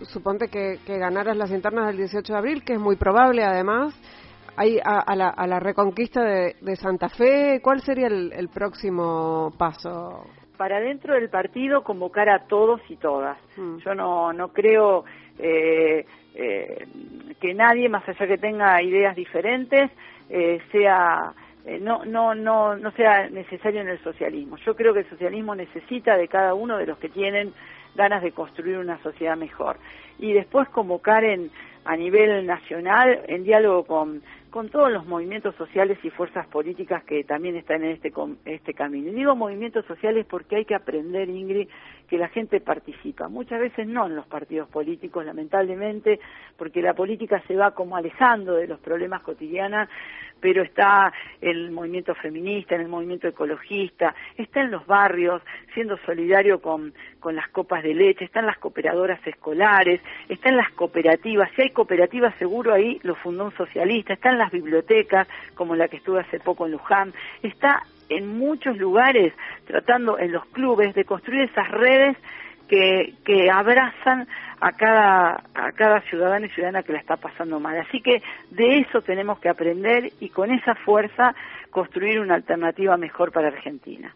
suponte 0.03 0.47
que, 0.47 0.79
que, 0.85 0.97
ganaras 0.97 1.35
las 1.35 1.51
internas 1.51 1.87
del 1.87 1.97
18 1.97 2.31
de 2.31 2.39
abril, 2.39 2.63
que 2.63 2.73
es 2.73 2.79
muy 2.79 2.95
probable 2.95 3.43
además, 3.43 3.93
hay 4.55 4.79
a, 4.83 5.15
la, 5.15 5.29
a 5.29 5.47
la, 5.47 5.59
reconquista 5.59 6.23
de, 6.23 6.55
de, 6.61 6.75
Santa 6.77 7.09
Fe, 7.09 7.59
¿cuál 7.61 7.81
sería 7.81 8.07
el, 8.07 8.31
el, 8.31 8.47
próximo 8.47 9.51
paso? 9.57 10.25
Para 10.55 10.79
dentro 10.79 11.13
del 11.15 11.29
partido 11.29 11.83
convocar 11.83 12.29
a 12.29 12.47
todos 12.47 12.79
y 12.89 12.95
todas. 12.95 13.37
Mm. 13.57 13.77
Yo 13.79 13.93
no, 13.93 14.31
no 14.31 14.49
creo 14.53 15.03
eh, 15.39 16.05
eh, 16.35 16.87
que 17.39 17.53
nadie, 17.53 17.89
más 17.89 18.07
allá 18.07 18.27
que 18.27 18.37
tenga 18.37 18.81
ideas 18.81 19.15
diferentes, 19.15 19.91
eh, 20.29 20.59
sea 20.71 21.33
no, 21.79 22.05
no, 22.05 22.33
no, 22.33 22.75
no 22.75 22.91
sea 22.91 23.29
necesario 23.29 23.81
en 23.81 23.89
el 23.89 23.99
socialismo. 24.03 24.57
Yo 24.57 24.75
creo 24.75 24.93
que 24.93 25.01
el 25.01 25.09
socialismo 25.09 25.55
necesita 25.55 26.17
de 26.17 26.27
cada 26.27 26.53
uno 26.53 26.77
de 26.77 26.87
los 26.87 26.97
que 26.97 27.09
tienen 27.09 27.53
ganas 27.95 28.23
de 28.23 28.31
construir 28.31 28.77
una 28.77 29.01
sociedad 29.03 29.37
mejor. 29.37 29.77
Y 30.19 30.33
después 30.33 30.69
convocar 30.69 31.23
en, 31.23 31.51
a 31.85 31.95
nivel 31.95 32.45
nacional, 32.45 33.21
en 33.27 33.43
diálogo 33.43 33.83
con, 33.85 34.21
con 34.51 34.69
todos 34.69 34.91
los 34.91 35.05
movimientos 35.05 35.55
sociales 35.55 35.97
y 36.03 36.09
fuerzas 36.09 36.45
políticas 36.47 37.03
que 37.05 37.23
también 37.23 37.55
están 37.55 37.83
en 37.85 37.91
este, 37.91 38.11
este 38.45 38.73
camino. 38.73 39.09
Y 39.09 39.13
digo 39.13 39.33
movimientos 39.33 39.85
sociales 39.85 40.25
porque 40.29 40.57
hay 40.57 40.65
que 40.65 40.75
aprender, 40.75 41.29
Ingrid, 41.29 41.69
que 42.09 42.17
la 42.17 42.27
gente 42.27 42.59
participa. 42.59 43.29
Muchas 43.29 43.61
veces 43.61 43.87
no 43.87 44.07
en 44.07 44.17
los 44.17 44.27
partidos 44.27 44.67
políticos, 44.67 45.25
lamentablemente, 45.25 46.19
porque 46.57 46.81
la 46.81 46.93
política 46.93 47.41
se 47.47 47.55
va 47.55 47.71
como 47.71 47.95
alejando 47.95 48.55
de 48.55 48.67
los 48.67 48.81
problemas 48.81 49.21
cotidianos, 49.21 49.87
pero 50.41 50.63
está 50.63 51.13
el 51.39 51.71
movimiento 51.71 52.13
feminista, 52.15 52.75
en 52.75 52.81
el 52.81 52.89
movimiento 52.89 53.29
ecologista, 53.29 54.13
está 54.35 54.61
en 54.61 54.71
los 54.71 54.85
barrios, 54.85 55.41
siendo 55.73 55.97
solidario 55.99 56.61
con, 56.61 56.93
con 57.19 57.35
las 57.35 57.47
copas 57.49 57.83
de 57.83 57.93
leche, 57.93 58.25
están 58.25 58.45
las 58.45 58.57
cooperadoras 58.57 59.25
escolares, 59.25 60.01
está 60.27 60.49
en 60.49 60.57
las 60.57 60.71
cooperativas, 60.71 61.49
si 61.55 61.61
hay 61.61 61.69
cooperativas 61.69 62.35
seguro 62.39 62.73
ahí 62.73 62.99
lo 63.03 63.15
fundó 63.15 63.45
un 63.45 63.55
socialista, 63.55 64.13
está 64.13 64.31
en 64.31 64.39
las 64.41 64.51
bibliotecas, 64.51 65.27
como 65.55 65.75
la 65.75 65.87
que 65.87 65.97
estuve 65.97 66.21
hace 66.21 66.39
poco 66.39 66.65
en 66.65 66.73
Luján, 66.73 67.13
está 67.43 67.83
en 68.09 68.27
muchos 68.27 68.77
lugares 68.77 69.33
tratando 69.65 70.19
en 70.19 70.31
los 70.31 70.45
clubes 70.47 70.93
de 70.95 71.05
construir 71.05 71.49
esas 71.49 71.69
redes 71.69 72.17
que, 72.67 73.15
que 73.25 73.49
abrazan 73.49 74.27
a 74.59 74.71
cada, 74.73 75.43
a 75.53 75.71
cada 75.75 76.01
ciudadano 76.01 76.45
y 76.45 76.49
ciudadana 76.49 76.83
que 76.83 76.93
la 76.93 76.99
está 76.99 77.17
pasando 77.17 77.59
mal. 77.59 77.77
Así 77.77 78.01
que 78.01 78.21
de 78.51 78.79
eso 78.79 79.01
tenemos 79.01 79.39
que 79.39 79.49
aprender 79.49 80.11
y 80.19 80.29
con 80.29 80.51
esa 80.51 80.75
fuerza 80.75 81.35
construir 81.69 82.19
una 82.19 82.35
alternativa 82.35 82.95
mejor 82.97 83.31
para 83.31 83.47
Argentina. 83.47 84.13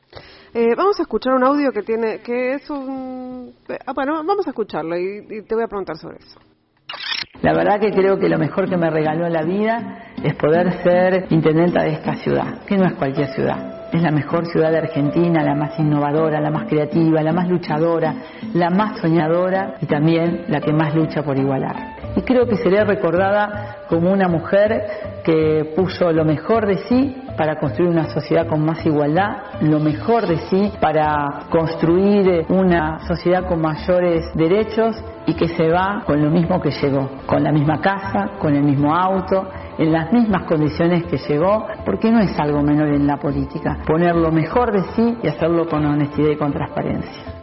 Eh, 0.54 0.76
vamos 0.76 1.00
a 1.00 1.04
escuchar 1.04 1.34
un 1.34 1.44
audio 1.44 1.72
que 1.72 1.82
tiene, 1.82 2.22
que 2.22 2.54
es 2.54 2.70
un... 2.70 3.54
Ah, 3.86 3.94
bueno, 3.94 4.24
vamos 4.24 4.46
a 4.48 4.52
escucharlo 4.52 4.96
y 4.98 5.44
te 5.46 5.56
voy 5.56 5.64
a 5.64 5.68
preguntar 5.68 5.98
sobre 5.98 6.18
eso. 6.18 6.40
La 7.42 7.54
verdad 7.54 7.80
que 7.80 7.92
creo 7.92 8.18
que 8.18 8.30
lo 8.30 8.38
mejor 8.38 8.70
que 8.70 8.78
me 8.78 8.90
regaló 8.90 9.30
la 9.30 9.44
vida 9.44 10.14
es 10.24 10.34
poder 10.36 10.72
ser 10.84 11.28
intendenta 11.30 11.84
de 11.84 11.92
esta 11.92 12.16
ciudad, 12.16 12.64
que 12.66 12.78
no 12.78 12.86
es 12.86 12.94
cualquier 12.94 13.28
ciudad. 13.28 13.90
Es 13.94 14.02
la 14.02 14.12
mejor 14.12 14.46
ciudad 14.48 14.72
de 14.72 14.80
Argentina, 14.80 15.44
la 15.44 15.56
más 15.56 15.78
innovadora, 15.80 16.42
la 16.42 16.50
más 16.50 16.68
creativa, 16.68 17.22
la 17.22 17.32
más 17.32 17.48
luchadora, 17.48 18.16
la 18.54 18.70
más 18.70 19.00
soñadora 19.00 19.76
y 19.80 19.86
también 19.86 20.46
la 20.48 20.60
que 20.60 20.74
más 20.74 20.94
lucha 20.96 21.24
por 21.24 21.38
igualar. 21.38 22.05
Y 22.16 22.22
creo 22.22 22.46
que 22.48 22.56
seré 22.58 22.84
recordada 22.84 23.86
como 23.90 24.12
una 24.12 24.28
mujer 24.28 25.22
que 25.24 25.74
puso 25.76 26.12
lo 26.12 26.24
mejor 26.24 26.66
de 26.66 26.78
sí 26.88 27.24
para 27.36 27.60
construir 27.60 27.90
una 27.90 28.06
sociedad 28.06 28.48
con 28.48 28.64
más 28.64 28.86
igualdad, 28.86 29.62
lo 29.62 29.80
mejor 29.80 30.28
de 30.28 30.38
sí 30.50 30.72
para 30.80 31.48
construir 31.50 32.46
una 32.50 33.00
sociedad 33.08 33.48
con 33.48 33.60
mayores 33.60 34.24
derechos 34.36 34.96
y 35.26 35.34
que 35.34 35.48
se 35.50 35.70
va 35.70 36.04
con 36.06 36.24
lo 36.24 36.30
mismo 36.30 36.62
que 36.62 36.72
llegó, 36.72 37.10
con 37.26 37.44
la 37.44 37.52
misma 37.52 37.82
casa, 37.82 38.32
con 38.40 38.56
el 38.56 38.64
mismo 38.64 38.96
auto, 38.96 39.50
en 39.78 39.92
las 39.92 40.14
mismas 40.14 40.44
condiciones 40.44 41.04
que 41.06 41.18
llegó, 41.18 41.68
porque 41.86 42.12
no 42.12 42.20
es 42.20 42.40
algo 42.40 42.62
menor 42.62 42.90
en 42.90 43.08
la 43.08 43.18
política, 43.18 43.80
poner 43.86 44.16
lo 44.16 44.32
mejor 44.32 44.72
de 44.72 44.84
sí 44.96 45.18
y 45.22 45.28
hacerlo 45.28 45.68
con 45.68 45.86
honestidad 45.86 46.30
y 46.30 46.38
con 46.38 46.54
transparencia. 46.54 47.35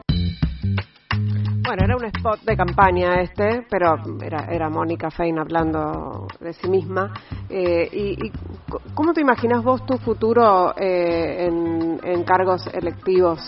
Spot 2.22 2.40
de 2.42 2.56
campaña 2.56 3.20
este, 3.20 3.66
pero 3.68 3.96
era, 4.24 4.44
era 4.48 4.70
Mónica 4.70 5.10
Fein 5.10 5.40
hablando 5.40 6.28
de 6.38 6.52
sí 6.52 6.70
misma. 6.70 7.12
Eh, 7.50 7.88
y, 7.92 8.26
y, 8.26 8.32
cómo 8.94 9.12
te 9.12 9.20
imaginas 9.20 9.64
vos 9.64 9.84
tu 9.84 9.96
futuro 9.96 10.72
eh, 10.78 11.46
en, 11.46 11.98
en, 12.04 12.22
cargos 12.22 12.64
electivos, 12.72 13.40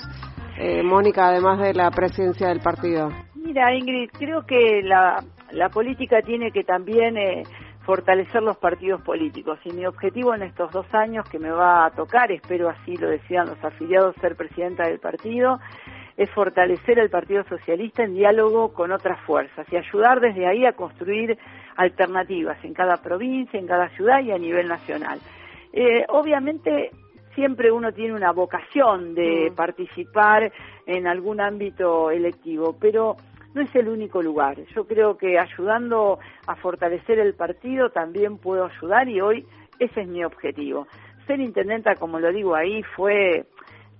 eh, 0.58 0.82
Mónica, 0.82 1.28
además 1.28 1.60
de 1.60 1.72
la 1.72 1.88
presidencia 1.92 2.48
del 2.48 2.58
partido? 2.58 3.10
Mira, 3.36 3.72
Ingrid, 3.72 4.10
creo 4.10 4.44
que 4.44 4.82
la, 4.82 5.22
la 5.52 5.68
política 5.68 6.20
tiene 6.22 6.50
que 6.50 6.64
también 6.64 7.16
eh, 7.16 7.44
fortalecer 7.86 8.42
los 8.42 8.56
partidos 8.56 9.02
políticos. 9.02 9.60
Y 9.64 9.70
mi 9.70 9.86
objetivo 9.86 10.34
en 10.34 10.42
estos 10.42 10.72
dos 10.72 10.86
años 10.92 11.28
que 11.28 11.38
me 11.38 11.52
va 11.52 11.86
a 11.86 11.90
tocar, 11.90 12.32
espero 12.32 12.70
así 12.70 12.96
lo 12.96 13.08
decían 13.08 13.46
los 13.46 13.64
afiliados, 13.64 14.16
ser 14.20 14.34
presidenta 14.34 14.88
del 14.88 14.98
partido, 14.98 15.60
es 16.16 16.30
fortalecer 16.30 16.98
el 16.98 17.10
Partido 17.10 17.44
Socialista 17.44 18.04
en 18.04 18.14
diálogo 18.14 18.72
con 18.72 18.92
otras 18.92 19.20
fuerzas 19.20 19.66
y 19.70 19.76
ayudar 19.76 20.20
desde 20.20 20.46
ahí 20.46 20.64
a 20.64 20.72
construir 20.72 21.36
alternativas 21.76 22.62
en 22.64 22.72
cada 22.72 22.98
provincia, 22.98 23.58
en 23.58 23.66
cada 23.66 23.88
ciudad 23.90 24.20
y 24.20 24.30
a 24.30 24.38
nivel 24.38 24.68
nacional. 24.68 25.18
Eh, 25.72 26.04
obviamente 26.08 26.90
siempre 27.34 27.72
uno 27.72 27.92
tiene 27.92 28.14
una 28.14 28.30
vocación 28.30 29.14
de 29.14 29.50
Mm. 29.50 29.54
participar 29.56 30.52
en 30.86 31.06
algún 31.06 31.40
ámbito 31.40 32.10
electivo, 32.10 32.76
pero 32.78 33.16
no 33.54 33.62
es 33.62 33.74
el 33.74 33.88
único 33.88 34.22
lugar. 34.22 34.56
Yo 34.74 34.86
creo 34.86 35.16
que 35.16 35.38
ayudando 35.38 36.18
a 36.46 36.54
fortalecer 36.56 37.18
el 37.18 37.34
partido 37.34 37.90
también 37.90 38.38
puedo 38.38 38.66
ayudar 38.66 39.08
y 39.08 39.20
hoy 39.20 39.46
ese 39.78 40.02
es 40.02 40.08
mi 40.08 40.24
objetivo. 40.24 40.86
Ser 41.26 41.40
intendenta, 41.40 41.94
como 41.96 42.20
lo 42.20 42.32
digo 42.32 42.54
ahí, 42.54 42.82
fue 42.82 43.46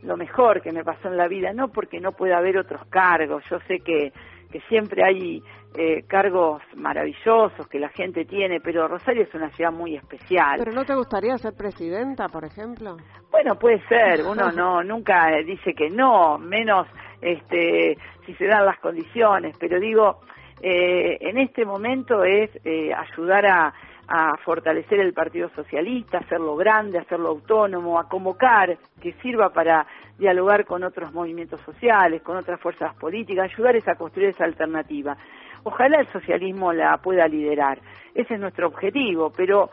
lo 0.05 0.17
mejor 0.17 0.61
que 0.61 0.73
me 0.73 0.85
pasó 0.85 1.09
en 1.09 1.17
la 1.17 1.29
vida, 1.29 1.53
no 1.53 1.69
porque 1.69 2.01
no 2.01 2.13
pueda 2.13 2.39
haber 2.39 2.59
otros 2.59 2.85
cargos, 2.87 3.43
yo 3.51 3.59
sé 3.67 3.81
que, 3.81 4.13
que 4.51 4.61
siempre 4.69 5.03
hay 5.05 5.43
eh, 5.77 6.05
cargos 6.07 6.63
maravillosos 6.77 7.67
que 7.69 7.79
la 7.79 7.89
gente 7.89 8.25
tiene, 8.25 8.61
pero 8.61 8.87
Rosario 8.87 9.23
es 9.23 9.35
una 9.35 9.51
ciudad 9.51 9.73
muy 9.73 9.97
especial. 9.97 10.59
¿Pero 10.59 10.73
no 10.73 10.85
te 10.85 10.95
gustaría 10.95 11.37
ser 11.39 11.55
presidenta, 11.55 12.29
por 12.29 12.45
ejemplo? 12.45 12.97
Bueno, 13.31 13.59
puede 13.59 13.81
ser, 13.89 14.25
uno 14.31 14.53
no 14.53 14.85
nunca 14.85 15.31
dice 15.45 15.75
que 15.75 15.91
no, 15.91 16.39
menos 16.39 16.87
este 17.21 17.97
si 18.27 18.35
se 18.35 18.47
dan 18.47 18.67
las 18.67 18.79
condiciones, 18.79 19.57
pero 19.59 19.81
digo, 19.81 20.21
eh, 20.63 21.19
en 21.21 21.39
este 21.39 21.65
momento 21.65 22.25
es 22.25 22.51
eh, 22.65 22.93
ayudar 22.95 23.47
a, 23.47 23.75
a 24.09 24.37
fortalecer 24.39 25.01
el 25.01 25.13
Partido 25.13 25.49
Socialista, 25.51 26.19
hacerlo 26.19 26.57
grande, 26.57 26.99
hacerlo 26.99 27.31
autónomo, 27.31 27.99
a 27.99 28.09
convocar, 28.09 28.77
que 29.01 29.13
sirva 29.15 29.51
para 29.51 29.87
dialogar 30.19 30.65
con 30.65 30.85
otros 30.85 31.13
movimientos 31.13 31.61
sociales, 31.63 32.23
con 32.23 32.37
otras 32.37 32.61
fuerzas 32.61 32.95
políticas, 32.97 33.51
ayudarles 33.51 33.87
a 33.89 33.97
construir 33.97 34.29
esa 34.31 34.45
alternativa. 34.45 35.17
Ojalá 35.65 36.01
el 36.01 36.13
socialismo 36.13 36.73
la 36.73 36.99
pueda 36.99 37.27
liderar, 37.27 37.81
ese 38.15 38.35
es 38.35 38.41
nuestro 38.41 38.69
objetivo, 38.69 39.33
pero 39.35 39.71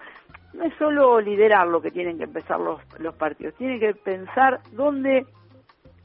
no 0.53 0.63
es 0.63 0.73
solo 0.75 1.19
liderar 1.19 1.67
lo 1.67 1.81
que 1.81 1.91
tienen 1.91 2.17
que 2.17 2.23
empezar 2.23 2.59
los, 2.59 2.81
los 2.99 3.15
partidos, 3.15 3.55
tienen 3.55 3.79
que 3.79 3.93
pensar 3.93 4.59
dónde 4.71 5.25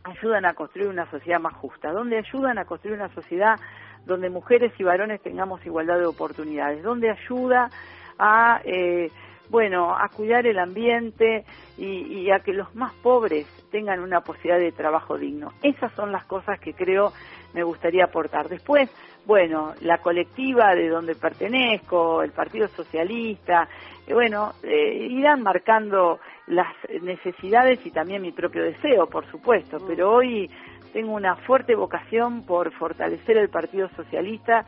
ayudan 0.05 0.45
a 0.45 0.55
construir 0.55 0.89
una 0.89 1.09
sociedad 1.11 1.41
más 1.41 1.55
justa, 1.55 1.93
donde 1.93 2.18
ayudan 2.18 2.59
a 2.59 2.64
construir 2.64 2.97
una 2.97 3.09
sociedad 3.09 3.57
donde 4.05 4.31
mujeres 4.31 4.72
y 4.79 4.85
varones 4.85 5.20
tengamos 5.20 5.64
igualdad 5.66 5.99
de 5.99 6.07
oportunidades, 6.07 6.83
donde 6.83 7.11
ayuda 7.11 7.70
a, 8.19 8.61
eh, 8.64 9.11
bueno, 9.49 9.97
a 9.97 10.09
cuidar 10.09 10.47
el 10.47 10.59
ambiente 10.59 11.45
y, 11.77 12.21
y 12.21 12.31
a 12.31 12.41
que 12.41 12.53
los 12.53 12.75
más 12.75 12.93
pobres 12.95 13.47
tengan 13.71 14.01
una 14.01 14.21
posibilidad 14.21 14.59
de 14.59 14.73
trabajo 14.73 15.19
digno. 15.19 15.53
Esas 15.62 15.93
son 15.95 16.12
las 16.12 16.25
cosas 16.25 16.59
que 16.61 16.75
creo 16.75 17.12
me 17.57 17.62
gustaría 17.62 18.05
aportar. 18.05 18.49
Después, 18.49 18.91
bueno, 19.25 19.75
la 19.81 19.99
colectiva 19.99 20.75
de 20.75 20.89
donde 20.89 21.14
pertenezco, 21.14 22.23
el 22.23 22.31
Partido 22.33 22.69
Socialista, 22.69 23.69
eh, 24.07 24.14
bueno, 24.14 24.53
eh, 24.62 25.09
irán 25.11 25.43
marcando 25.43 26.21
las 26.47 26.69
necesidades 27.03 27.85
y 27.85 27.91
también 27.91 28.23
mi 28.23 28.33
propio 28.33 28.62
deseo, 28.62 29.07
por 29.09 29.27
supuesto, 29.31 29.79
pero 29.87 30.12
hoy 30.12 30.51
tengo 30.93 31.14
una 31.14 31.35
fuerte 31.35 31.75
vocación 31.75 32.45
por 32.45 32.73
fortalecer 32.73 33.39
el 33.39 33.49
Partido 33.49 33.89
Socialista 33.97 34.64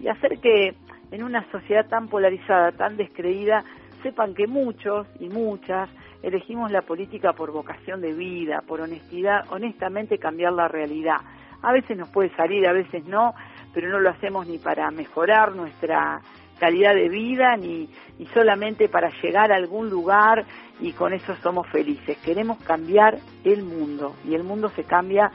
y 0.00 0.08
hacer 0.08 0.38
que 0.40 0.74
en 1.12 1.22
una 1.22 1.48
sociedad 1.52 1.86
tan 1.88 2.08
polarizada, 2.08 2.72
tan 2.72 2.96
descreída, 2.96 3.62
sepan 4.02 4.34
que 4.34 4.46
muchos 4.46 5.06
y 5.20 5.28
muchas 5.28 5.88
elegimos 6.22 6.72
la 6.72 6.82
política 6.82 7.34
por 7.34 7.52
vocación 7.52 8.00
de 8.00 8.12
vida, 8.12 8.62
por 8.66 8.80
honestidad, 8.80 9.44
honestamente 9.50 10.18
cambiar 10.18 10.54
la 10.54 10.68
realidad. 10.68 11.18
A 11.62 11.72
veces 11.72 11.96
nos 11.96 12.08
puede 12.08 12.34
salir, 12.34 12.66
a 12.66 12.72
veces 12.72 13.04
no, 13.04 13.34
pero 13.74 13.88
no 13.88 14.00
lo 14.00 14.10
hacemos 14.10 14.46
ni 14.46 14.58
para 14.58 14.90
mejorar 14.90 15.54
nuestra 15.54 16.20
calidad 16.58 16.94
de 16.94 17.08
vida, 17.08 17.56
ni, 17.56 17.88
ni 18.18 18.26
solamente 18.28 18.88
para 18.88 19.10
llegar 19.22 19.52
a 19.52 19.56
algún 19.56 19.90
lugar 19.90 20.44
y 20.80 20.92
con 20.92 21.12
eso 21.12 21.34
somos 21.42 21.68
felices. 21.68 22.16
Queremos 22.24 22.62
cambiar 22.62 23.18
el 23.44 23.62
mundo 23.62 24.14
y 24.24 24.34
el 24.34 24.44
mundo 24.44 24.70
se 24.70 24.84
cambia 24.84 25.30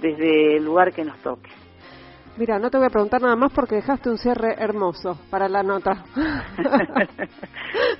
desde 0.00 0.56
el 0.56 0.64
lugar 0.64 0.92
que 0.92 1.04
nos 1.04 1.18
toque. 1.18 1.50
Mira, 2.36 2.58
no 2.58 2.70
te 2.70 2.78
voy 2.78 2.86
a 2.86 2.90
preguntar 2.90 3.20
nada 3.20 3.36
más 3.36 3.52
porque 3.52 3.74
dejaste 3.76 4.08
un 4.08 4.16
cierre 4.16 4.54
hermoso 4.58 5.18
para 5.30 5.48
la 5.48 5.62
nota. 5.62 6.04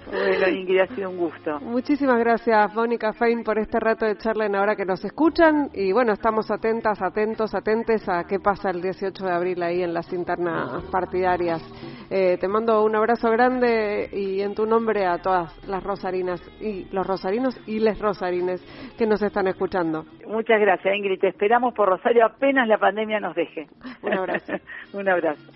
bueno, 0.06 0.48
Ingrid, 0.48 0.80
ha 0.80 0.86
sido 0.86 1.10
un 1.10 1.18
gusto. 1.18 1.60
Muchísimas 1.60 2.18
gracias, 2.18 2.74
Mónica 2.74 3.12
Fein, 3.12 3.42
por 3.42 3.58
este 3.58 3.78
rato 3.80 4.06
de 4.06 4.16
charla 4.16 4.46
en 4.46 4.56
Ahora 4.56 4.76
que 4.76 4.84
nos 4.84 5.04
escuchan. 5.04 5.70
Y 5.74 5.92
bueno, 5.92 6.12
estamos 6.12 6.50
atentas, 6.50 7.02
atentos, 7.02 7.54
atentes 7.54 8.08
a 8.08 8.24
qué 8.24 8.38
pasa 8.38 8.70
el 8.70 8.80
18 8.80 9.24
de 9.24 9.32
abril 9.32 9.62
ahí 9.62 9.82
en 9.82 9.92
las 9.92 10.12
internas 10.12 10.84
partidarias. 10.90 11.62
Eh, 12.10 12.38
te 12.38 12.48
mando 12.48 12.82
un 12.84 12.96
abrazo 12.96 13.30
grande 13.30 14.08
y 14.12 14.40
en 14.40 14.54
tu 14.54 14.66
nombre 14.66 15.06
a 15.06 15.18
todas 15.18 15.56
las 15.68 15.82
rosarinas 15.82 16.40
y 16.60 16.86
los 16.92 17.06
rosarinos 17.06 17.60
y 17.66 17.78
les 17.78 17.98
rosarines 18.00 18.60
que 18.98 19.06
nos 19.06 19.22
están 19.22 19.46
escuchando. 19.46 20.04
Muchas 20.26 20.60
gracias, 20.60 20.94
Ingrid. 20.94 21.20
Te 21.20 21.28
esperamos 21.28 21.72
por 21.74 21.88
Rosario 21.88 22.24
apenas 22.24 22.66
la 22.66 22.78
pandemia 22.78 23.20
nos 23.20 23.34
deje. 23.34 23.68
abrazo. 24.20 24.52
un 24.92 25.08
abrazo. 25.08 25.50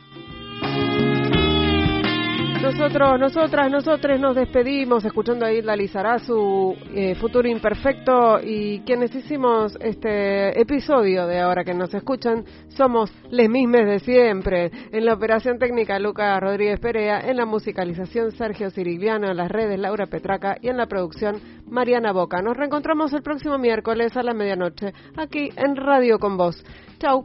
Nosotros, 2.65 3.21
nosotras, 3.21 3.71
nosotros 3.71 4.19
nos 4.19 4.35
despedimos 4.35 5.05
escuchando 5.05 5.45
a 5.45 5.53
Hilda 5.53 5.77
Lizarazu, 5.77 6.75
eh, 6.95 7.15
Futuro 7.15 7.47
Imperfecto, 7.47 8.41
y 8.43 8.81
quienes 8.87 9.15
hicimos 9.15 9.77
este 9.83 10.59
episodio 10.59 11.27
de 11.27 11.41
ahora 11.41 11.63
que 11.63 11.75
nos 11.75 11.93
escuchan 11.93 12.43
somos 12.69 13.13
les 13.31 13.51
mismes 13.51 13.85
de 13.87 13.99
siempre. 13.99 14.71
En 14.93 15.05
la 15.05 15.13
operación 15.13 15.59
técnica 15.59 15.99
Lucas 15.99 16.41
Rodríguez 16.41 16.81
Perea, 16.81 17.21
en 17.21 17.37
la 17.37 17.45
musicalización 17.45 18.33
Sergio 18.33 18.71
Cirigliano, 18.71 19.31
en 19.31 19.37
las 19.37 19.51
redes 19.51 19.79
Laura 19.79 20.07
Petraca 20.07 20.57
y 20.63 20.69
en 20.69 20.79
la 20.79 20.87
producción 20.87 21.43
Mariana 21.69 22.13
Boca. 22.13 22.41
Nos 22.41 22.57
reencontramos 22.57 23.13
el 23.13 23.23
próximo 23.23 23.59
miércoles 23.59 24.17
a 24.17 24.23
la 24.23 24.33
medianoche 24.33 24.95
aquí 25.19 25.51
en 25.55 25.77
Radio 25.77 26.19
con 26.19 26.39
Vos. 26.39 26.65
Chau. 26.99 27.23